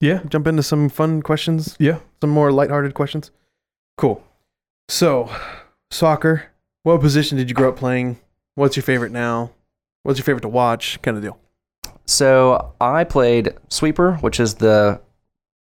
Yeah. 0.01 0.21
Jump 0.29 0.47
into 0.47 0.63
some 0.63 0.89
fun 0.89 1.21
questions. 1.21 1.75
Yeah. 1.79 1.99
Some 2.21 2.29
more 2.29 2.51
lighthearted 2.51 2.93
questions. 2.93 3.31
Cool. 3.97 4.23
So, 4.87 5.29
soccer. 5.91 6.51
What 6.83 7.01
position 7.01 7.37
did 7.37 7.49
you 7.49 7.55
grow 7.55 7.69
up 7.69 7.77
playing? 7.77 8.19
What's 8.55 8.75
your 8.75 8.83
favorite 8.83 9.11
now? 9.11 9.51
What's 10.03 10.17
your 10.17 10.23
favorite 10.23 10.41
to 10.41 10.49
watch? 10.49 11.01
Kind 11.01 11.17
of 11.17 11.23
deal. 11.23 11.37
So 12.05 12.73
I 12.81 13.03
played 13.03 13.53
sweeper, 13.69 14.13
which 14.15 14.39
is 14.39 14.55
the 14.55 14.99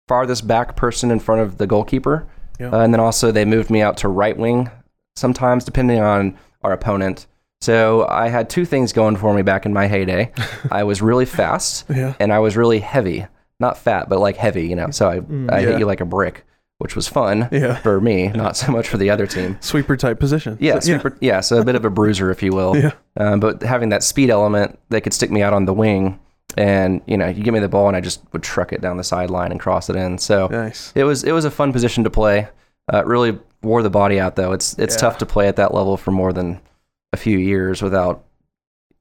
farthest 0.08 0.48
back 0.48 0.76
person 0.76 1.10
in 1.10 1.20
front 1.20 1.42
of 1.42 1.58
the 1.58 1.66
goalkeeper. 1.66 2.28
Yeah. 2.60 2.70
Uh, 2.70 2.82
and 2.82 2.94
then 2.94 3.00
also 3.00 3.32
they 3.32 3.46
moved 3.46 3.70
me 3.70 3.82
out 3.82 3.98
to 3.98 4.08
right 4.08 4.38
wing 4.38 4.70
sometimes, 5.16 5.64
depending 5.64 6.00
on 6.00 6.38
our 6.64 6.74
opponent. 6.74 7.28
So 7.62 8.08
I 8.08 8.28
had 8.30 8.50
two 8.50 8.66
things 8.66 8.94
going 8.94 9.16
for 9.16 9.34
me 9.34 9.42
back 9.42 9.66
in 9.66 9.74
my 9.74 9.88
heyday. 9.88 10.32
I 10.72 10.84
was 10.84 11.02
really 11.02 11.26
fast 11.26 11.86
Yeah. 11.90 12.14
and 12.20 12.32
I 12.32 12.40
was 12.40 12.56
really 12.56 12.80
heavy. 12.80 13.26
Not 13.60 13.78
fat, 13.78 14.08
but 14.10 14.20
like 14.20 14.36
heavy, 14.38 14.68
you 14.68 14.76
know. 14.76 14.92
So 14.92 15.10
I, 15.10 15.20
Mm, 15.20 15.52
I 15.52 15.60
yeah. 15.60 15.68
hit 15.70 15.80
you 15.80 15.86
like 15.88 16.00
a 16.02 16.06
brick, 16.06 16.46
which 16.78 16.96
was 16.96 17.08
fun 17.08 17.50
Yeah. 17.52 17.76
for 17.78 18.00
me, 18.00 18.28
not 18.36 18.56
so 18.56 18.72
much 18.72 18.88
for 18.88 18.98
the 18.98 19.10
other 19.10 19.26
team. 19.26 19.58
Sweeper 19.62 19.98
type 19.98 20.20
position. 20.20 20.58
Yeah, 20.62 20.76
So- 20.80 20.98
super, 20.98 21.18
yeah. 21.20 21.40
So 21.40 21.60
a 21.60 21.66
bit 21.66 21.74
of 21.76 21.84
a 21.84 21.90
bruiser, 21.90 22.30
if 22.30 22.44
you 22.44 22.52
will. 22.54 22.78
Yeah. 22.78 22.92
Um, 23.20 23.40
but 23.40 23.64
having 23.64 23.90
that 23.90 24.04
speed 24.04 24.30
element, 24.30 24.78
they 24.90 25.02
could 25.02 25.14
stick 25.14 25.32
me 25.32 25.42
out 25.42 25.54
on 25.54 25.66
the 25.66 25.74
wing, 25.74 26.20
and 26.56 27.02
you 27.08 27.18
know, 27.18 27.28
you 27.28 27.44
give 27.44 27.54
me 27.56 27.60
the 27.60 27.68
ball, 27.68 27.88
and 27.88 27.98
I 27.98 28.02
just 28.02 28.22
would 28.32 28.44
truck 28.44 28.72
it 28.72 28.80
down 28.82 28.98
the 28.98 29.04
sideline 29.04 29.50
and 29.52 29.60
cross 29.60 29.90
it 29.90 29.96
in. 29.96 30.20
So 30.20 30.46
Nice. 30.52 30.92
it 30.94 31.04
was 31.04 31.24
it 31.24 31.32
was 31.32 31.44
a 31.46 31.50
fun 31.52 31.74
position 31.74 32.04
to 32.04 32.12
play. 32.12 32.48
Uh, 32.94 33.04
really 33.06 33.40
wore 33.64 33.82
the 33.82 33.90
body 33.90 34.20
out, 34.20 34.36
though. 34.36 34.52
It's 34.54 34.78
it's 34.78 34.96
tough 34.96 35.18
to 35.18 35.26
play 35.26 35.48
at 35.48 35.56
that 35.56 35.74
level 35.74 35.98
for 35.98 36.12
more 36.12 36.32
than 36.32 36.60
a 37.18 37.22
few 37.22 37.38
years 37.38 37.82
without. 37.82 38.24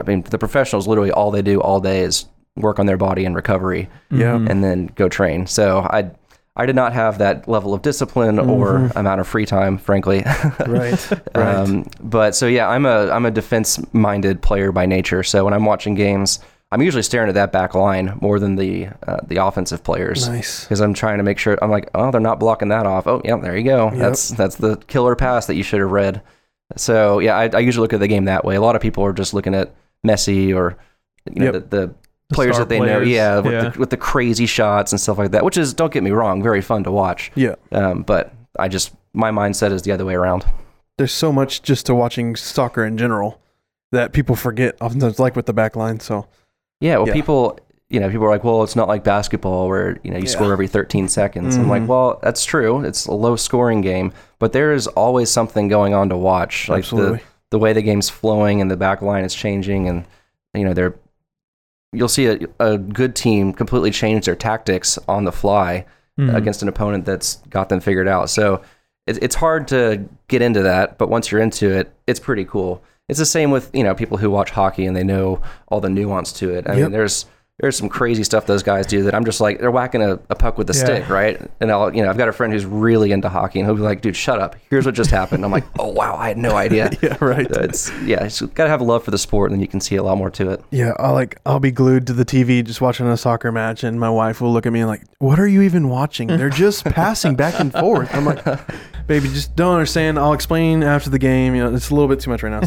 I 0.00 0.09
mean, 0.09 0.22
the 0.22 0.38
professionals 0.38 0.87
literally 0.87 1.11
all 1.11 1.31
they 1.31 1.42
do 1.42 1.61
all 1.61 1.81
day 1.81 2.00
is 2.00 2.26
work 2.57 2.79
on 2.79 2.87
their 2.87 2.96
body 2.96 3.24
and 3.24 3.35
recovery, 3.35 3.88
Yeah. 4.11 4.35
Mhm. 4.37 4.50
and 4.50 4.64
then 4.64 4.90
go 4.94 5.09
train. 5.09 5.46
So 5.46 5.81
I. 5.81 6.11
I 6.59 6.64
did 6.64 6.74
not 6.74 6.94
have 6.94 7.18
that 7.18 7.46
level 7.46 7.74
of 7.74 7.83
discipline 7.83 8.38
or 8.38 8.79
Mhm. 8.79 8.96
amount 8.96 9.20
of 9.20 9.26
free 9.29 9.44
time, 9.44 9.76
frankly. 9.76 10.22
Right. 10.66 11.09
Right. 11.35 11.55
Um, 11.55 11.85
but 12.00 12.35
so 12.35 12.46
yeah, 12.46 12.66
I'm 12.66 12.87
a 12.87 13.11
I'm 13.11 13.26
a 13.26 13.31
defense 13.31 13.79
minded 13.92 14.40
player 14.40 14.72
by 14.72 14.87
nature. 14.87 15.22
So 15.22 15.44
when 15.44 15.52
I'm 15.52 15.66
watching 15.66 15.94
games, 15.94 16.40
I'm 16.72 16.81
usually 16.81 17.02
staring 17.02 17.29
at 17.29 17.35
that 17.35 17.52
back 17.52 17.74
line 17.74 18.16
more 18.22 18.38
than 18.38 18.57
the 18.57 18.88
uh, 19.07 19.18
the 19.29 19.37
offensive 19.37 19.85
players 19.85 20.31
nice. 20.31 20.64
because 20.64 20.81
I'm 20.81 20.94
trying 20.94 21.18
to 21.18 21.24
make 21.24 21.37
sure 21.38 21.59
I'm 21.61 21.70
like, 21.70 21.90
oh, 21.94 22.11
they're 22.11 22.22
not 22.22 22.40
blocking 22.40 22.68
that 22.68 22.87
off. 22.87 23.07
Oh, 23.07 23.20
yeah, 23.22 23.37
there 23.37 23.55
you 23.55 23.64
go. 23.64 23.90
Yep. 23.90 23.98
That's 24.00 24.29
that's 24.31 24.55
the 24.57 24.76
killer 24.87 25.14
pass 25.14 25.44
that 25.48 25.57
you 25.57 25.62
should 25.62 25.81
have 25.81 25.92
read. 25.92 26.22
So 26.76 27.20
yeah, 27.20 27.37
I, 27.37 27.48
I 27.52 27.59
usually 27.61 27.85
look 27.85 27.92
at 27.92 28.00
the 28.00 28.09
game 28.09 28.24
that 28.24 28.44
way. 28.44 28.57
A 28.57 28.61
lot 28.61 28.74
of 28.76 28.83
people 28.83 29.05
are 29.05 29.12
just 29.12 29.35
looking 29.35 29.55
at 29.55 29.74
Messi 30.07 30.55
or 30.55 30.76
you 31.33 31.40
know 31.40 31.52
Yep. 31.52 31.70
the, 31.70 31.76
the 31.87 31.94
players 32.35 32.59
that 32.59 32.68
they 32.68 32.81
know, 32.81 33.00
yeah, 33.00 33.38
with, 33.38 33.52
Yeah. 33.52 33.68
The, 33.70 33.79
with 33.79 33.90
the 33.90 33.96
crazy 33.96 34.46
shots 34.46 34.92
and 34.92 35.00
stuff 35.00 35.16
like 35.18 35.31
that. 35.31 35.44
Which 35.44 35.57
is, 35.57 35.72
don't 35.74 35.92
get 35.92 36.02
me 36.02 36.11
wrong, 36.11 36.42
very 36.42 36.61
fun 36.61 36.83
to 36.85 36.90
watch. 36.90 37.31
Yeah. 37.37 37.55
Um, 37.70 38.02
but 38.02 38.33
I 38.59 38.66
just 38.68 38.92
my 39.12 39.31
mindset 39.31 39.70
is 39.72 39.83
the 39.83 39.92
other 39.92 40.05
way 40.05 40.14
around. 40.14 40.44
There's 40.98 41.12
so 41.12 41.33
much 41.33 41.62
just 41.62 41.87
to 41.87 41.94
watching 41.94 42.35
soccer 42.37 42.85
in 42.85 42.98
general 42.98 43.40
that 43.92 44.12
people 44.12 44.35
forget 44.35 44.76
oftentimes, 44.81 45.18
like 45.18 45.37
with 45.37 45.46
the 45.46 45.52
back 45.52 45.76
line. 45.76 46.00
So, 46.00 46.26
Yeah, 46.81 46.96
well, 46.96 47.07
Yeah. 47.07 47.12
people, 47.14 47.59
you 47.88 48.01
know, 48.01 48.11
people 48.11 48.27
are 48.27 48.31
like, 48.31 48.42
well, 48.44 48.62
it's 48.64 48.75
not 48.75 48.88
like 48.88 49.05
basketball 49.05 49.68
where 49.68 49.99
you 50.03 50.11
know 50.11 50.16
you 50.16 50.25
Yeah. 50.25 50.31
score 50.31 50.53
every 50.53 50.66
13 50.66 51.07
seconds. 51.09 51.57
I'm 51.57 51.68
like, 51.68 51.83
Mhm. 51.83 51.87
well, 51.87 52.18
that's 52.22 52.44
true. 52.44 52.81
It's 52.85 53.07
a 53.07 53.12
low 53.14 53.37
scoring 53.37 53.81
game, 53.81 54.12
but 54.40 54.53
there 54.53 54.72
is 54.72 54.87
always 54.88 55.31
something 55.31 55.68
going 55.68 55.94
on 55.94 56.09
to 56.09 56.16
watch. 56.16 56.68
Like 56.68 56.81
absolutely. 56.81 57.18
the 57.18 57.25
the 57.53 57.59
way 57.61 57.72
the 57.72 57.83
game's 57.83 58.09
flowing 58.11 58.61
and 58.61 58.68
the 58.70 58.77
back 58.77 59.03
line 59.03 59.25
is 59.25 59.33
changing, 59.35 59.88
and 59.88 60.05
you 60.55 60.64
know, 60.64 60.75
they're 60.75 60.94
you'll 61.92 62.09
see 62.09 62.27
a, 62.27 62.38
a 62.59 62.77
good 62.79 63.14
team 63.14 63.53
completely 63.53 63.90
change 63.90 64.27
their 64.27 64.35
tactics 64.35 64.99
on 65.09 65.25
the 65.25 65.33
fly 65.33 65.87
Mhm. 66.18 66.35
against 66.35 66.62
an 66.62 66.68
opponent 66.68 67.05
that's 67.05 67.37
got 67.51 67.68
them 67.68 67.79
figured 67.81 68.09
out. 68.09 68.29
So 68.31 68.62
it, 69.07 69.22
it's 69.22 69.37
hard 69.37 69.68
to 69.68 70.05
get 70.29 70.42
into 70.42 70.62
that, 70.62 70.99
but 70.99 71.09
once 71.09 71.31
you're 71.31 71.40
into 71.40 71.70
it, 71.70 71.92
it's 72.07 72.18
pretty 72.18 72.44
cool. 72.44 72.83
It's 73.09 73.18
the 73.20 73.25
same 73.27 73.51
with 73.53 73.70
you 73.72 73.85
know 73.85 73.94
people 73.94 74.16
who 74.18 74.29
watch 74.31 74.51
hockey 74.51 74.85
and 74.87 74.96
they 74.96 75.05
know 75.05 75.40
all 75.68 75.81
the 75.81 75.88
nuance 75.88 76.33
to 76.35 76.53
it. 76.53 76.66
I 76.68 76.72
Yep. 76.72 76.83
mean, 76.83 76.92
there's 76.92 77.27
there's 77.59 77.77
some 77.77 77.88
crazy 77.88 78.23
stuff 78.23 78.45
those 78.45 78.62
guys 78.62 78.87
do 78.87 79.05
that 79.05 79.14
I'm 79.14 79.25
just 79.25 79.40
like 79.40 79.61
they're 79.61 79.71
whacking 79.71 80.03
a, 80.03 80.12
a 80.29 80.35
puck 80.35 80.59
with 80.59 80.69
a 80.69 80.75
Yeah. 80.75 80.85
stick, 80.85 81.09
right? 81.09 81.40
And 81.61 81.71
I'll 81.71 81.95
you 81.95 82.03
know 82.03 82.11
I've 82.11 82.19
got 82.19 82.29
a 82.29 82.33
friend 82.33 82.53
who's 82.53 82.66
really 82.66 83.12
into 83.12 83.29
hockey 83.31 83.61
and 83.61 83.66
he'll 83.66 83.77
be 83.77 83.81
like, 83.83 84.03
dude, 84.03 84.14
shut 84.14 84.38
up. 84.40 84.57
Here's 84.69 84.85
what 84.85 84.95
just 84.95 85.11
happened. 85.11 85.45
I'm 85.45 85.51
like, 85.51 85.64
oh 85.79 85.88
wow, 85.88 86.16
I 86.16 86.29
had 86.29 86.37
no 86.38 86.55
idea. 86.57 86.90
yeah. 87.03 87.16
Right. 87.21 87.53
So 87.53 87.61
it's 87.62 87.90
yeah, 88.03 88.25
it's 88.25 88.42
gotta 88.42 88.69
have 88.69 88.81
a 88.83 88.85
love 88.85 89.05
for 89.05 89.11
the 89.11 89.19
sport, 89.19 89.51
and 89.51 89.57
then 89.59 89.62
you 89.62 89.69
can 89.69 89.81
see 89.81 89.97
a 89.97 90.03
lot 90.03 90.19
more 90.19 90.31
to 90.33 90.51
it. 90.51 90.62
Yeah, 90.71 90.92
I'll 90.99 91.14
like 91.14 91.38
I'll 91.47 91.61
be 91.61 91.71
glued 91.71 92.07
to 92.09 92.12
the 92.12 92.25
TV 92.27 92.62
just 92.62 92.81
watching 92.83 93.07
a 93.07 93.16
soccer 93.16 93.51
match, 93.51 93.85
and 93.85 93.99
my 93.99 94.11
wife 94.11 94.40
will 94.42 94.53
look 94.53 94.66
at 94.66 94.73
me 94.73 94.81
and 94.81 94.88
like, 94.88 95.05
"What 95.19 95.38
are 95.40 95.49
you 95.49 95.62
even 95.62 95.88
watching? 95.88 96.29
They're 96.29 96.51
just 96.51 96.85
passing 96.87 97.37
back 97.37 97.59
and 97.59 97.73
forth." 97.73 98.14
I'm 98.14 98.27
like, 98.27 98.45
"Baby, 99.07 99.29
just 99.29 99.57
don't 99.57 99.73
understand. 99.75 100.19
I'll 100.19 100.35
explain 100.35 100.83
after 100.83 101.09
the 101.09 101.19
game. 101.19 101.55
You 101.55 101.64
know, 101.64 101.75
it's 101.75 101.88
a 101.90 101.95
little 101.95 102.09
bit 102.09 102.21
too 102.21 102.31
much 102.31 102.42
right 102.42 102.51
now." 102.51 102.61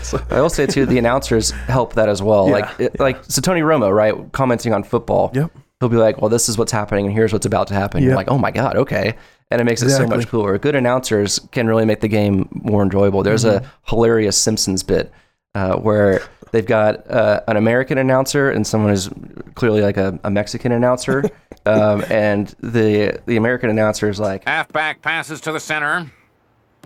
So, 0.00 0.24
I 0.30 0.40
will 0.40 0.48
say 0.48 0.64
too, 0.66 0.86
the 0.86 0.96
announcers 0.98 1.50
help 1.50 1.94
that 1.94 2.08
as 2.08 2.22
well. 2.22 2.46
Yeah. 2.46 2.52
Like, 2.54 2.80
it, 2.80 2.98
like 3.00 3.24
so 3.24 3.42
Tony 3.42 3.60
Romo, 3.60 3.94
right, 3.94 4.14
commenting 4.32 4.72
on 4.72 4.84
football. 4.84 5.30
Yep. 5.34 5.50
He'll 5.80 5.88
be 5.88 5.96
like, 5.96 6.20
"Well, 6.20 6.28
this 6.28 6.48
is 6.48 6.56
what's 6.56 6.70
happening, 6.72 7.06
and 7.06 7.14
here's 7.14 7.32
what's 7.32 7.46
about 7.46 7.66
to 7.68 7.74
happen." 7.74 8.02
You're 8.02 8.14
like, 8.14 8.30
"Oh 8.30 8.38
my 8.38 8.52
god, 8.52 8.76
okay," 8.76 9.14
and 9.50 9.60
it 9.60 9.64
makes 9.64 9.82
it 9.82 9.90
so 9.90 10.06
much 10.06 10.28
cooler. 10.28 10.56
Good 10.58 10.76
announcers 10.76 11.40
can 11.50 11.66
really 11.66 11.84
make 11.84 12.00
the 12.00 12.08
game 12.08 12.48
more 12.52 12.82
enjoyable. 12.82 13.22
There's 13.24 13.44
Mm-hmm. 13.44 13.64
a 13.64 13.70
hilarious 13.90 14.36
Simpsons 14.36 14.84
bit 14.84 15.10
uh, 15.56 15.74
where 15.76 16.22
they've 16.52 16.64
got 16.64 17.10
uh, 17.10 17.40
an 17.48 17.56
American 17.56 17.98
announcer 17.98 18.48
and 18.50 18.64
someone 18.64 18.90
who's 18.90 19.10
clearly 19.54 19.82
like 19.82 19.96
a, 19.96 20.20
a 20.22 20.30
Mexican 20.30 20.70
announcer, 20.70 21.24
um, 21.66 22.04
and 22.08 22.54
the 22.60 23.20
the 23.26 23.36
American 23.36 23.68
announcer 23.68 24.08
is 24.08 24.20
like, 24.20 24.44
Halfback 24.46 25.02
passes 25.02 25.40
to 25.40 25.50
the 25.52 25.58
center. 25.60 26.12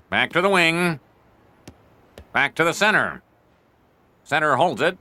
Back 0.08 0.32
to 0.32 0.40
the 0.40 0.48
wing. 0.48 1.00
Back 2.32 2.54
to 2.54 2.64
the 2.64 2.72
center. 2.72 3.20
Center 4.24 4.56
holds 4.56 4.80
it. 4.80 4.96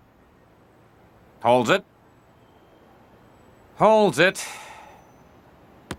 Holds 1.43 1.69
it. 1.69 1.83
Holds 3.77 4.19
it. 4.19 4.45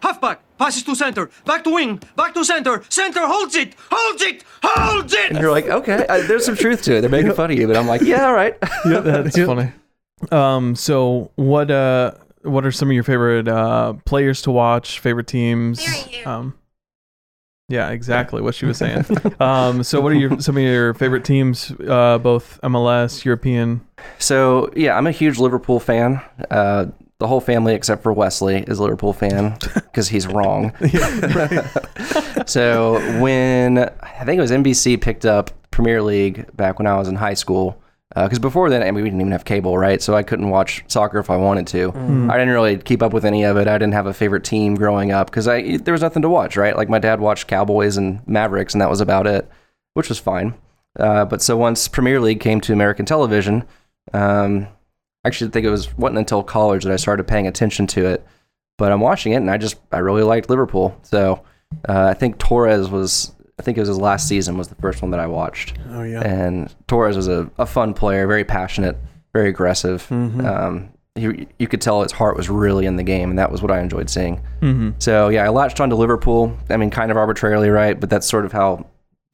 Halfback 0.03 0.41
passes 0.59 0.83
to 0.85 0.95
center, 0.95 1.31
back 1.45 1.65
to 1.65 1.71
wing, 1.71 2.01
back 2.17 2.33
to 2.35 2.45
center. 2.45 2.83
Center 2.89 3.27
holds 3.27 3.55
it, 3.57 3.75
holds 3.91 4.23
it, 4.23 4.45
holds 4.63 5.13
it. 5.13 5.31
and 5.31 5.41
you're 5.41 5.51
like, 5.51 5.67
"Okay, 5.67 6.07
uh, 6.07 6.23
there's 6.27 6.45
some 6.45 6.55
truth 6.57 6.83
to 6.83 6.97
it." 6.97 7.01
They're 7.01 7.11
making 7.11 7.33
fun 7.33 7.51
of 7.51 7.59
you, 7.59 7.67
but 7.67 7.77
I'm 7.77 7.87
like, 7.87 8.03
"Yeah, 8.03 8.27
all 8.27 8.35
right." 8.35 8.57
yeah, 8.85 9.01
that's 9.01 9.37
funny. 9.37 9.73
Um, 10.31 10.77
so 10.77 11.31
what 11.37 11.71
uh 11.71 12.13
what 12.43 12.65
are 12.65 12.73
some 12.73 12.89
of 12.89 12.95
your 12.95 13.03
favorite 13.05 13.49
uh 13.49 13.95
players 14.05 14.43
to 14.43 14.51
watch, 14.51 15.01
favorite 15.01 15.27
teams? 15.27 15.85
Um 16.25 16.55
Yeah, 17.69 17.91
exactly 17.91 18.43
what 18.43 18.55
she 18.55 18.67
was 18.67 18.79
saying. 18.79 19.05
um, 19.41 19.83
so, 19.83 20.01
what 20.01 20.13
are 20.13 20.17
your 20.17 20.41
some 20.41 20.57
of 20.57 20.63
your 20.63 20.95
favorite 20.95 21.25
teams? 21.25 21.73
Uh, 21.73 22.19
both 22.19 22.61
MLS, 22.63 23.25
European. 23.25 23.81
So 24.19 24.71
yeah, 24.77 24.97
I'm 24.97 25.07
a 25.07 25.13
huge 25.13 25.39
Liverpool 25.39 25.81
fan. 25.81 26.21
Uh, 26.51 26.87
the 27.19 27.27
whole 27.27 27.41
family 27.41 27.75
except 27.75 28.03
for 28.03 28.13
Wesley 28.13 28.57
is 28.67 28.79
a 28.79 28.83
Liverpool 28.83 29.13
fan 29.13 29.57
because 29.75 30.09
he's 30.09 30.27
wrong. 30.27 30.73
so 32.47 33.01
when 33.21 33.79
I 33.79 34.25
think 34.25 34.39
it 34.39 34.43
was 34.43 34.51
NBC 34.51 35.01
picked 35.01 35.25
up 35.25 35.51
Premier 35.71 36.03
League 36.03 36.55
back 36.57 36.79
when 36.79 36.87
I 36.87 36.97
was 36.97 37.09
in 37.09 37.17
high 37.17 37.35
school, 37.35 37.81
because 38.15 38.39
before 38.39 38.71
then 38.71 38.83
I 38.83 38.87
mean, 38.87 39.03
we 39.03 39.11
didn't 39.11 39.21
even 39.21 39.33
have 39.33 39.45
cable, 39.45 39.77
right? 39.77 40.01
So 40.01 40.15
I 40.15 40.23
couldn't 40.23 40.49
watch 40.49 40.85
soccer 40.89 41.19
if 41.19 41.29
I 41.29 41.37
wanted 41.37 41.67
to. 41.69 41.89
I 42.31 42.39
didn't 42.39 42.55
really 42.55 42.79
keep 42.79 43.03
up 43.03 43.13
with 43.13 43.25
any 43.25 43.45
of 43.45 43.57
it. 43.57 43.69
I 43.69 43.77
didn't 43.77 43.93
have 43.93 44.07
a 44.07 44.15
favorite 44.15 44.45
team 44.45 44.75
growing 44.75 45.11
up 45.11 45.31
because 45.31 45.47
I 45.49 45.77
there 45.79 45.93
was 45.93 46.03
nothing 46.03 46.23
to 46.23 46.29
watch, 46.29 46.57
right? 46.57 46.77
Like 46.77 46.89
my 46.89 46.99
dad 46.99 47.21
watched 47.21 47.47
Cowboys 47.47 47.97
and 47.97 48.27
Mavericks, 48.27 48.75
and 48.75 48.81
that 48.81 48.89
was 48.91 49.01
about 49.01 49.27
it, 49.27 49.49
which 49.95 50.09
was 50.09 50.19
fine. 50.19 50.55
Uh, 50.99 51.25
but 51.25 51.43
so 51.43 51.57
once 51.57 51.89
Premier 51.89 52.21
League 52.21 52.41
came 52.41 52.61
to 52.63 52.73
American 52.73 53.05
television, 53.05 53.65
um, 54.15 54.69
actually 55.27 55.51
think 55.51 55.67
it 55.67 55.71
was 55.71 55.97
wasn't 55.97 56.19
until 56.19 56.43
college 56.43 56.85
that 56.85 56.93
I 56.93 56.97
started 56.97 57.27
paying 57.27 57.47
attention 57.47 57.87
to 57.89 58.07
it. 58.07 58.27
But 58.79 58.93
I'm 58.93 59.01
watching 59.01 59.33
it, 59.33 59.37
and 59.37 59.51
I 59.51 59.57
just 59.57 59.77
I 59.93 59.99
really 59.99 60.23
liked 60.23 60.51
Liverpool. 60.51 60.99
So 61.03 61.43
uh, 61.89 62.05
I 62.05 62.15
think 62.15 62.39
Torres 62.39 62.89
was 62.91 63.33
I 63.59 63.63
think 63.63 63.79
it 63.79 63.81
was 63.81 63.89
his 63.89 63.99
last 63.99 64.29
season 64.29 64.59
was 64.59 64.69
the 64.69 64.75
first 64.77 65.03
one 65.03 65.11
that 65.13 65.21
I 65.21 65.27
watched. 65.27 65.75
Oh 65.91 66.03
yeah. 66.03 66.21
And 66.21 66.75
Torres 66.87 67.17
was 67.17 67.29
a, 67.29 67.51
a 67.59 67.67
fun 67.67 67.95
player, 67.95 68.27
very 68.27 68.45
passionate, 68.45 68.97
very 69.33 69.49
aggressive. 69.49 70.07
Um, 70.11 70.91
he, 71.15 71.49
you 71.59 71.67
could 71.67 71.81
tell 71.81 72.03
his 72.03 72.13
heart 72.13 72.37
was 72.37 72.51
really 72.51 72.85
in 72.85 72.97
the 72.97 73.03
game, 73.03 73.31
and 73.31 73.39
that 73.39 73.51
was 73.51 73.63
what 73.63 73.71
I 73.71 73.81
enjoyed 73.81 74.11
seeing. 74.11 74.43
Mm-hmm. 74.61 74.91
So 74.99 75.29
yeah, 75.31 75.45
I 75.45 75.49
latched 75.49 75.81
onto 75.81 75.97
Liverpool. 75.97 76.57
I 76.69 76.77
mean, 76.77 76.91
kind 76.91 77.11
of 77.11 77.17
arbitrarily, 77.17 77.71
right? 77.71 77.99
But 77.99 78.11
that's 78.11 78.27
sort 78.27 78.45
of 78.45 78.53
how 78.53 78.87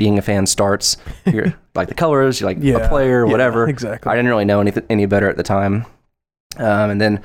being 0.02 0.18
a 0.18 0.22
fan 0.22 0.46
starts. 0.46 0.96
You 1.26 1.54
like 1.76 1.86
the 1.86 1.94
colors, 1.94 2.40
you 2.40 2.46
like 2.46 2.58
Yeah, 2.60 2.78
a 2.78 2.88
player, 2.88 3.24
yeah, 3.24 3.30
whatever. 3.30 3.68
exactly. 3.68 4.10
I 4.10 4.16
didn't 4.16 4.30
really 4.30 4.44
know 4.44 4.60
any 4.60 4.72
any 4.90 5.06
better 5.06 5.28
at 5.28 5.36
the 5.36 5.44
time. 5.44 5.86
Um, 6.56 6.90
and 6.90 7.00
then 7.00 7.20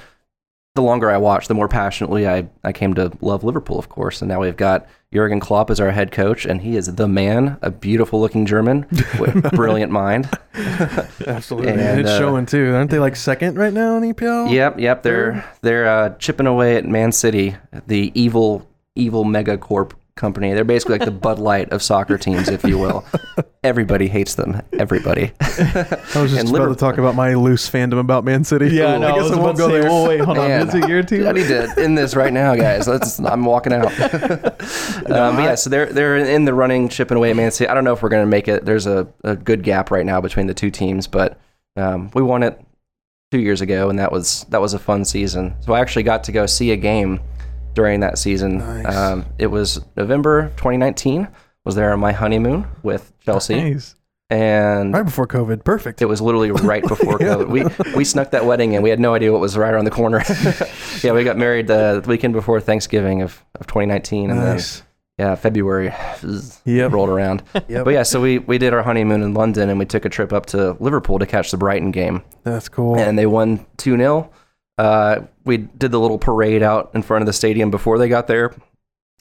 the 0.76 0.84
longer 0.84 1.10
I 1.10 1.18
watched, 1.18 1.48
the 1.48 1.56
more 1.56 1.68
passionately 1.68 2.28
I, 2.28 2.48
I 2.64 2.72
came 2.72 2.94
to 2.94 3.12
love 3.20 3.44
Liverpool, 3.44 3.80
of 3.80 3.90
course. 3.90 4.22
And 4.22 4.30
now 4.30 4.42
we've 4.42 4.56
got 4.56 4.88
Jurgen 5.12 5.40
Klopp 5.40 5.72
as 5.72 5.80
our 5.80 5.90
head 5.90 6.12
coach, 6.12 6.46
and 6.46 6.62
he 6.62 6.78
is 6.78 6.94
the 6.94 7.08
man, 7.08 7.58
a 7.64 7.72
beautiful 7.72 8.22
looking 8.22 8.46
German 8.46 8.86
with 9.20 9.52
brilliant 9.56 9.92
mind. 9.92 10.30
Absolutely. 11.26 11.72
And, 11.72 12.02
it's 12.02 12.10
uh, 12.12 12.20
showing 12.20 12.46
too. 12.46 12.76
Aren't 12.76 12.92
they 12.92 13.00
like 13.00 13.16
second 13.16 13.58
right 13.58 13.74
now 13.74 13.98
in 13.98 14.14
EPL? 14.14 14.52
Yep, 14.52 14.80
yep. 14.80 15.02
They're 15.02 15.44
they're 15.62 15.88
uh, 15.88 16.10
chipping 16.20 16.46
away 16.46 16.78
at 16.78 16.86
Man 16.86 17.12
City, 17.12 17.56
the 17.88 18.12
evil 18.14 18.68
evil 18.94 19.24
mega 19.24 19.58
corp 19.58 19.96
company. 20.18 20.54
They're 20.54 20.64
basically 20.64 20.98
like 21.00 21.06
the 21.06 21.12
Bud 21.12 21.40
Light 21.40 21.70
of 21.72 21.82
soccer 21.82 22.18
teams, 22.18 22.50
if 22.50 22.64
you 22.64 22.78
will. 22.78 23.06
Everybody 23.64 24.08
hates 24.08 24.36
them. 24.36 24.62
Everybody. 24.74 25.32
I 25.42 25.46
was 25.48 25.62
just 25.72 26.14
And 26.16 26.50
about 26.50 26.52
Liverpool- 26.52 26.76
to 26.76 26.80
talk 26.80 26.98
about 26.98 27.16
my 27.16 27.36
loose 27.36 27.70
fandom 27.70 28.00
about 28.00 28.24
Man 28.26 28.44
City. 28.44 28.68
Yeah, 28.70 28.98
no, 28.98 29.08
I 29.08 29.12
I, 29.12 29.16
guess 29.16 29.24
was 29.30 29.32
I 29.32 29.42
won't 29.42 29.58
to 29.58 29.64
go 29.64 29.72
there. 29.72 29.90
oh 29.90 30.08
wait, 30.08 30.20
hold 30.22 30.38
on, 30.38 30.48
Man, 30.50 30.68
is 30.68 30.76
it 30.76 30.88
your 30.90 31.04
team? 31.04 31.28
I 31.28 31.32
need 31.32 31.48
to 31.48 31.74
end 31.78 31.98
this 31.98 32.16
right 32.16 32.34
now, 32.34 32.56
guys. 32.56 32.88
Let's. 32.88 33.20
I'm 33.20 33.46
walking 33.46 33.74
out. 33.74 33.86
um, 34.02 35.36
but 35.36 35.44
yeah, 35.44 35.56
so 35.56 35.70
they're 35.70 35.88
they're 35.88 36.18
in 36.18 36.46
the 36.46 36.54
running, 36.54 36.90
chipping 36.90 37.18
away 37.18 37.30
at 37.32 37.36
Man 37.36 37.52
City. 37.52 37.70
I 37.70 37.74
don't 37.74 37.84
know 37.84 37.94
if 37.94 38.02
we're 38.02 38.10
going 38.10 38.24
to 38.26 38.30
make 38.30 38.48
it. 38.48 38.66
There's 38.66 38.86
a, 38.88 39.08
a 39.24 39.36
good 39.36 39.64
gap 39.64 39.92
right 39.92 40.06
now 40.06 40.22
between 40.22 40.48
the 40.48 40.54
two 40.54 40.72
teams, 40.72 41.08
but 41.08 41.40
um, 41.76 42.10
we 42.14 42.22
won 42.22 42.44
it 42.44 42.60
two 43.32 43.40
years 43.40 43.62
ago, 43.62 43.90
and 43.90 44.00
that 44.00 44.12
was 44.12 44.46
that 44.50 44.62
was 44.62 44.74
a 44.74 44.80
fun 44.80 45.04
season. 45.06 45.56
So 45.62 45.74
I 45.74 45.80
actually 45.82 46.04
got 46.04 46.24
to 46.26 46.32
go 46.32 46.46
see 46.46 46.72
a 46.72 46.78
game 46.78 47.20
during 47.78 48.00
that 48.02 48.18
season. 48.18 48.58
Nice. 48.58 48.94
Um, 48.96 49.26
it 49.38 49.48
was 49.48 49.80
November 49.96 50.48
2019. 50.58 51.28
Was 51.64 51.76
there 51.76 51.94
on 51.94 52.00
my 52.00 52.12
honeymoon 52.12 52.66
with 52.82 53.14
Chelsea, 53.20 53.56
Nice. 53.56 53.94
and 54.32 54.94
Right 54.94 55.04
before 55.06 55.28
COVID. 55.28 55.64
Perfect. 55.64 56.02
it 56.02 56.06
was 56.06 56.20
literally 56.22 56.50
right 56.52 56.82
before 56.82 57.18
Yeah. 57.22 57.36
COVID. 57.36 57.48
We 57.50 57.94
we 57.96 58.04
snuck 58.04 58.32
that 58.32 58.46
wedding 58.46 58.74
in. 58.74 58.82
We 58.82 58.90
had 58.90 59.00
no 59.00 59.14
idea 59.14 59.32
what 59.32 59.42
was 59.42 59.56
right 59.58 59.74
around 59.74 59.86
the 59.86 59.92
corner. 59.92 60.24
yeah, 61.04 61.12
we 61.12 61.24
got 61.24 61.38
married 61.38 61.68
the 61.68 62.04
weekend 62.08 62.34
before 62.34 62.60
Thanksgiving 62.62 63.22
of, 63.22 63.44
of 63.60 63.68
2019, 63.68 64.32
and 64.32 64.40
nice. 64.40 64.78
then 64.80 64.84
yeah, 65.20 65.36
February 65.36 65.92
Yep. 66.66 66.92
rolled 66.92 67.10
around. 67.10 67.44
Yep. 67.68 67.84
But 67.86 67.94
yeah, 67.94 68.04
so 68.04 68.22
we 68.22 68.40
we 68.40 68.58
did 68.58 68.74
our 68.74 68.84
honeymoon 68.84 69.22
in 69.22 69.34
London, 69.34 69.70
and 69.70 69.78
we 69.78 69.86
took 69.86 70.06
a 70.06 70.10
trip 70.10 70.32
up 70.34 70.46
to 70.48 70.78
Liverpool 70.80 71.20
to 71.20 71.26
catch 71.26 71.52
the 71.52 71.58
Brighton 71.58 71.92
game, 71.92 72.24
That's 72.44 72.70
cool. 72.70 72.96
and 72.98 73.18
they 73.20 73.26
won 73.26 73.66
two 73.78 73.98
0 73.98 74.30
uh, 74.78 75.22
We 75.48 75.58
did 75.58 75.92
the 75.92 76.00
little 76.00 76.20
parade 76.20 76.62
out 76.62 76.92
in 76.94 77.02
front 77.02 77.22
of 77.24 77.26
the 77.26 77.34
stadium 77.34 77.72
before 77.72 77.98
they 77.98 78.08
got 78.10 78.28
there. 78.28 78.54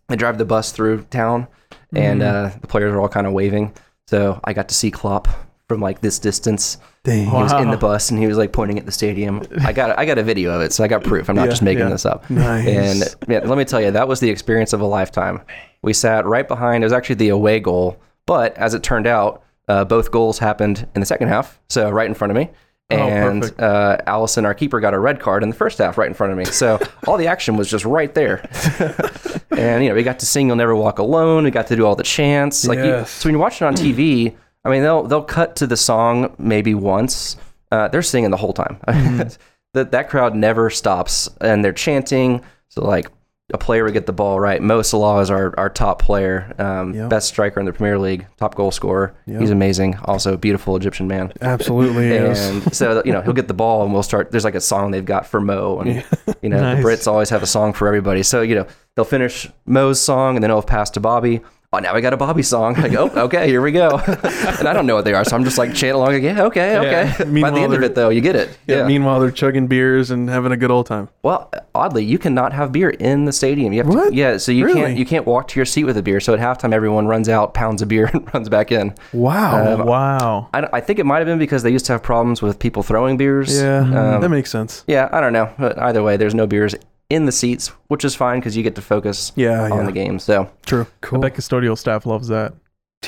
They 0.09 0.17
drive 0.17 0.39
the 0.39 0.45
bus 0.45 0.73
through 0.73 1.05
town, 1.05 1.49
and 1.95 2.23
uh, 2.23 2.51
the 2.61 2.67
players 2.67 2.93
were 2.93 3.01
all 3.01 3.09
kind 3.09 3.27
of 3.27 3.33
waving. 3.33 3.73
So 4.09 4.41
I 4.45 4.53
got 4.53 4.69
to 4.69 4.75
see 4.75 4.91
Klopp 4.91 5.27
from 5.69 5.81
like 5.81 6.01
this 6.01 6.19
distance. 6.19 6.79
Dang. 7.03 7.27
He 7.27 7.33
was 7.33 7.53
in 7.53 7.71
the 7.71 7.77
bus 7.77 8.11
and 8.11 8.21
he 8.21 8.27
was 8.29 8.37
like 8.39 8.53
pointing 8.53 8.79
at 8.79 8.87
the 8.87 8.93
stadium. 8.93 9.43
I 9.65 9.73
got 9.73 9.99
I 9.99 10.05
got 10.05 10.19
a 10.19 10.23
video 10.23 10.53
of 10.53 10.61
it, 10.63 10.73
so 10.73 10.85
I 10.85 10.89
got 10.89 11.03
proof. 11.03 11.29
I'm 11.29 11.35
not 11.37 11.45
Yeah, 11.45 11.51
just 11.51 11.63
making 11.63 11.85
yeah. 11.85 11.91
this 11.91 12.07
up. 12.07 12.29
Nice. 12.31 12.67
And 12.67 13.17
yeah, 13.29 13.41
let 13.41 13.59
me 13.59 13.65
tell 13.65 13.81
you, 13.81 13.91
that 13.91 14.07
was 14.07 14.21
the 14.21 14.31
experience 14.31 14.73
of 14.73 14.81
a 14.81 14.87
lifetime. 14.87 15.41
We 15.83 15.93
sat 15.93 16.25
right 16.25 16.47
behind. 16.47 16.85
It 16.85 16.87
was 16.87 16.93
actually 16.93 17.17
the 17.17 17.31
away 17.31 17.59
goal, 17.61 18.01
but 18.27 18.57
as 18.57 18.75
it 18.75 18.83
turned 18.85 19.07
out, 19.09 19.43
uh, 19.69 19.85
both 19.85 20.13
goals 20.13 20.39
happened 20.39 20.87
in 20.95 21.01
the 21.01 21.07
second 21.07 21.29
half, 21.29 21.61
so 21.69 21.91
right 21.91 22.07
in 22.07 22.15
front 22.15 22.31
of 22.31 22.37
me. 22.37 22.51
And 22.89 23.43
perfect. 23.43 23.61
uh, 23.61 23.99
Alisson, 24.07 24.45
our 24.45 24.55
keeper, 24.55 24.79
got 24.79 24.95
a 24.95 24.99
red 24.99 25.19
card 25.19 25.43
in 25.43 25.49
the 25.49 25.57
first 25.57 25.79
half, 25.79 25.99
right 25.99 26.07
in 26.07 26.15
front 26.15 26.33
of 26.33 26.39
me. 26.39 26.45
So 26.45 26.79
all 27.07 27.17
the 27.17 27.27
action 27.27 27.57
was 27.57 27.69
just 27.69 27.85
right 27.85 28.15
there. 28.15 28.49
and 29.51 29.83
you 29.83 29.89
know, 29.89 29.95
we 29.97 30.05
got 30.05 30.21
to 30.21 30.27
sing 30.27 30.47
"You'll 30.47 30.57
Never 30.57 30.77
Walk 30.77 31.01
Alone." 31.01 31.45
We 31.45 31.51
got 31.51 31.67
to 31.69 31.77
do 31.77 31.85
all 31.85 31.97
the 31.97 32.05
chants. 32.05 32.67
Like, 32.67 32.79
you, 32.79 33.05
so 33.05 33.29
when 33.29 33.35
you're 33.35 33.41
watching 33.41 33.67
it 33.67 33.71
on 33.71 33.75
TV, 33.75 34.37
I 34.65 34.71
mean, 34.71 34.83
they'll 34.83 35.03
they'll 35.03 35.23
cut 35.23 35.57
to 35.57 35.67
the 35.67 35.77
song 35.77 36.35
maybe 36.39 36.75
once. 36.75 37.37
Uh, 37.73 37.89
they're 37.89 38.03
singing 38.03 38.31
the 38.31 38.37
whole 38.37 38.53
time. 38.53 38.79
that 39.75 39.91
that 39.91 40.09
crowd 40.09 40.37
never 40.37 40.71
stops, 40.71 41.29
and 41.41 41.65
they're 41.65 41.73
chanting. 41.73 42.43
So 42.69 42.85
like 42.85 43.11
a 43.55 43.59
player 43.59 43.85
would 43.85 43.93
get 43.93 44.07
the 44.07 44.13
ball 44.13 44.41
right. 44.41 44.61
Mo 44.61 44.83
Salah 44.83 45.21
is 45.21 45.31
our, 45.31 45.55
our 45.57 45.71
top 45.71 46.03
player, 46.03 46.53
um, 46.59 46.93
Yep. 46.95 47.11
best 47.11 47.29
striker 47.29 47.61
in 47.61 47.67
the 47.67 47.73
Premier 47.73 47.97
League, 47.99 48.27
top 48.39 48.57
goal 48.57 48.73
scorer. 48.73 49.15
Yep. 49.27 49.41
He's 49.41 49.51
amazing. 49.51 49.97
Also, 50.05 50.35
a 50.35 50.37
beautiful 50.37 50.75
Egyptian 50.77 51.07
man. 51.07 51.33
Absolutely. 51.41 52.17
And 52.17 52.75
so 52.75 53.03
you 53.05 53.13
know 53.13 53.21
he'll 53.23 53.33
get 53.35 53.47
the 53.49 53.55
ball, 53.55 53.85
and 53.85 53.93
we'll 53.93 54.03
start. 54.03 54.33
There's 54.33 54.45
like 54.45 54.57
a 54.57 54.61
song 54.61 54.91
they've 54.91 55.05
got 55.05 55.27
for 55.27 55.41
Mo, 55.41 55.79
and 55.79 56.05
you 56.43 56.49
know 56.49 56.61
Nice. 56.61 56.83
the 56.83 56.89
Brits 56.89 57.07
always 57.07 57.31
have 57.31 57.43
a 57.43 57.47
song 57.47 57.73
for 57.73 57.87
everybody. 57.87 58.25
So 58.25 58.41
you 58.43 58.57
know 58.57 58.67
they'll 58.97 59.05
finish 59.05 59.49
Mo's 59.65 60.01
song, 60.01 60.37
and 60.37 60.43
then 60.43 60.51
it'll 60.51 60.63
pass 60.63 60.91
to 60.91 61.01
Bobby. 61.01 61.41
Oh, 61.77 61.79
now 61.79 61.95
we 61.95 62.01
got 62.01 62.15
a 62.15 62.17
Bobby 62.17 62.43
song. 62.43 62.75
I 62.79 62.89
go, 62.89 63.09
okay, 63.09 63.47
here 63.49 63.61
we 63.61 63.71
go. 63.71 63.99
and 63.99 64.67
I 64.67 64.73
don't 64.73 64.87
know 64.87 64.95
what 64.95 65.05
they 65.05 65.13
are, 65.13 65.25
so 65.25 65.37
I'm 65.37 65.45
just 65.45 65.59
like 65.59 65.71
chanting 65.75 65.91
along. 65.97 66.15
Like, 66.15 66.23
yeah, 66.23 66.43
okay, 66.45 66.79
okay. 66.79 67.13
Yeah. 67.19 67.41
By 67.43 67.51
the 67.51 67.61
end 67.61 67.75
of 67.75 67.83
it, 67.83 67.95
though, 67.95 68.09
you 68.09 68.21
get 68.23 68.35
it. 68.35 68.57
yeah, 68.67 68.77
Yeah. 68.79 68.87
Meanwhile, 68.87 69.21
they're 69.21 69.31
chugging 69.31 69.67
beers 69.67 70.11
and 70.11 70.29
having 70.31 70.53
a 70.53 70.57
good 70.57 70.71
old 70.71 70.87
time. 70.87 71.11
Well, 71.23 71.51
oddly, 71.75 72.05
you 72.05 72.19
cannot 72.19 72.53
have 72.55 72.73
beer 72.73 72.91
in 72.91 73.27
the 73.27 73.33
stadium. 73.33 73.75
You 73.75 73.81
have 73.85 73.89
What? 73.95 74.09
to, 74.11 74.15
yeah. 74.17 74.39
So 74.39 74.53
you 74.53 74.65
Really? 74.65 74.81
can't 74.81 74.97
you 74.99 75.05
can't 75.05 75.27
walk 75.27 75.49
to 75.49 75.59
your 75.59 75.67
seat 75.67 75.85
with 75.85 75.97
a 75.99 76.03
beer. 76.03 76.19
So 76.21 76.33
at 76.35 76.41
halftime, 76.41 76.73
everyone 76.73 77.07
runs 77.09 77.29
out, 77.29 77.53
pounds 77.53 77.83
a 77.83 77.87
beer, 77.87 78.07
and 78.13 78.33
runs 78.33 78.49
back 78.49 78.73
in. 78.73 78.95
Wow. 79.13 79.75
Um, 79.75 79.87
Wow. 79.87 80.49
I, 80.55 80.67
I 80.73 80.81
think 80.81 80.99
it 80.99 81.05
might 81.07 81.19
have 81.19 81.27
been 81.27 81.39
because 81.39 81.63
they 81.63 81.71
used 81.71 81.85
to 81.87 81.93
have 81.93 82.03
problems 82.03 82.41
with 82.41 82.59
people 82.59 82.83
throwing 82.83 83.17
beers. 83.19 83.61
yeah, 83.61 83.81
Um, 83.81 84.21
that 84.23 84.31
makes 84.31 84.51
sense. 84.51 84.83
yeah, 84.87 85.09
I 85.13 85.21
don't 85.21 85.33
know. 85.35 85.53
But 85.59 85.79
either 85.79 86.03
way, 86.03 86.17
there's 86.17 86.35
no 86.35 86.47
beers 86.47 86.75
in 87.11 87.25
the 87.27 87.33
seats, 87.33 87.69
which 87.89 88.05
is 88.05 88.15
fine 88.15 88.41
because 88.41 88.57
you 88.57 88.63
get 88.63 88.75
to 88.75 88.83
focus 88.83 89.33
Yeah, 89.37 89.65
on 89.65 89.79
yeah. 89.81 89.83
the 89.87 89.93
game. 89.93 90.19
So 90.19 90.51
True. 90.65 90.87
Cool. 91.01 91.19
I 91.25 91.29
bet 91.29 91.39
custodial 91.39 91.79
staff 91.79 92.07
loves 92.07 92.29
that. 92.29 92.55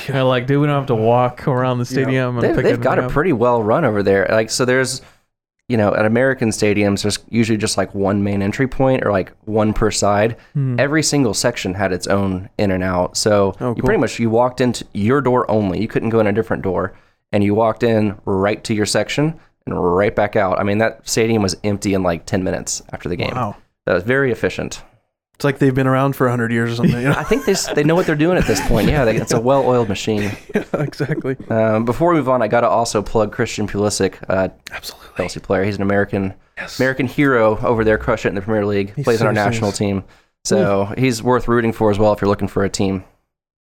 They're 0.07 0.23
like, 0.23 0.47
dude, 0.47 0.61
we 0.61 0.67
don't 0.67 0.75
have 0.77 0.85
to 0.87 0.95
walk 0.95 1.47
around 1.47 1.79
the 1.79 1.85
stadium. 1.85 2.35
and 2.37 2.43
they've, 2.43 2.55
pick 2.55 2.63
they've 2.63 2.79
got 2.79 2.93
everything 2.99 3.09
it 3.09 3.13
pretty 3.13 3.33
well 3.33 3.61
run 3.61 3.83
over 3.83 4.01
there. 4.03 4.27
Like 4.29 4.49
so, 4.49 4.63
there's 4.63 5.01
you 5.67 5.75
know 5.77 5.93
at 5.93 6.05
American 6.05 6.49
stadiums, 6.49 7.01
there's 7.01 7.19
usually 7.29 7.57
just 7.57 7.75
like 7.77 7.93
one 7.93 8.23
main 8.23 8.41
entry 8.41 8.67
point 8.67 9.03
or 9.05 9.11
like 9.11 9.33
one 9.45 9.73
per 9.73 9.91
side. 9.91 10.37
Hmm. 10.53 10.79
Every 10.79 11.03
single 11.03 11.33
section 11.33 11.73
had 11.73 11.91
its 11.91 12.07
own 12.07 12.49
in 12.57 12.71
and 12.71 12.83
out. 12.83 13.17
So 13.17 13.55
Oh, 13.59 13.69
you 13.69 13.75
cool. 13.75 13.83
pretty 13.83 13.99
much 13.99 14.19
you 14.19 14.29
walked 14.29 14.61
into 14.61 14.85
your 14.93 15.19
door 15.21 15.49
only. 15.51 15.81
You 15.81 15.87
couldn't 15.89 16.09
go 16.09 16.19
in 16.21 16.27
a 16.27 16.31
different 16.33 16.63
door, 16.63 16.93
and 17.33 17.43
you 17.43 17.53
walked 17.55 17.83
in 17.83 18.17
right 18.25 18.63
to 18.63 18.73
your 18.73 18.85
section 18.85 19.37
and 19.65 19.95
right 19.95 20.15
back 20.15 20.35
out. 20.37 20.59
I 20.59 20.63
mean 20.63 20.77
that 20.77 21.07
stadium 21.09 21.41
was 21.41 21.57
empty 21.65 21.93
in 21.93 22.03
like 22.03 22.25
ten 22.25 22.43
minutes 22.43 22.81
after 22.93 23.09
the 23.09 23.15
game. 23.17 23.35
Wow. 23.35 23.57
That 23.89 23.95
was 23.95 24.03
very 24.03 24.31
efficient. 24.31 24.83
It's 25.33 25.43
like 25.43 25.57
they've 25.57 25.73
been 25.73 25.87
around 25.87 26.15
for 26.15 26.27
100 26.27 26.51
years 26.51 26.73
or 26.73 26.75
something. 26.75 27.01
You 27.01 27.07
know? 27.09 27.15
I 27.17 27.23
think 27.23 27.45
they 27.45 27.55
they 27.73 27.83
know 27.83 27.95
what 27.95 28.05
they're 28.05 28.15
doing 28.15 28.37
at 28.37 28.45
this 28.45 28.61
point. 28.67 28.87
Yeah, 28.87 29.03
they, 29.03 29.15
it's 29.15 29.33
a 29.33 29.39
well-oiled 29.41 29.89
machine. 29.89 30.31
exactly. 30.73 31.35
Um, 31.49 31.85
before 31.85 32.11
we 32.11 32.17
move 32.19 32.29
on, 32.29 32.43
I 32.43 32.47
got 32.47 32.61
to 32.61 32.69
also 32.69 33.01
plug 33.01 33.31
Christian 33.31 33.67
Pulisic, 33.67 34.17
uh, 34.29 34.49
Absolutely. 34.69 35.07
Chelsea 35.17 35.39
player. 35.39 35.63
He's 35.63 35.75
an 35.77 35.81
American 35.81 36.35
Yes. 36.55 36.79
American 36.79 37.07
hero 37.07 37.57
over 37.61 37.83
there, 37.83 37.97
crush 37.97 38.27
it 38.27 38.29
in 38.29 38.35
the 38.35 38.41
Premier 38.41 38.63
League. 38.63 38.93
He 38.93 39.01
plays 39.01 39.21
on 39.21 39.27
our 39.27 39.33
national 39.33 39.71
is. 39.71 39.77
team, 39.79 40.03
so 40.45 40.93
he's 40.95 41.23
worth 41.23 41.47
rooting 41.47 41.73
for 41.73 41.89
as 41.89 41.97
well 41.97 42.13
if 42.13 42.21
you're 42.21 42.29
looking 42.29 42.47
for 42.47 42.63
a 42.63 42.69
team. 42.69 43.03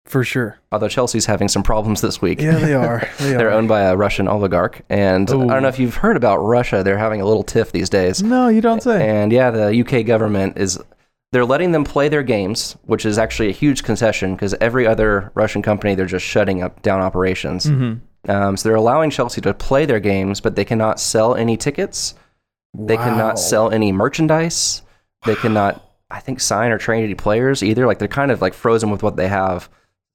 For 0.07 0.23
sure. 0.23 0.57
Although 0.71 0.87
Chelsea's 0.87 1.25
having 1.25 1.49
some 1.49 1.63
problems 1.63 1.99
this 2.01 2.21
week. 2.21 2.41
Yeah, 2.41 2.57
they 2.59 2.73
are. 2.73 3.07
They 3.19 3.33
They're 3.33 3.49
are. 3.49 3.53
owned 3.53 3.67
by 3.67 3.81
a 3.81 3.95
Russian 3.95 4.27
oligarch, 4.27 4.81
and 4.89 5.29
I 5.29 5.33
don't 5.33 5.61
know 5.61 5.67
if 5.67 5.79
you've 5.79 5.95
heard 5.95 6.15
about 6.15 6.37
Russia. 6.37 6.81
They're 6.81 6.97
having 6.97 7.19
a 7.21 7.25
little 7.25 7.43
tiff 7.43 7.71
these 7.71 7.89
days. 7.89 8.23
No, 8.23 8.47
you 8.47 8.61
don't 8.61 8.81
say. 8.81 9.07
And 9.07 9.31
yeah, 9.31 9.51
the 9.51 9.81
UK 9.81 10.05
government 10.05 10.57
is 10.57 10.79
they're 11.33 11.45
letting 11.45 11.73
them 11.73 11.83
play 11.83 12.07
their 12.07 12.23
games, 12.23 12.77
which 12.85 13.05
is 13.05 13.17
actually 13.17 13.49
a 13.49 13.53
huge 13.53 13.83
concession 13.83 14.33
because 14.33 14.53
every 14.55 14.87
other 14.87 15.31
Russian 15.35 15.61
company 15.61 15.93
they're 15.93 16.05
just 16.05 16.25
shutting 16.25 16.63
up 16.63 16.81
down 16.81 17.01
operations. 17.01 17.65
Mm-hmm. 17.65 18.31
Um, 18.31 18.57
so 18.57 18.69
they're 18.69 18.77
allowing 18.77 19.09
Chelsea 19.09 19.41
to 19.41 19.53
play 19.53 19.85
their 19.85 19.99
games, 19.99 20.39
but 20.39 20.55
they 20.55 20.65
cannot 20.65 20.99
sell 20.99 21.35
any 21.35 21.57
tickets. 21.57 22.15
They 22.73 22.97
cannot 22.97 23.39
sell 23.39 23.71
any 23.71 23.91
merchandise. 23.91 24.83
They 25.25 25.35
cannot, 25.35 25.83
I 26.11 26.19
think, 26.19 26.39
sign 26.39 26.71
or 26.71 26.77
train 26.77 27.03
any 27.03 27.15
players 27.15 27.63
either. 27.63 27.87
Like 27.87 27.99
they're 27.99 28.07
kind 28.07 28.31
of 28.31 28.41
like 28.41 28.53
frozen 28.53 28.89
with 28.89 29.03
what 29.03 29.15
they 29.15 29.27
have. 29.27 29.69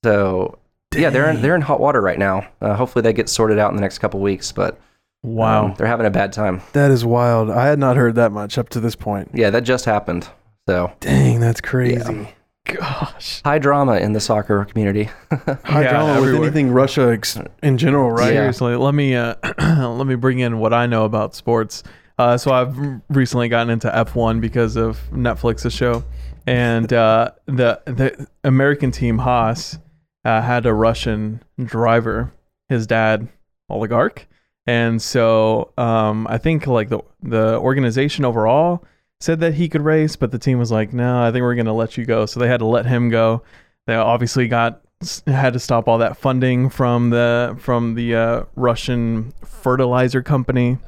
So 0.04 0.58
yeah, 0.94 1.10
they're 1.10 1.30
in, 1.30 1.42
they're 1.42 1.54
in 1.54 1.62
hot 1.62 1.80
water 1.80 2.00
right 2.00 2.18
now. 2.18 2.46
Uh, 2.60 2.74
hopefully 2.74 3.02
they 3.02 3.12
get 3.12 3.28
sorted 3.28 3.58
out 3.58 3.70
in 3.70 3.76
the 3.76 3.80
next 3.82 3.98
couple 3.98 4.20
weeks, 4.20 4.52
but 4.52 4.78
Wow. 5.24 5.66
um, 5.66 5.74
they're 5.78 5.86
having 5.86 6.06
a 6.06 6.10
bad 6.10 6.32
time. 6.32 6.62
That 6.72 6.90
is 6.90 7.04
wild. 7.04 7.48
I 7.50 7.66
had 7.66 7.78
not 7.78 7.96
heard 7.96 8.16
that 8.16 8.32
much 8.32 8.58
up 8.58 8.68
to 8.70 8.80
this 8.80 8.96
point. 8.96 9.30
Yeah, 9.32 9.50
that 9.50 9.62
just 9.62 9.84
happened. 9.84 10.28
So 10.68 10.92
Dang, 11.00 11.38
that's 11.40 11.60
crazy. 11.60 12.28
Gosh. 12.66 13.40
high 13.44 13.58
drama 13.58 13.96
in 13.96 14.12
the 14.12 14.20
soccer 14.20 14.64
community. 14.66 15.04
High 15.64 15.82
Yeah, 15.82 15.90
drama 15.90 16.20
with 16.20 16.34
anything 16.36 16.70
Russia 16.70 17.10
ex- 17.12 17.36
in 17.62 17.76
general, 17.78 18.10
right? 18.12 18.32
Yeah. 18.32 18.40
Seriously, 18.40 18.76
let 18.76 18.94
me 18.94 19.16
uh, 19.16 19.34
let 19.58 20.06
me 20.06 20.14
bring 20.14 20.38
in 20.38 20.58
what 20.58 20.72
I 20.72 20.86
know 20.86 21.04
about 21.04 21.34
sports. 21.34 21.82
Uh, 22.18 22.36
so 22.36 22.52
I've 22.52 22.76
recently 23.08 23.48
gotten 23.48 23.70
into 23.70 23.88
F1 23.88 24.40
because 24.40 24.76
of 24.76 25.00
Netflix's 25.10 25.72
show, 25.72 26.04
and 26.46 26.92
uh, 26.92 27.32
the 27.46 27.80
the 27.86 28.28
American 28.44 28.92
team 28.92 29.18
Haas 29.18 29.78
uh, 30.24 30.40
had 30.42 30.66
a 30.66 30.74
Russian 30.74 31.42
driver, 31.62 32.32
his 32.68 32.86
dad 32.86 33.28
oligarch, 33.68 34.26
and 34.66 35.00
so 35.00 35.72
um, 35.76 36.26
I 36.28 36.38
think 36.38 36.66
like 36.66 36.88
the 36.88 37.00
the 37.22 37.58
organization 37.58 38.24
overall 38.24 38.84
said 39.20 39.40
that 39.40 39.54
he 39.54 39.68
could 39.68 39.82
race, 39.82 40.16
but 40.16 40.30
the 40.32 40.38
team 40.38 40.58
was 40.58 40.72
like, 40.72 40.92
no, 40.92 41.22
I 41.22 41.30
think 41.30 41.42
we're 41.42 41.54
gonna 41.54 41.74
let 41.74 41.96
you 41.96 42.04
go. 42.04 42.26
So 42.26 42.40
they 42.40 42.48
had 42.48 42.60
to 42.60 42.66
let 42.66 42.86
him 42.86 43.08
go. 43.08 43.42
They 43.86 43.94
obviously 43.94 44.48
got 44.48 44.82
had 45.26 45.52
to 45.52 45.58
stop 45.58 45.88
all 45.88 45.98
that 45.98 46.16
funding 46.16 46.70
from 46.70 47.10
the 47.10 47.56
from 47.58 47.94
the 47.94 48.14
uh, 48.14 48.44
Russian 48.54 49.32
fertilizer 49.44 50.22
company. 50.22 50.78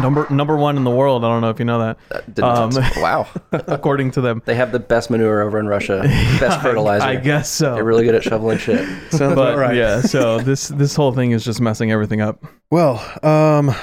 Number 0.00 0.26
number 0.30 0.56
one 0.56 0.76
in 0.76 0.84
the 0.84 0.90
world. 0.90 1.24
I 1.24 1.28
don't 1.28 1.40
know 1.40 1.50
if 1.50 1.58
you 1.58 1.64
know 1.64 1.78
that. 1.78 2.34
Didn't- 2.34 2.44
Um, 2.44 2.70
wow. 3.02 3.26
According 3.52 4.10
to 4.12 4.20
them, 4.20 4.42
They 4.44 4.54
have 4.56 4.72
the 4.72 4.78
best 4.80 5.10
manure 5.10 5.42
over 5.42 5.58
in 5.60 5.66
Russia. 5.68 6.00
Best 6.40 6.60
fertilizer. 6.62 7.04
I 7.06 7.16
guess 7.16 7.48
so. 7.50 7.74
They're 7.74 7.84
really 7.84 8.04
good 8.04 8.14
at 8.14 8.22
shoveling 8.24 8.58
shit. 8.58 8.80
Sounds 9.12 9.34
but 9.34 9.56
right. 9.56 9.76
yeah, 9.76 10.00
so 10.00 10.40
this 10.40 10.68
this 10.68 10.96
whole 10.96 11.12
thing 11.12 11.30
is 11.32 11.44
just 11.44 11.60
messing 11.60 11.92
everything 11.92 12.20
up. 12.20 12.44
Well, 12.70 12.94
um, 13.22 13.68
how 13.68 13.78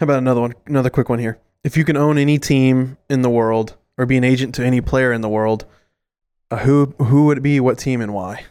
about 0.00 0.18
another 0.18 0.40
one? 0.40 0.54
Another 0.66 0.88
quick 0.90 1.08
one 1.08 1.18
here. 1.18 1.38
If 1.62 1.76
you 1.76 1.84
can 1.84 1.96
own 1.96 2.16
any 2.18 2.38
team 2.38 2.96
in 3.10 3.22
the 3.22 3.30
world 3.30 3.76
or 3.98 4.06
be 4.06 4.16
an 4.16 4.24
agent 4.24 4.54
to 4.56 4.64
any 4.64 4.80
player 4.80 5.12
in 5.12 5.20
the 5.20 5.28
world, 5.28 5.66
uh, 6.50 6.58
who 6.58 6.94
who 6.98 7.26
would 7.26 7.38
it 7.38 7.42
be? 7.42 7.60
What 7.60 7.78
team 7.78 8.00
and 8.00 8.14
why? 8.14 8.44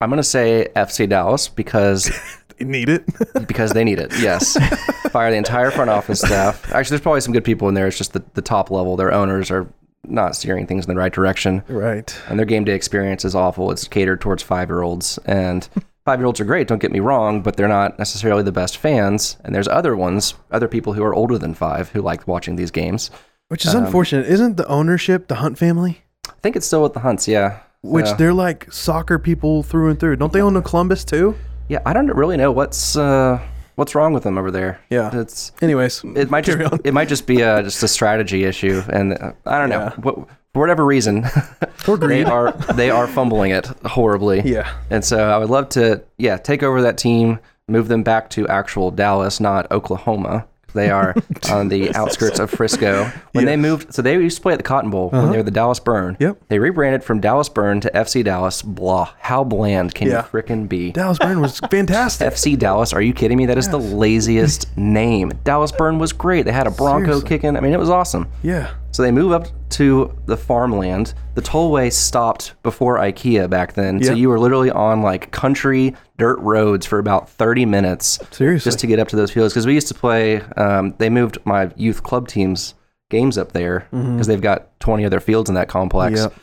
I'm 0.00 0.10
gonna 0.10 0.22
say 0.22 0.68
FC 0.76 1.08
Dallas 1.08 1.48
because 1.48 2.10
They 2.47 2.47
need 2.60 2.88
it. 2.88 3.04
because 3.46 3.72
they 3.72 3.84
need 3.84 3.98
it. 3.98 4.12
Yes, 4.18 4.56
fire 5.10 5.30
the 5.30 5.36
entire 5.36 5.70
front 5.70 5.90
office 5.90 6.20
staff. 6.20 6.72
Actually, 6.72 6.94
there's 6.94 7.02
probably 7.02 7.20
some 7.20 7.32
good 7.32 7.44
people 7.44 7.68
in 7.68 7.74
there. 7.74 7.86
It's 7.86 7.98
just 7.98 8.12
the, 8.12 8.24
the 8.34 8.42
top 8.42 8.70
level. 8.70 8.96
Their 8.96 9.12
owners 9.12 9.50
are 9.50 9.66
not 10.04 10.36
steering 10.36 10.66
things 10.66 10.84
in 10.84 10.88
the 10.88 10.98
right 10.98 11.12
direction, 11.12 11.62
right. 11.68 12.18
and 12.28 12.38
their 12.38 12.46
game 12.46 12.64
day 12.64 12.74
experience 12.74 13.24
is 13.24 13.34
awful. 13.34 13.70
It's 13.70 13.86
catered 13.86 14.20
towards 14.20 14.42
five 14.42 14.68
year 14.68 14.82
olds, 14.82 15.18
and 15.26 15.68
five 16.04 16.20
year 16.20 16.26
olds 16.26 16.40
are 16.40 16.44
great. 16.44 16.68
Don't 16.68 16.80
get 16.80 16.92
me 16.92 17.00
wrong, 17.00 17.42
but 17.42 17.56
they're 17.56 17.68
not 17.68 17.98
necessarily 17.98 18.42
the 18.42 18.52
best 18.52 18.78
fans. 18.78 19.36
And 19.44 19.54
there's 19.54 19.68
other 19.68 19.94
ones, 19.94 20.34
other 20.50 20.66
people 20.66 20.94
who 20.94 21.02
are 21.02 21.14
older 21.14 21.36
than 21.36 21.52
five 21.52 21.90
who 21.90 22.00
like 22.00 22.26
watching 22.26 22.56
these 22.56 22.70
games. 22.70 23.10
Which 23.48 23.66
is 23.66 23.74
unfortunate. 23.74 24.26
Um, 24.26 24.32
Isn't 24.32 24.56
the 24.56 24.66
ownership 24.68 25.28
the 25.28 25.36
Hunt 25.36 25.58
family? 25.58 26.02
I 26.26 26.32
think 26.42 26.56
it's 26.56 26.66
still 26.66 26.82
with 26.82 26.94
the 26.94 27.00
Hunts. 27.00 27.28
Yeah. 27.28 27.60
Which 27.82 28.06
So- 28.06 28.14
they're 28.14 28.32
like 28.32 28.72
soccer 28.72 29.18
people 29.18 29.62
through 29.62 29.90
and 29.90 30.00
through. 30.00 30.16
Don't 30.16 30.32
they 30.32 30.40
own 30.40 30.54
the 30.54 30.62
Columbus 30.62 31.04
too? 31.04 31.34
Yeah, 31.68 31.80
I 31.84 31.92
don't 31.92 32.08
really 32.08 32.36
know 32.36 32.50
what's 32.52 32.96
uh, 32.96 33.40
what's 33.76 33.94
wrong 33.94 34.12
with 34.12 34.22
them 34.22 34.38
over 34.38 34.50
there. 34.50 34.80
Yeah. 34.90 35.10
it's 35.14 35.52
Anyways, 35.60 36.02
it 36.16 36.30
might 36.30 36.44
just 36.44 36.72
on. 36.72 36.80
it 36.84 36.94
might 36.94 37.08
just 37.08 37.26
be 37.26 37.40
a 37.42 37.62
just 37.62 37.82
a 37.82 37.88
strategy 37.88 38.44
issue, 38.44 38.82
and 38.90 39.14
uh, 39.14 39.32
I 39.46 39.58
don't 39.58 39.68
know 39.68 39.78
Yeah. 39.80 39.94
what, 40.00 40.14
for 40.54 40.60
whatever 40.60 40.84
reason 40.84 41.26
they 41.86 42.24
are 42.24 42.52
they 42.74 42.90
are 42.90 43.06
fumbling 43.06 43.50
it 43.52 43.66
horribly. 43.84 44.40
Yeah. 44.40 44.72
and 44.90 45.04
so 45.04 45.28
I 45.30 45.36
would 45.38 45.50
love 45.50 45.68
to 45.70 46.02
yeah 46.16 46.38
take 46.38 46.62
over 46.62 46.80
that 46.82 46.96
team, 46.98 47.38
move 47.68 47.88
them 47.88 48.02
back 48.02 48.30
to 48.30 48.48
actual 48.48 48.90
Dallas, 48.90 49.38
not 49.40 49.70
Oklahoma. 49.70 50.46
They 50.74 50.90
are 50.90 51.14
on 51.50 51.68
the 51.68 51.94
outskirts 51.94 52.38
of 52.38 52.50
Frisco. 52.50 53.10
When 53.32 53.44
they 53.46 53.56
moved, 53.56 53.94
so 53.94 54.02
they 54.02 54.14
used 54.14 54.36
to 54.38 54.42
play 54.42 54.52
at 54.54 54.58
the 54.58 54.64
Cotton 54.64 54.90
Bowl 54.90 55.10
when 55.10 55.30
they 55.30 55.36
were 55.36 55.42
the 55.44 55.50
Dallas 55.52 55.78
Burn. 55.78 56.14
Uh-huh. 56.14 56.16
Yep. 56.28 56.42
They 56.48 56.58
rebranded 56.58 57.04
from 57.04 57.20
Dallas 57.20 57.48
Burn 57.48 57.80
to 57.82 57.90
FC 57.90 58.24
Dallas. 58.24 58.62
Blah. 58.62 59.10
How 59.20 59.44
bland 59.44 59.94
can 59.94 60.08
Yeah. 60.08 60.16
you 60.16 60.22
frickin' 60.42 60.68
be? 60.68 60.90
Dallas 60.90 61.18
Burn 61.18 61.40
was 61.40 61.60
fantastic. 61.70 62.26
FC 62.32 62.58
Dallas. 62.58 62.92
Are 62.92 63.00
you 63.02 63.12
kidding 63.12 63.38
me? 63.38 63.46
That 63.46 63.58
is 63.58 63.68
the 63.68 63.78
laziest 63.78 64.76
name. 64.76 65.30
Dallas 65.44 65.70
Burn 65.70 65.98
was 66.00 66.12
great. 66.12 66.46
They 66.46 66.52
had 66.52 66.66
a 66.66 66.70
Bronco 66.72 67.06
Seriously. 67.06 67.28
kicking. 67.28 67.56
I 67.56 67.60
mean, 67.60 67.72
it 67.72 67.78
was 67.78 67.90
awesome. 67.90 68.26
yeah. 68.42 68.70
So 68.90 69.02
they 69.02 69.10
move 69.10 69.32
up 69.32 69.46
to 69.70 70.16
the 70.26 70.36
farmland. 70.36 71.14
The 71.34 71.42
tollway 71.42 71.92
stopped 71.92 72.54
before 72.62 72.98
IKEA 72.98 73.48
back 73.48 73.74
then. 73.74 74.02
So 74.02 74.12
you 74.12 74.28
were 74.28 74.40
literally 74.40 74.70
on 74.70 75.02
like 75.02 75.30
country 75.30 75.94
dirt 76.16 76.38
roads 76.40 76.86
for 76.86 76.98
about 76.98 77.28
30 77.28 77.66
minutes 77.66 78.18
Seriously. 78.30 78.68
just 78.68 78.80
to 78.80 78.86
get 78.86 78.98
up 78.98 79.08
to 79.08 79.16
those 79.16 79.30
fields. 79.30 79.52
Because 79.52 79.66
we 79.66 79.74
used 79.74 79.88
to 79.88 79.94
play, 79.94 80.40
um, 80.56 80.94
they 80.98 81.10
moved 81.10 81.38
my 81.44 81.70
youth 81.76 82.02
club 82.02 82.28
teams 82.28 82.74
games 83.10 83.38
up 83.38 83.52
there 83.52 83.86
because 83.90 84.26
they've 84.26 84.40
got 84.40 84.78
20 84.80 85.04
other 85.04 85.20
fields 85.20 85.48
in 85.48 85.54
that 85.54 85.68
complex. 85.68 86.20
Yep. 86.20 86.34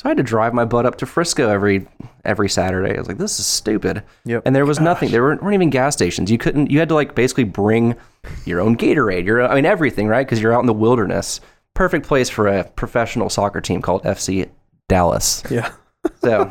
So 0.00 0.06
I 0.06 0.08
had 0.08 0.16
to 0.16 0.22
drive 0.22 0.54
my 0.54 0.64
butt 0.64 0.86
up 0.86 0.96
to 0.98 1.06
Frisco 1.06 1.50
every 1.50 1.86
every 2.24 2.48
Saturday. 2.48 2.94
I 2.94 2.98
was 2.98 3.06
like, 3.06 3.18
this 3.18 3.38
is 3.38 3.44
stupid. 3.44 4.02
Yep. 4.24 4.44
And 4.46 4.56
there 4.56 4.64
was 4.64 4.80
nothing. 4.80 5.10
There 5.10 5.22
weren't, 5.22 5.42
weren't 5.42 5.54
even 5.54 5.68
gas 5.68 5.94
stations. 5.94 6.30
You 6.30 6.38
couldn't. 6.38 6.70
You 6.70 6.78
had 6.78 6.88
to 6.88 6.94
like 6.94 7.14
basically 7.14 7.44
bring 7.44 7.94
your 8.46 8.60
own 8.60 8.78
Gatorade. 8.78 9.26
Your 9.26 9.46
I 9.46 9.54
mean 9.54 9.66
everything, 9.66 10.08
right? 10.08 10.26
Because 10.26 10.40
you're 10.40 10.54
out 10.54 10.60
in 10.60 10.66
the 10.66 10.72
wilderness. 10.72 11.42
Perfect 11.74 12.06
place 12.06 12.28
for 12.28 12.46
a 12.46 12.64
professional 12.64 13.30
soccer 13.30 13.60
team 13.60 13.80
called 13.82 14.02
FC 14.04 14.50
Dallas. 14.88 15.42
Yeah. 15.50 15.72
So 16.22 16.50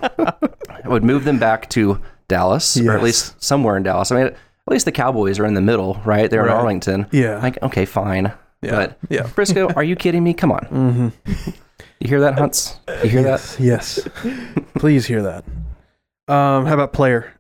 I 0.70 0.88
would 0.88 1.04
move 1.04 1.24
them 1.24 1.40
back 1.40 1.72
to 1.72 2.00
Dallas, 2.28 2.80
or 2.80 2.92
at 2.96 3.02
least 3.02 3.42
somewhere 3.44 3.76
in 3.78 3.82
Dallas. 3.82 4.12
I 4.12 4.16
mean, 4.18 4.28
at 4.28 4.36
least 4.68 4.86
the 4.86 4.92
Cowboys 4.92 5.40
are 5.40 5.46
in 5.46 5.56
the 5.56 5.62
middle, 5.62 6.00
right? 6.06 6.30
They're 6.30 6.44
Right. 6.44 6.52
in 6.52 6.56
Arlington. 6.58 7.08
Yeah. 7.12 7.40
Like, 7.40 7.58
okay, 7.64 7.86
fine. 7.86 8.32
But 8.62 9.00
Yeah. 9.10 9.24
Frisco, 9.24 9.70
are 9.74 9.84
you 9.84 9.96
kidding 9.96 10.24
me? 10.24 10.36
Come 10.36 10.52
on. 10.52 10.60
Mm-hmm. 10.72 11.50
You 12.00 12.08
hear 12.08 12.20
that, 12.22 12.38
Hunts? 12.38 12.78
You 13.04 13.10
hear 13.10 13.24
that? 13.24 13.58
Yes. 13.60 14.08
Please 14.76 15.08
hear 15.08 15.24
that. 15.24 15.44
Um, 16.28 16.68
how 16.68 16.76
about 16.76 16.94
player? 16.94 17.34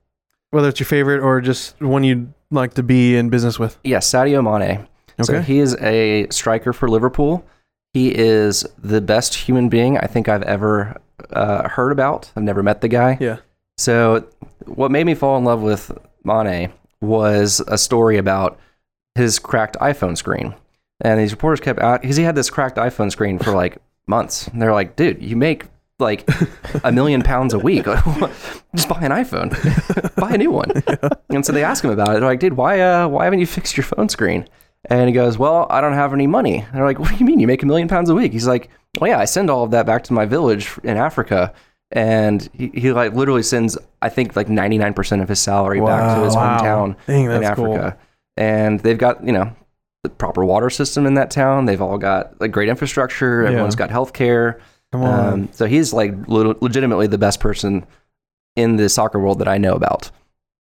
Whether 0.49 0.69
it's 0.69 0.79
your 0.79 0.87
favorite 0.87 1.21
or 1.21 1.41
just 1.41 1.79
one 1.79 2.03
you'd 2.03 2.33
like 2.49 2.73
to 2.73 2.81
be 2.83 3.15
in 3.17 3.29
business 3.29 3.59
with. 3.59 3.77
Yeah, 3.83 3.99
Sadio 3.99 4.43
Mane. 4.43 4.87
So 5.21 5.35
Okay. 5.35 5.43
he 5.43 5.59
is 5.59 5.75
a 5.79 6.27
striker 6.31 6.73
for 6.73 6.89
Liverpool. 6.89 7.45
He 7.93 8.15
is 8.15 8.65
the 8.77 9.01
best 9.01 9.33
human 9.33 9.69
being 9.69 9.97
I 9.97 10.05
think 10.05 10.29
I've 10.29 10.43
ever 10.43 10.99
uh, 11.31 11.67
heard 11.67 11.91
about. 11.91 12.31
I've 12.35 12.43
never 12.43 12.63
met 12.63 12.81
the 12.81 12.87
guy. 12.87 13.17
Yeah. 13.19 13.37
So 13.77 14.27
what 14.65 14.91
made 14.91 15.05
me 15.05 15.15
fall 15.15 15.37
in 15.37 15.43
love 15.45 15.61
with 15.61 15.91
Mane 16.23 16.71
was 17.01 17.61
a 17.67 17.77
story 17.77 18.17
about 18.17 18.59
his 19.15 19.39
cracked 19.39 19.77
iPhone 19.77 20.17
screen. 20.17 20.53
And 21.01 21.19
these 21.19 21.31
reporters 21.31 21.61
kept 21.61 21.79
out 21.79 22.01
because 22.01 22.17
he 22.17 22.23
had 22.23 22.35
this 22.35 22.49
cracked 22.49 22.77
iPhone 22.77 23.11
screen 23.11 23.39
for 23.39 23.51
like 23.51 23.77
months. 24.07 24.47
And 24.47 24.61
they're 24.61 24.73
like, 24.73 24.95
dude, 24.95 25.21
you 25.21 25.35
make 25.35 25.65
like 25.97 26.29
a 26.83 26.91
million 26.91 27.21
pounds 27.21 27.53
a 27.53 27.59
week. 27.59 27.85
Just 28.75 28.89
buy 28.89 29.01
an 29.01 29.11
iPhone. 29.11 30.15
buy 30.15 30.31
a 30.31 30.37
new 30.37 30.51
one. 30.51 30.71
And 31.29 31.45
so 31.45 31.51
they 31.51 31.63
ask 31.63 31.83
him 31.83 31.89
about 31.89 32.09
it. 32.09 32.19
They're 32.19 32.29
like, 32.29 32.39
dude, 32.39 32.53
why 32.53 32.81
uh 32.81 33.07
why 33.07 33.25
haven't 33.25 33.39
you 33.39 33.45
fixed 33.45 33.77
your 33.77 33.83
phone 33.83 34.09
screen? 34.09 34.47
And 34.89 35.07
he 35.07 35.13
goes, 35.13 35.37
Well, 35.37 35.67
I 35.69 35.81
don't 35.81 35.93
have 35.93 36.13
any 36.13 36.27
money. 36.27 36.57
And 36.59 36.73
they're 36.73 36.85
like, 36.85 36.99
What 36.99 37.09
do 37.09 37.15
you 37.17 37.25
mean? 37.25 37.39
You 37.39 37.47
make 37.47 37.63
a 37.63 37.65
million 37.65 37.87
pounds 37.87 38.09
a 38.09 38.15
week? 38.15 38.31
He's 38.33 38.47
like, 38.47 38.69
Well, 38.99 39.09
yeah, 39.09 39.19
I 39.19 39.25
send 39.25 39.49
all 39.49 39.63
of 39.63 39.71
that 39.71 39.85
back 39.85 40.03
to 40.05 40.13
my 40.13 40.25
village 40.25 40.71
in 40.83 40.97
Africa. 40.97 41.53
And 41.91 42.47
he, 42.53 42.67
he 42.73 42.91
like 42.91 43.13
literally 43.13 43.43
sends, 43.43 43.77
I 44.01 44.09
think, 44.09 44.35
like 44.35 44.47
99% 44.47 45.21
of 45.21 45.29
his 45.29 45.39
salary 45.39 45.81
back 45.81 46.17
to 46.17 46.23
his 46.23 46.35
Wow. 46.35 46.59
hometown 46.59 46.95
Dang, 47.07 47.25
in 47.25 47.41
that's 47.41 47.55
cool. 47.55 47.73
Africa. 47.75 47.97
And 48.37 48.79
they've 48.81 48.97
got, 48.97 49.23
you 49.25 49.31
know, 49.31 49.51
the 50.03 50.09
proper 50.09 50.45
water 50.45 50.69
system 50.69 51.05
in 51.05 51.15
that 51.15 51.29
town. 51.31 51.65
They've 51.65 51.81
all 51.81 51.97
got 51.97 52.39
like 52.39 52.51
great 52.51 52.69
infrastructure. 52.69 53.45
Everyone's 53.45 53.75
got 53.75 53.89
health 53.89 54.13
care. 54.13 54.59
Come 54.91 55.01
on. 55.03 55.33
Um, 55.33 55.49
so 55.51 55.65
he's 55.65 55.91
like 55.93 56.13
le- 56.27 56.55
legitimately 56.61 57.07
the 57.07 57.17
best 57.17 57.39
person 57.39 57.85
in 58.55 58.75
the 58.77 58.87
soccer 58.89 59.19
world 59.19 59.39
that 59.39 59.47
I 59.47 59.57
know 59.57 59.73
about. 59.75 60.09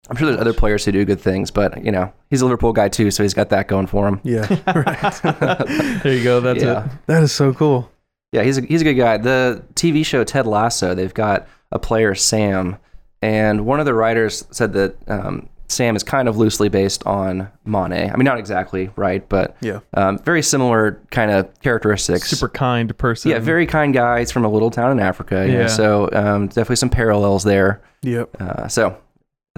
I'm 0.09 0.15
sure 0.17 0.27
there's 0.27 0.39
other 0.41 0.53
players 0.53 0.83
who 0.83 0.91
do 0.91 1.05
good 1.05 1.21
things, 1.21 1.51
but 1.51 1.83
you 1.85 1.91
know, 1.91 2.11
he's 2.29 2.41
a 2.41 2.45
Liverpool 2.45 2.73
guy 2.73 2.89
too, 2.89 3.11
so 3.11 3.23
he's 3.23 3.33
got 3.33 3.49
that 3.49 3.67
going 3.67 3.87
for 3.87 4.07
him. 4.07 4.19
yeah. 4.23 4.47
right. 4.75 6.01
There 6.03 6.13
you 6.13 6.23
go. 6.23 6.39
That's 6.39 6.63
yeah. 6.63 6.85
it. 6.85 6.91
That 7.07 7.23
is 7.23 7.31
so 7.31 7.53
cool. 7.53 7.89
Yeah, 8.31 8.43
he's 8.43 8.57
a, 8.57 8.61
he's 8.61 8.81
a 8.81 8.83
good 8.85 8.95
guy. 8.95 9.17
The 9.17 9.63
TV 9.75 10.05
show 10.05 10.23
Ted 10.23 10.47
Lasso, 10.47 10.95
they've 10.95 11.13
got 11.13 11.47
a 11.71 11.77
player 11.79 12.15
Sam, 12.15 12.77
and 13.21 13.65
one 13.65 13.79
of 13.79 13.85
the 13.85 13.93
writers 13.93 14.45
said 14.51 14.73
that 14.73 14.95
um, 15.07 15.47
Sam 15.67 15.95
is 15.95 16.03
kind 16.03 16.27
of 16.27 16.35
loosely 16.37 16.67
based 16.67 17.05
on 17.05 17.49
Mane. 17.65 17.93
I 18.11 18.15
mean, 18.17 18.23
not 18.25 18.39
exactly 18.39 18.89
right, 18.95 19.27
but 19.29 19.55
Yeah. 19.61 19.79
um, 19.93 20.17
very 20.19 20.41
similar 20.41 20.99
kind 21.11 21.29
of 21.29 21.47
characteristics. 21.61 22.29
Super 22.29 22.49
kind 22.49 22.97
person. 22.97 23.31
yeah, 23.31 23.39
very 23.39 23.67
kind 23.67 23.93
guy. 23.93 24.19
He's 24.19 24.31
from 24.31 24.45
a 24.45 24.49
little 24.49 24.71
town 24.71 24.91
in 24.91 24.99
Africa. 24.99 25.45
you 25.45 25.53
know, 25.53 25.59
Yeah. 25.61 25.67
so 25.67 26.09
um, 26.13 26.47
definitely 26.47 26.77
some 26.77 26.89
parallels 26.89 27.43
there. 27.43 27.81
Yep. 28.01 28.41
Uh, 28.41 28.67
so 28.67 28.97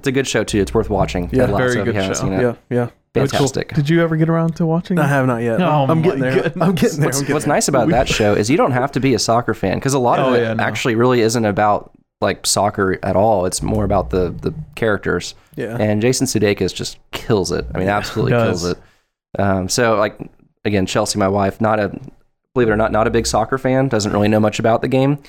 it's 0.03 0.07
a 0.09 0.11
good 0.11 0.27
show 0.27 0.43
too. 0.43 0.59
It's 0.59 0.73
worth 0.73 0.89
watching. 0.89 1.29
Yeah, 1.31 1.45
Ted 1.45 1.55
very 1.55 1.79
if 1.79 1.85
good 1.85 2.17
show. 2.17 2.29
Yeah. 2.29 2.55
Yeah. 2.69 2.89
Fantastic. 3.13 3.73
Did 3.73 3.89
you 3.89 4.01
ever 4.01 4.17
get 4.17 4.27
around 4.27 4.57
to 4.57 4.65
watching? 4.65 4.99
I 4.99 5.07
have 5.07 5.25
not 5.27 5.37
yet. 5.41 5.61
Oh 5.61 5.85
I'm 5.87 6.01
getting 6.01 6.19
there. 6.19 6.51
I'm 6.59 6.75
getting 6.75 6.99
there. 6.99 7.07
What's, 7.07 7.19
I'm 7.19 7.23
getting 7.23 7.33
what's 7.33 7.45
there. 7.45 7.53
nice 7.53 7.67
about 7.69 7.87
that 7.89 8.09
show 8.09 8.33
is 8.33 8.49
you 8.49 8.57
don't 8.57 8.71
have 8.71 8.91
to 8.93 8.99
be 8.99 9.13
a 9.13 9.19
soccer 9.19 9.53
fan 9.53 9.75
because 9.75 9.93
a 9.93 9.99
lot 9.99 10.19
of 10.19 10.27
Oh, 10.27 10.33
it 10.33 10.41
yeah, 10.41 10.53
no. 10.55 10.61
actually 10.63 10.95
really 10.95 11.21
isn't 11.21 11.45
about 11.45 11.91
like 12.19 12.45
soccer 12.45 12.99
at 13.01 13.15
all. 13.15 13.45
It's 13.45 13.61
more 13.61 13.85
about 13.85 14.09
the 14.09 14.31
the 14.31 14.53
characters. 14.75 15.35
Yeah. 15.55 15.77
And 15.79 16.01
Jason 16.01 16.27
Sudeikis 16.27 16.73
just 16.75 16.97
kills 17.11 17.53
it. 17.53 17.65
I 17.73 17.77
mean, 17.79 17.87
absolutely 17.87 18.31
Does. 18.31 18.61
kills 18.63 18.71
it. 18.73 19.41
Um, 19.41 19.69
so 19.69 19.95
like 19.95 20.17
again, 20.65 20.85
Chelsea, 20.85 21.17
my 21.17 21.29
wife, 21.29 21.61
not 21.61 21.79
a 21.79 21.97
believe 22.53 22.67
it 22.67 22.71
or 22.71 22.77
not, 22.77 22.91
not 22.91 23.07
a 23.07 23.11
big 23.11 23.25
soccer 23.25 23.57
fan. 23.57 23.87
Doesn't 23.87 24.11
really 24.11 24.27
know 24.27 24.41
much 24.41 24.59
about 24.59 24.81
the 24.81 24.89
game. 24.89 25.19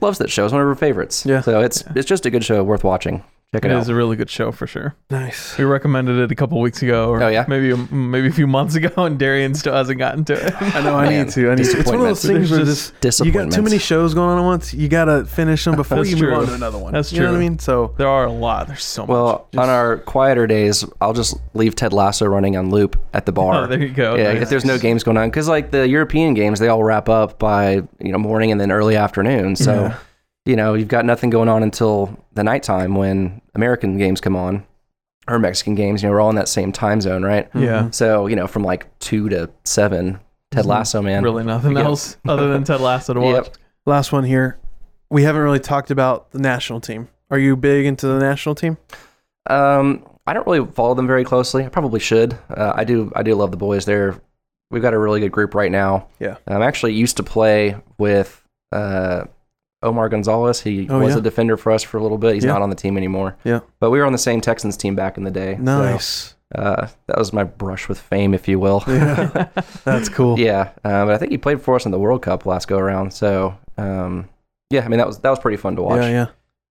Loves 0.00 0.18
that 0.18 0.30
show. 0.30 0.44
It's 0.44 0.52
one 0.52 0.60
of 0.62 0.68
her 0.68 0.74
favorites. 0.74 1.24
Yeah. 1.24 1.42
So 1.42 1.60
it's 1.60 1.84
it's 1.94 2.08
just 2.08 2.26
a 2.26 2.30
good 2.30 2.44
show, 2.44 2.64
worth 2.64 2.82
watching. 2.82 3.22
Check 3.56 3.70
it, 3.70 3.72
It 3.72 3.74
out. 3.76 3.82
is 3.82 3.88
a 3.88 3.94
really 3.94 4.16
good 4.16 4.30
show 4.30 4.52
for 4.52 4.66
sure. 4.66 4.94
Nice. 5.10 5.56
We 5.58 5.64
recommended 5.64 6.18
it 6.18 6.30
a 6.32 6.34
couple 6.34 6.60
weeks 6.60 6.82
ago, 6.82 7.10
or 7.10 7.22
Oh, 7.22 7.28
yeah? 7.28 7.44
maybe 7.48 7.70
a, 7.70 7.76
maybe 7.76 8.28
a 8.28 8.32
few 8.32 8.46
months 8.46 8.74
ago, 8.74 8.90
and 9.04 9.18
Darian 9.18 9.54
still 9.54 9.74
hasn't 9.74 9.98
gotten 9.98 10.24
to 10.26 10.34
it. 10.34 10.54
I 10.62 10.80
know. 10.82 10.96
I 10.96 11.08
Man, 11.08 11.26
need 11.26 11.32
to. 11.34 11.50
I 11.50 11.54
need 11.54 11.64
to. 11.64 11.78
It's 11.78 11.86
one 11.86 11.96
of 11.96 12.02
those 12.02 12.22
things 12.24 12.50
where 12.50 12.64
There's 12.64 12.90
this 13.00 13.20
you 13.20 13.32
got 13.32 13.50
too 13.52 13.62
many 13.62 13.78
shows 13.78 14.14
going 14.14 14.30
on 14.30 14.38
at 14.38 14.44
once. 14.44 14.74
You 14.74 14.88
gotta 14.88 15.24
finish 15.24 15.64
them 15.64 15.76
before 15.76 15.98
That's 15.98 16.10
you 16.10 16.16
move 16.16 16.32
on 16.34 16.46
to 16.46 16.54
another 16.54 16.78
one. 16.78 16.92
That's 16.92 17.12
You 17.12 17.20
know 17.22 17.30
what 17.32 17.36
I 17.36 17.40
mean? 17.40 17.58
So 17.58 17.94
There 17.96 18.08
are 18.08 18.26
a 18.26 18.32
lot. 18.32 18.68
There's 18.68 18.84
so 18.84 19.02
much. 19.02 19.08
Well, 19.08 19.48
on 19.56 19.68
our 19.68 19.98
quieter 19.98 20.46
days, 20.46 20.84
I'll 21.00 21.12
just 21.14 21.36
leave 21.54 21.74
Ted 21.74 21.92
Lasso 21.92 22.26
running 22.26 22.56
on 22.56 22.70
loop 22.70 22.96
at 23.14 23.26
the 23.26 23.32
oh, 23.32 23.34
bar. 23.34 23.64
Oh, 23.64 23.66
there 23.66 23.80
you 23.80 23.88
go. 23.90 24.14
Yeah, 24.16 24.32
Nice. 24.34 24.42
if 24.42 24.48
there's 24.50 24.64
no 24.64 24.78
games 24.78 25.02
going 25.02 25.16
on, 25.16 25.28
because 25.28 25.48
like 25.48 25.70
the 25.70 25.86
European 25.88 26.34
games, 26.34 26.58
they 26.58 26.68
all 26.68 26.82
wrap 26.84 27.08
up 27.08 27.38
by 27.38 27.82
you 28.00 28.12
know 28.12 28.18
morning 28.18 28.50
and 28.52 28.60
then 28.60 28.70
early 28.70 28.96
afternoon. 28.96 29.56
So 29.56 29.72
Yeah. 29.72 29.96
You 30.46 30.56
know 30.56 30.72
you've 30.74 30.88
got 30.88 31.04
nothing 31.04 31.28
going 31.30 31.48
on 31.50 31.62
until 31.62 32.16
the 32.32 32.42
nighttime 32.44 32.94
when 32.94 33.42
American 33.54 33.98
games 33.98 34.20
come 34.20 34.34
on, 34.36 34.64
or 35.28 35.38
Mexican 35.38 35.74
games. 35.74 36.02
You 36.02 36.08
know 36.08 36.12
we're 36.14 36.20
all 36.22 36.30
in 36.30 36.36
that 36.36 36.48
same 36.48 36.72
time 36.72 37.00
zone, 37.02 37.22
right? 37.24 37.48
yeah, 37.54 37.90
So 37.90 38.26
you 38.26 38.36
know 38.36 38.46
from 38.46 38.62
like 38.64 38.86
two 39.00 39.28
to 39.28 39.50
seven, 39.64 40.18
Ted 40.50 40.64
Lasso, 40.66 41.02
man. 41.02 41.22
really 41.22 41.44
nothing 41.44 41.72
Yeah. 41.76 41.84
else 41.84 42.16
other 42.26 42.50
than 42.52 42.64
Ted 42.64 42.80
Lasso 42.80 43.12
to 43.14 43.20
watch. 43.26 43.34
Yep. 43.46 43.56
last 43.84 44.12
one 44.12 44.24
here. 44.24 44.58
We 45.10 45.22
haven't 45.24 45.42
really 45.42 45.60
talked 45.60 45.90
about 45.90 46.30
the 46.32 46.38
national 46.40 46.80
team. 46.80 47.08
Are 47.30 47.38
you 47.38 47.56
big 47.56 47.86
into 47.86 48.06
the 48.08 48.18
national 48.18 48.54
team? 48.54 48.76
Um, 49.48 50.04
I 50.26 50.32
don't 50.32 50.46
really 50.46 50.66
follow 50.72 50.94
them 50.94 51.06
very 51.06 51.24
closely. 51.24 51.64
I 51.64 51.68
probably 51.68 52.00
should. 52.00 52.36
Uh, 52.50 52.72
I 52.74 52.84
do. 52.84 53.12
I 53.14 53.22
do 53.22 53.34
love 53.34 53.50
the 53.52 53.56
boys. 53.56 53.84
They're 53.84 54.20
we've 54.70 54.82
got 54.82 54.94
a 54.94 54.98
really 54.98 55.20
good 55.20 55.30
group 55.32 55.54
right 55.54 55.70
now. 55.70 56.08
Yeah. 56.18 56.36
I'm 56.48 56.62
actually 56.62 56.94
used 56.94 57.16
to 57.18 57.22
play 57.22 57.76
with 57.98 58.42
uh, 58.72 59.24
Omar 59.82 60.08
Gonzalez. 60.08 60.60
He 60.60 60.88
Oh, 60.88 61.00
was 61.00 61.14
yeah. 61.14 61.18
a 61.18 61.22
defender 61.22 61.56
for 61.56 61.72
us 61.72 61.82
for 61.82 61.98
a 61.98 62.02
little 62.02 62.18
bit. 62.18 62.34
He's 62.34 62.44
Yeah. 62.44 62.52
not 62.52 62.62
on 62.62 62.70
the 62.70 62.76
team 62.76 62.96
anymore. 62.96 63.36
Yeah. 63.44 63.60
But 63.80 63.90
we 63.90 63.98
were 63.98 64.04
on 64.06 64.12
the 64.12 64.18
same 64.18 64.40
Texans 64.40 64.76
team 64.76 64.94
back 64.94 65.16
in 65.18 65.24
the 65.24 65.30
day. 65.30 65.56
so, 65.56 65.62
Nice. 65.62 66.34
uh, 66.54 66.86
that 67.06 67.18
was 67.18 67.32
my 67.32 67.44
brush 67.44 67.88
with 67.88 67.98
fame, 67.98 68.32
if 68.34 68.48
you 68.48 68.58
will. 68.58 68.82
Yeah. 68.86 69.48
That's 69.84 70.08
cool. 70.08 70.38
Yeah, 70.38 70.70
uh, 70.84 71.04
but 71.04 71.10
I 71.14 71.18
think 71.18 71.30
he 71.32 71.38
played 71.38 71.60
for 71.60 71.74
us 71.76 71.84
in 71.84 71.92
the 71.92 71.98
World 71.98 72.22
Cup 72.22 72.46
last 72.46 72.68
go 72.68 72.78
around. 72.78 73.12
So, 73.12 73.54
um, 73.78 74.28
yeah, 74.70 74.84
I 74.84 74.88
mean 74.88 74.98
that 74.98 75.06
was 75.06 75.18
that 75.18 75.30
was 75.30 75.38
pretty 75.38 75.56
fun 75.58 75.76
to 75.76 75.82
watch. 75.82 76.02
Yeah. 76.02 76.08
Yeah. 76.10 76.26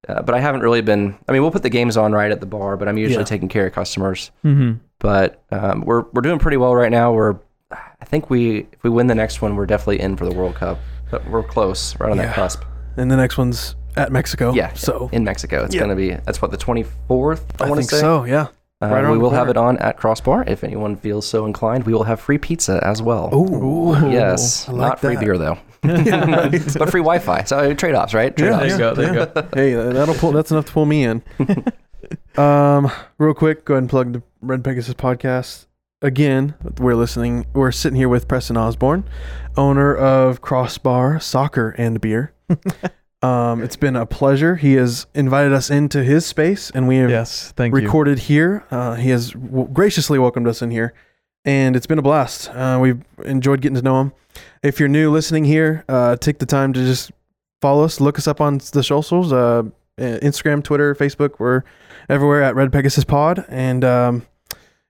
Uh, 0.08 0.22
but 0.22 0.36
I 0.36 0.40
haven't 0.40 0.62
really 0.62 0.82
been. 0.82 1.16
I 1.28 1.32
mean, 1.32 1.42
we'll 1.42 1.50
put 1.52 1.64
the 1.64 1.70
games 1.70 1.98
on 1.98 2.12
right 2.14 2.32
at 2.32 2.40
the 2.40 2.46
bar, 2.46 2.78
but 2.78 2.88
I'm 2.88 2.98
usually 2.98 3.22
Yeah. 3.22 3.26
taking 3.26 3.48
care 3.50 3.66
of 3.68 3.74
customers. 3.74 4.30
hmm 4.44 4.74
But 5.00 5.42
um, 5.52 5.82
we're 5.86 6.04
we're 6.14 6.22
doing 6.22 6.38
pretty 6.40 6.58
well 6.58 6.76
right 6.76 6.92
now. 6.92 7.12
We're 7.14 7.38
I 7.72 8.06
think 8.06 8.30
we 8.30 8.68
if 8.72 8.84
we 8.84 8.90
win 8.90 9.08
the 9.08 9.16
next 9.16 9.42
one, 9.42 9.56
we're 9.56 9.66
definitely 9.66 10.00
in 10.02 10.16
for 10.18 10.26
the 10.26 10.36
World 10.36 10.56
Cup. 10.56 10.78
But 11.12 11.28
we're 11.30 11.44
close, 11.44 12.00
right 12.00 12.12
on 12.12 12.18
Yeah. 12.18 12.26
that 12.28 12.36
cusp. 12.36 12.62
And 12.98 13.10
the 13.12 13.18
next 13.18 13.38
one's 13.38 13.76
at 13.98 14.12
Mexico. 14.12 14.54
Yeah. 14.54 14.74
So 14.74 15.10
In 15.14 15.24
Mexico, 15.24 15.64
it's 15.66 15.74
Yeah. 15.76 15.82
gonna 15.82 15.96
be 15.96 16.12
that's 16.12 16.42
what 16.42 16.52
the 16.52 16.58
24th. 16.58 17.42
I, 17.60 17.66
I 17.66 17.68
want 17.70 17.80
think 17.80 17.90
to 17.90 17.96
say. 17.96 18.02
so. 18.02 18.24
Yeah. 18.26 18.48
Uh, 18.82 18.88
Right 18.90 19.10
we 19.10 19.18
will 19.18 19.30
have 19.30 19.48
it 19.48 19.56
on 19.56 19.78
at 19.78 19.96
Crossbar 19.98 20.44
if 20.48 20.64
anyone 20.64 20.98
feels 20.98 21.26
so 21.26 21.46
inclined. 21.46 21.86
We 21.86 21.94
will 21.94 22.04
have 22.04 22.20
free 22.20 22.38
pizza 22.38 22.82
as 22.84 23.02
well. 23.02 23.34
Ooh. 23.34 23.94
Yes, 24.12 24.68
like 24.68 24.78
not 24.78 25.00
free 25.00 25.16
that. 25.16 25.24
beer 25.24 25.38
though, 25.38 25.58
Yeah, 25.84 26.50
but 26.78 26.90
free 26.90 27.00
Wi-Fi. 27.02 27.44
So 27.46 27.74
trade 27.74 27.96
offs, 27.96 28.14
right? 28.14 28.36
Trade-offs. 28.36 28.62
There 28.62 28.72
you 28.72 28.78
go. 28.78 28.94
There 28.94 29.14
you 29.14 29.26
go. 29.28 29.48
hey, 29.54 29.74
that'll 29.94 30.14
pull. 30.16 30.34
That's 30.34 30.52
enough 30.52 30.66
to 30.66 30.72
pull 30.74 30.86
me 30.86 31.06
in. 31.06 31.24
um, 32.38 32.92
real 33.18 33.34
quick, 33.34 33.64
go 33.66 33.76
ahead 33.76 33.84
and 33.84 33.90
plug 33.90 34.12
the 34.14 34.22
Red 34.42 34.64
Pegasus 34.64 34.94
podcast 34.94 35.68
again. 36.02 36.56
We're 36.78 36.96
listening. 36.96 37.46
We're 37.54 37.72
sitting 37.72 37.96
here 37.98 38.10
with 38.10 38.28
Preston 38.28 38.58
Osborn, 38.58 39.06
owner 39.56 39.96
of 39.96 40.42
Crossbar 40.42 41.20
Soccer 41.22 41.70
and 41.78 42.02
Beer. 42.02 42.34
Um, 43.22 43.64
it's 43.64 43.76
been 43.76 43.96
a 43.96 44.06
pleasure. 44.06 44.56
He 44.56 44.74
has 44.74 45.08
invited 45.16 45.54
us 45.54 45.70
into 45.70 46.04
his 46.04 46.26
space, 46.26 46.70
and 46.72 46.88
we 46.88 46.98
have 46.98 47.10
Yes, 47.10 47.54
thank 47.56 47.74
you. 47.76 47.82
recorded 47.82 48.20
here. 48.20 48.64
Uh, 48.72 48.96
he 48.96 49.10
has 49.10 49.32
w- 49.32 49.68
graciously 49.72 50.20
welcomed 50.20 50.48
us 50.48 50.62
in 50.62 50.72
here, 50.72 50.94
and 51.44 51.76
it's 51.76 51.88
been 51.88 52.00
a 52.00 52.04
blast. 52.04 52.50
Uh, 52.50 52.78
we've 52.82 53.02
enjoyed 53.24 53.62
getting 53.62 53.76
to 53.76 53.82
know 53.82 54.00
him. 54.02 54.14
If 54.64 54.80
you're 54.80 54.90
new 54.90 55.12
listening 55.12 55.46
here, 55.46 55.84
uh, 55.90 56.18
take 56.18 56.40
the 56.40 56.46
time 56.46 56.74
to 56.74 56.80
just 56.86 57.12
follow 57.62 57.84
us, 57.84 58.00
look 58.02 58.18
us 58.20 58.28
up 58.28 58.42
on 58.42 58.58
the 58.74 58.84
socials, 58.84 59.32
uh, 59.34 59.64
Instagram, 59.98 60.64
Twitter, 60.64 60.94
Facebook. 60.94 61.40
We're 61.40 61.64
everywhere 62.10 62.44
at 62.44 62.54
Red 62.56 62.72
Pegasus 62.72 63.06
Pod, 63.06 63.46
and 63.48 63.84
um, 63.84 64.26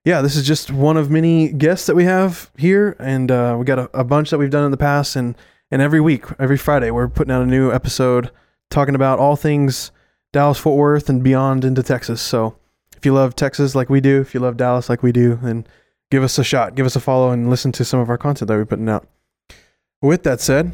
yeah, 0.03 0.21
this 0.21 0.35
is 0.35 0.45
just 0.45 0.71
one 0.71 0.97
of 0.97 1.09
many 1.11 1.51
guests 1.51 1.87
that 1.87 1.95
we 1.95 2.03
have 2.05 2.51
here, 2.57 2.95
and 2.99 3.31
uh, 3.31 3.55
we 3.57 3.65
got 3.65 3.79
a, 3.79 3.89
a 3.99 4.03
bunch 4.03 4.31
that 4.31 4.39
we've 4.39 4.49
done 4.49 4.65
in 4.65 4.71
the 4.71 4.77
past, 4.77 5.15
and 5.15 5.35
and 5.71 5.81
every 5.81 6.01
week, 6.01 6.25
every 6.39 6.57
Friday, 6.57 6.91
we're 6.91 7.07
putting 7.07 7.33
out 7.33 7.41
a 7.41 7.47
new 7.47 7.71
episode 7.71 8.31
talking 8.69 8.95
about 8.95 9.19
all 9.19 9.35
things 9.35 9.91
Dallas 10.33 10.57
Fort 10.57 10.77
Worth 10.77 11.09
and 11.09 11.23
beyond 11.23 11.65
into 11.65 11.81
Texas. 11.81 12.21
So 12.21 12.57
if 12.97 13.05
you 13.05 13.13
love 13.13 13.35
Texas 13.35 13.75
like 13.75 13.89
we 13.89 14.01
do, 14.01 14.21
if 14.21 14.33
you 14.33 14.39
love 14.39 14.57
Dallas 14.57 14.89
like 14.89 15.01
we 15.01 15.11
do, 15.11 15.39
then 15.41 15.65
give 16.11 16.23
us 16.23 16.37
a 16.37 16.43
shot, 16.43 16.75
give 16.75 16.85
us 16.85 16.95
a 16.95 16.99
follow, 16.99 17.31
and 17.31 17.49
listen 17.49 17.71
to 17.73 17.85
some 17.85 17.99
of 17.99 18.09
our 18.09 18.17
content 18.17 18.47
that 18.47 18.55
we're 18.55 18.65
putting 18.65 18.89
out. 18.89 19.07
With 20.01 20.23
that 20.23 20.41
said, 20.41 20.73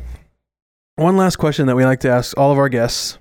one 0.95 1.15
last 1.15 1.37
question 1.37 1.67
that 1.67 1.75
we 1.75 1.85
like 1.85 1.99
to 2.01 2.09
ask 2.09 2.37
all 2.37 2.51
of 2.51 2.57
our 2.57 2.69
guests. 2.69 3.17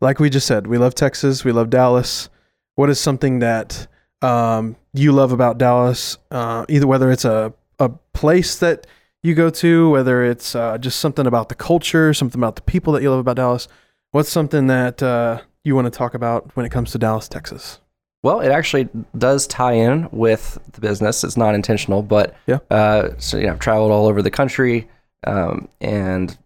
Like 0.00 0.18
we 0.18 0.30
just 0.30 0.46
said, 0.46 0.66
we 0.66 0.78
love 0.78 0.94
Texas, 0.94 1.44
we 1.44 1.52
love 1.52 1.70
Dallas. 1.70 2.28
What 2.74 2.90
is 2.90 3.00
something 3.00 3.40
that 3.40 3.86
um, 4.22 4.76
you 4.92 5.12
love 5.12 5.32
about 5.32 5.58
Dallas? 5.58 6.18
Uh, 6.30 6.64
either 6.68 6.86
whether 6.86 7.10
it's 7.10 7.24
a, 7.24 7.52
a 7.78 7.88
place 7.88 8.58
that 8.58 8.86
you 9.28 9.34
go 9.34 9.50
to, 9.50 9.90
whether 9.90 10.24
it's 10.24 10.54
uh, 10.56 10.78
just 10.78 10.98
something 10.98 11.26
about 11.26 11.48
the 11.48 11.54
culture, 11.54 12.12
something 12.12 12.40
about 12.40 12.56
the 12.56 12.62
people 12.62 12.92
that 12.94 13.02
you 13.02 13.10
love 13.10 13.20
about 13.20 13.36
Dallas. 13.36 13.68
What's 14.10 14.30
something 14.30 14.66
that 14.68 15.02
uh, 15.02 15.42
you 15.62 15.74
want 15.74 15.84
to 15.84 15.90
talk 15.90 16.14
about 16.14 16.50
when 16.56 16.66
it 16.66 16.70
comes 16.70 16.90
to 16.92 16.98
Dallas, 16.98 17.28
Texas? 17.28 17.80
Well, 18.22 18.40
it 18.40 18.50
actually 18.50 18.88
does 19.16 19.46
tie 19.46 19.74
in 19.74 20.08
with 20.10 20.58
the 20.72 20.80
business. 20.80 21.22
It's 21.22 21.36
not 21.36 21.54
intentional, 21.54 22.02
but 22.02 22.34
Yeah. 22.46 22.58
Uh, 22.70 23.10
so 23.18 23.36
you 23.36 23.46
know, 23.46 23.52
I've 23.52 23.60
traveled 23.60 23.92
all 23.92 24.06
over 24.08 24.22
the 24.22 24.30
country 24.30 24.88
um, 25.24 25.68
and 25.80 26.36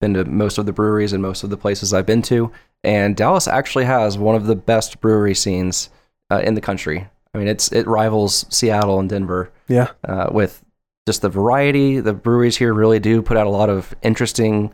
been 0.00 0.12
to 0.14 0.24
most 0.26 0.58
of 0.58 0.66
the 0.66 0.72
breweries 0.72 1.14
and 1.14 1.22
most 1.22 1.42
of 1.42 1.48
the 1.48 1.56
places 1.56 1.94
I've 1.94 2.04
been 2.04 2.22
to. 2.22 2.52
And 2.84 3.16
Dallas 3.16 3.48
actually 3.48 3.86
has 3.86 4.18
one 4.18 4.34
of 4.34 4.46
the 4.46 4.56
best 4.56 5.00
brewery 5.00 5.34
scenes 5.34 5.88
uh, 6.30 6.42
in 6.44 6.54
the 6.54 6.60
country. 6.60 7.08
I 7.34 7.38
mean, 7.38 7.48
it's 7.48 7.72
it 7.72 7.86
rivals 7.86 8.46
Seattle 8.50 8.98
and 8.98 9.08
Denver 9.08 9.50
Yeah, 9.68 9.90
uh, 10.04 10.28
with 10.30 10.62
just 11.06 11.22
the 11.22 11.28
variety. 11.28 12.00
The 12.00 12.12
breweries 12.12 12.56
here 12.56 12.74
really 12.74 12.98
do 12.98 13.22
put 13.22 13.36
out 13.36 13.46
a 13.46 13.50
lot 13.50 13.70
of 13.70 13.94
interesting, 14.02 14.72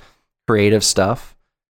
creative 0.49 0.83
stuff, 0.83 1.37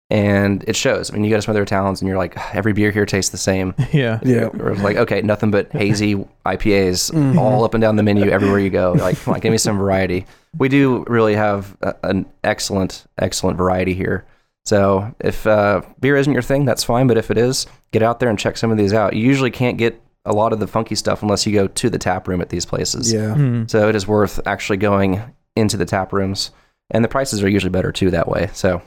and 0.10 0.64
it 0.68 0.76
shows. 0.76 1.12
I 1.12 1.14
mean, 1.16 1.24
you 1.26 1.30
go 1.30 1.36
to 1.38 1.42
some 1.42 1.52
other 1.52 1.66
towns, 1.66 2.02
and 2.02 2.08
you're 2.08 2.18
like, 2.18 2.38
every 2.56 2.74
beer 2.74 2.92
here 2.92 3.06
tastes 3.06 3.32
the 3.32 3.38
same. 3.38 3.74
Yeah. 3.92 4.20
yeah, 4.24 4.46
Or 4.48 4.72
it's 4.72 4.82
like, 4.82 4.98
okay, 4.98 5.22
nothing 5.22 5.52
but 5.52 5.72
hazy 5.72 6.16
IPAs 6.46 7.12
Mhm. 7.14 7.38
all 7.38 7.64
up 7.64 7.74
and 7.74 7.82
down 7.82 7.96
the 7.98 8.04
menu 8.04 8.30
everywhere 8.30 8.60
you 8.60 8.70
go. 8.70 8.94
Like, 8.94 9.20
come 9.22 9.34
on, 9.34 9.40
give 9.40 9.52
me 9.52 9.58
some 9.58 9.78
variety. 9.78 10.26
We 10.58 10.70
do 10.70 11.04
really 11.08 11.36
have 11.36 11.76
a, 11.82 11.96
an 12.04 12.26
excellent, 12.44 13.06
excellent 13.18 13.58
variety 13.58 13.94
here. 13.94 14.26
So 14.66 15.14
if 15.20 15.46
uh, 15.46 15.82
beer 16.00 16.16
isn't 16.18 16.32
your 16.34 16.42
thing, 16.42 16.66
that's 16.66 16.84
fine. 16.84 17.08
But 17.08 17.18
if 17.18 17.30
it 17.30 17.38
is, 17.38 17.68
get 17.92 18.02
out 18.02 18.20
there 18.20 18.30
and 18.30 18.40
check 18.40 18.58
some 18.58 18.72
of 18.72 18.78
these 18.78 18.94
out. 18.94 19.14
You 19.14 19.24
usually 19.24 19.52
can't 19.52 19.78
get 19.78 20.02
a 20.26 20.34
lot 20.34 20.54
of 20.54 20.60
the 20.60 20.68
funky 20.68 20.96
stuff 20.96 21.22
unless 21.24 21.46
you 21.46 21.54
go 21.54 21.68
to 21.68 21.90
the 21.90 21.98
tap 22.00 22.28
room 22.28 22.42
at 22.42 22.50
these 22.50 22.66
places. 22.66 23.12
yeah. 23.14 23.36
Mhm. 23.36 23.70
So 23.70 23.88
it 23.90 23.96
is 23.96 24.08
worth 24.08 24.40
actually 24.48 24.78
going 24.78 25.22
into 25.56 25.78
the 25.78 25.86
tap 25.86 26.12
rooms, 26.14 26.52
and 26.92 27.04
the 27.04 27.08
prices 27.08 27.42
are 27.44 27.50
usually 27.50 27.70
better 27.70 27.92
too 27.92 28.12
that 28.12 28.28
way. 28.28 28.50
So 28.54 28.82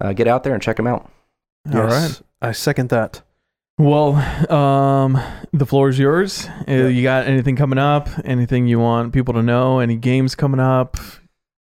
uh, 0.00 0.12
get 0.12 0.28
out 0.28 0.44
there 0.44 0.54
and 0.54 0.62
check 0.62 0.76
them 0.76 0.86
out. 0.86 1.10
All 1.74 1.82
right. 1.82 2.20
I 2.40 2.52
second 2.52 2.88
that. 2.90 3.22
Well, 3.78 4.14
um, 4.52 5.20
the 5.52 5.64
floor 5.66 5.88
is 5.88 5.98
yours. 5.98 6.46
Uh, 6.46 6.72
Yeah. 6.72 6.86
You 6.88 7.02
got 7.02 7.26
anything 7.26 7.56
coming 7.56 7.78
up? 7.78 8.08
Anything 8.24 8.66
you 8.66 8.78
want 8.80 9.12
people 9.12 9.34
to 9.34 9.42
know? 9.42 9.78
Any 9.80 9.96
games 9.96 10.34
coming 10.34 10.60
up? 10.60 10.96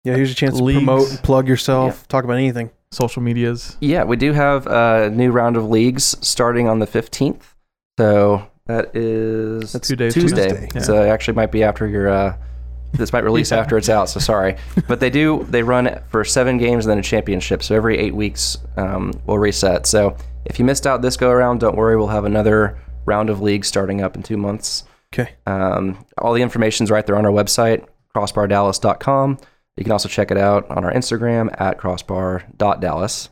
Yeah, 0.04 0.16
here's 0.16 0.30
your 0.30 0.36
chance 0.36 0.60
Leagues. 0.62 0.80
to 0.82 0.86
promote, 0.86 1.24
plug 1.24 1.48
yourself, 1.48 2.08
talk 2.08 2.24
about 2.24 2.38
anything. 2.38 2.70
Social 2.92 3.22
medias? 3.22 3.76
Yeah, 3.82 4.04
we 4.04 4.16
do 4.18 4.32
have 4.34 4.68
a 4.68 5.10
new 5.10 5.32
round 5.32 5.58
of 5.58 5.66
leagues 5.68 6.16
starting 6.22 6.68
on 6.70 6.80
the 6.80 6.86
15th. 6.88 7.56
So 8.00 8.46
That 8.68 8.96
is 8.96 9.74
That's 9.74 9.88
days 9.90 10.14
Tuesday. 10.14 10.50
Tuesday. 10.50 10.70
Yeah. 10.74 10.82
So 10.82 11.04
it 11.04 11.10
actually 11.10 11.36
might 11.36 11.52
be 11.52 11.64
after 11.64 11.88
your. 11.88 12.08
Uh, 12.10 12.38
this 12.94 13.14
might 13.14 13.24
release 13.24 13.52
Yeah. 13.52 13.60
after 13.60 13.78
it's 13.78 13.90
out, 13.90 14.10
so 14.10 14.20
sorry. 14.20 14.56
But 14.88 15.00
they 15.00 15.10
do. 15.10 15.44
They 15.50 15.62
run 15.64 16.02
for 16.10 16.24
seven 16.24 16.58
games 16.58 16.86
and 16.86 16.92
then 16.92 17.00
a 17.00 17.04
championship. 17.04 17.62
So 17.62 17.76
every 17.76 17.98
eight 17.98 18.16
weeks, 18.16 18.58
um, 18.78 19.14
we'll 19.28 19.38
reset. 19.38 19.86
So 19.86 20.18
if 20.46 20.58
you 20.58 20.66
missed 20.66 20.88
out 20.88 21.02
this 21.02 21.16
go 21.18 21.30
around, 21.30 21.60
don't 21.60 21.76
worry. 21.78 21.96
We'll 21.96 22.08
have 22.08 22.26
another 22.26 22.80
round 23.06 23.30
of 23.30 23.40
leagues 23.42 23.68
starting 23.68 24.02
up 24.02 24.16
in 24.16 24.24
two 24.24 24.38
months. 24.38 24.84
Okay. 25.14 25.34
Um, 25.46 26.04
all 26.18 26.34
the 26.34 26.42
information's 26.42 26.90
right 26.90 27.06
there 27.06 27.16
on 27.18 27.26
our 27.26 27.32
website, 27.32 27.86
crossbardallas.com. 28.16 29.38
You 29.78 29.84
can 29.84 29.92
also 29.92 30.10
check 30.10 30.32
it 30.32 30.38
out 30.38 30.70
on 30.72 30.84
our 30.86 30.92
Instagram 30.92 31.54
at 31.62 31.78
crossbar.dallas. 31.78 33.30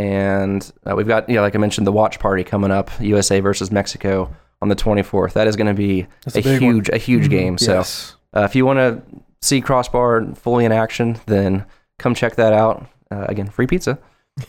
And 0.00 0.72
uh, 0.88 0.94
we've 0.96 1.06
got, 1.06 1.28
you 1.28 1.34
know, 1.36 1.42
like 1.42 1.54
I 1.54 1.58
mentioned, 1.58 1.86
the 1.86 1.92
watch 1.92 2.18
party 2.18 2.42
coming 2.42 2.70
up, 2.70 2.90
USA 3.00 3.40
versus 3.40 3.70
Mexico 3.70 4.34
on 4.62 4.68
the 4.68 4.76
24th. 4.76 5.34
That 5.34 5.46
is 5.46 5.56
going 5.56 5.66
to 5.66 5.74
be 5.74 6.06
a, 6.34 6.38
a 6.38 6.42
one. 6.42 6.58
huge, 6.60 6.88
a 6.88 6.96
huge 6.96 7.28
game. 7.28 7.58
So 7.58 7.74
Yes. 7.74 8.16
uh, 8.34 8.42
if 8.42 8.54
you 8.54 8.64
want 8.64 8.78
to 8.78 9.02
see 9.42 9.60
Crossbar 9.60 10.34
fully 10.34 10.64
in 10.64 10.72
action, 10.72 11.18
then 11.26 11.66
come 11.98 12.14
check 12.14 12.36
that 12.36 12.52
out. 12.54 12.86
Uh, 13.10 13.26
again, 13.28 13.48
free 13.48 13.66
pizza. 13.66 13.98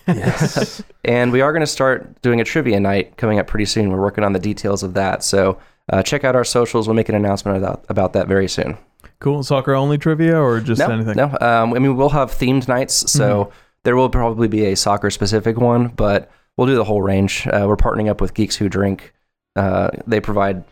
Yes. 0.07 0.81
And 1.03 1.31
we 1.31 1.41
are 1.41 1.51
going 1.51 1.61
to 1.61 1.67
start 1.67 2.21
doing 2.21 2.39
a 2.41 2.43
trivia 2.43 2.79
night 2.79 3.17
coming 3.17 3.39
up 3.39 3.47
pretty 3.47 3.65
soon. 3.65 3.89
We're 3.91 3.99
working 3.99 4.23
on 4.23 4.33
the 4.33 4.39
details 4.39 4.83
of 4.83 4.93
that. 4.93 5.23
So 5.23 5.57
uh, 5.91 6.03
check 6.03 6.23
out 6.23 6.35
our 6.35 6.43
socials. 6.43 6.87
We'll 6.87 6.93
make 6.95 7.09
an 7.09 7.15
announcement 7.15 7.57
about, 7.57 7.83
about 7.89 8.13
that 8.13 8.27
very 8.27 8.47
soon. 8.47 8.77
Cool. 9.19 9.41
Soccer 9.43 9.73
only 9.73 9.97
trivia 9.97 10.39
or 10.39 10.59
just 10.61 10.77
no, 10.79 10.89
anything? 10.91 11.15
no. 11.17 11.25
Um, 11.41 11.73
I 11.73 11.79
mean, 11.79 11.95
we'll 11.97 12.09
have 12.09 12.31
themed 12.31 12.67
nights. 12.67 13.11
So 13.11 13.45
Mm-hmm. 13.45 13.57
There 13.83 13.95
will 13.95 14.09
probably 14.09 14.47
be 14.47 14.65
a 14.65 14.75
soccer 14.75 15.09
specific 15.09 15.57
one, 15.57 15.87
but 15.89 16.29
we'll 16.57 16.67
do 16.67 16.75
the 16.75 16.83
whole 16.83 17.01
range. 17.01 17.47
Uh, 17.47 17.65
we're 17.67 17.77
partnering 17.77 18.09
up 18.09 18.21
with 18.21 18.33
Geeks 18.33 18.55
Who 18.55 18.69
Drink. 18.69 19.13
Uh, 19.55 19.89
they 20.07 20.19
provide 20.19 20.63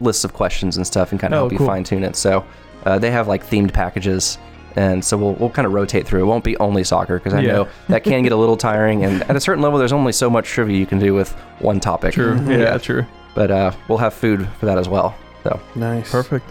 lists 0.00 0.24
of 0.24 0.32
questions 0.34 0.76
and 0.76 0.86
stuff 0.86 1.10
and 1.12 1.20
kind 1.20 1.34
of 1.34 1.38
Oh, 1.38 1.48
help 1.48 1.52
you 1.60 1.66
fine 1.66 1.84
tune 1.84 2.04
it. 2.04 2.14
So 2.16 2.44
uh, 2.84 2.98
they 2.98 3.10
have 3.10 3.28
like 3.28 3.44
themed 3.46 3.72
packages. 3.72 4.38
And 4.76 5.04
so 5.04 5.16
we'll, 5.16 5.32
we'll 5.34 5.50
kind 5.50 5.66
of 5.66 5.72
rotate 5.72 6.06
through. 6.06 6.22
It 6.22 6.26
won't 6.26 6.44
be 6.44 6.56
only 6.58 6.84
soccer 6.84 7.18
because 7.18 7.34
I 7.34 7.40
Yeah. 7.40 7.52
know 7.52 7.68
that 7.88 8.04
can 8.04 8.22
get 8.22 8.30
a 8.32 8.36
little 8.36 8.56
tiring. 8.56 9.04
And 9.04 9.22
at 9.24 9.34
a 9.34 9.40
certain 9.40 9.62
level, 9.62 9.78
there's 9.78 9.92
only 9.92 10.12
so 10.12 10.30
much 10.30 10.46
trivia 10.48 10.76
you 10.78 10.86
can 10.86 10.98
do 11.00 11.14
with 11.14 11.32
one 11.60 11.80
topic. 11.80 12.14
True. 12.14 12.34
Mhm. 12.38 12.60
Yeah, 12.60 12.78
true. 12.78 13.04
But 13.34 13.50
uh, 13.50 13.72
we'll 13.88 13.98
have 13.98 14.14
food 14.14 14.48
for 14.60 14.66
that 14.66 14.78
as 14.78 14.88
well. 14.88 15.16
So, 15.42 15.58
Nice. 15.74 16.10
Perfect. 16.10 16.48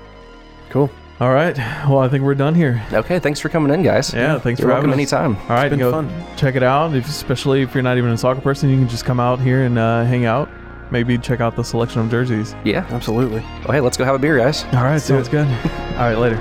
Cool. 0.70 0.90
All 1.20 1.34
right. 1.34 1.58
Well, 1.90 2.00
I 2.00 2.10
think 2.10 2.24
we're 2.24 2.36
done 2.36 2.54
here. 2.54 2.86
okay. 2.94 3.18
Thanks 3.18 3.40
for 3.40 3.50
coming 3.50 3.74
in, 3.74 3.82
guys. 3.82 4.14
Yeah, 4.14 4.38
thanks 4.38 4.60
You're 4.60 4.68
for 4.70 4.74
welcome 4.74 4.92
having 4.92 5.04
us. 5.06 5.14
anytime. 5.14 5.36
All 5.50 5.56
right, 5.56 5.70
been 5.70 5.80
go 5.80 5.92
fun. 5.92 6.12
check 6.38 6.56
it 6.56 6.62
out. 6.62 6.94
If, 6.96 7.08
especially 7.08 7.64
if 7.64 7.74
you're 7.74 7.82
not 7.82 7.98
even 7.98 8.12
a 8.12 8.18
soccer 8.18 8.42
person, 8.42 8.70
you 8.70 8.78
can 8.78 8.88
just 8.88 9.04
come 9.04 9.20
out 9.20 9.40
here 9.40 9.64
and 9.64 9.80
uh, 9.80 10.04
hang 10.06 10.26
out. 10.26 10.48
Maybe 10.92 11.18
check 11.18 11.42
out 11.42 11.56
the 11.56 11.64
selection 11.64 12.02
of 12.02 12.12
jerseys. 12.12 12.56
Yeah. 12.64 12.86
Absolutely. 12.92 13.42
Well, 13.64 13.72
hey, 13.72 13.82
let's 13.82 13.98
go 13.98 14.06
have 14.06 14.16
a 14.16 14.20
beer, 14.20 14.38
guys. 14.38 14.64
All 14.66 14.84
right, 14.84 15.02
see 15.02 15.08
sounds 15.08 15.28
good. 15.28 15.48
All 15.98 16.08
right, 16.08 16.18
later. 16.18 16.38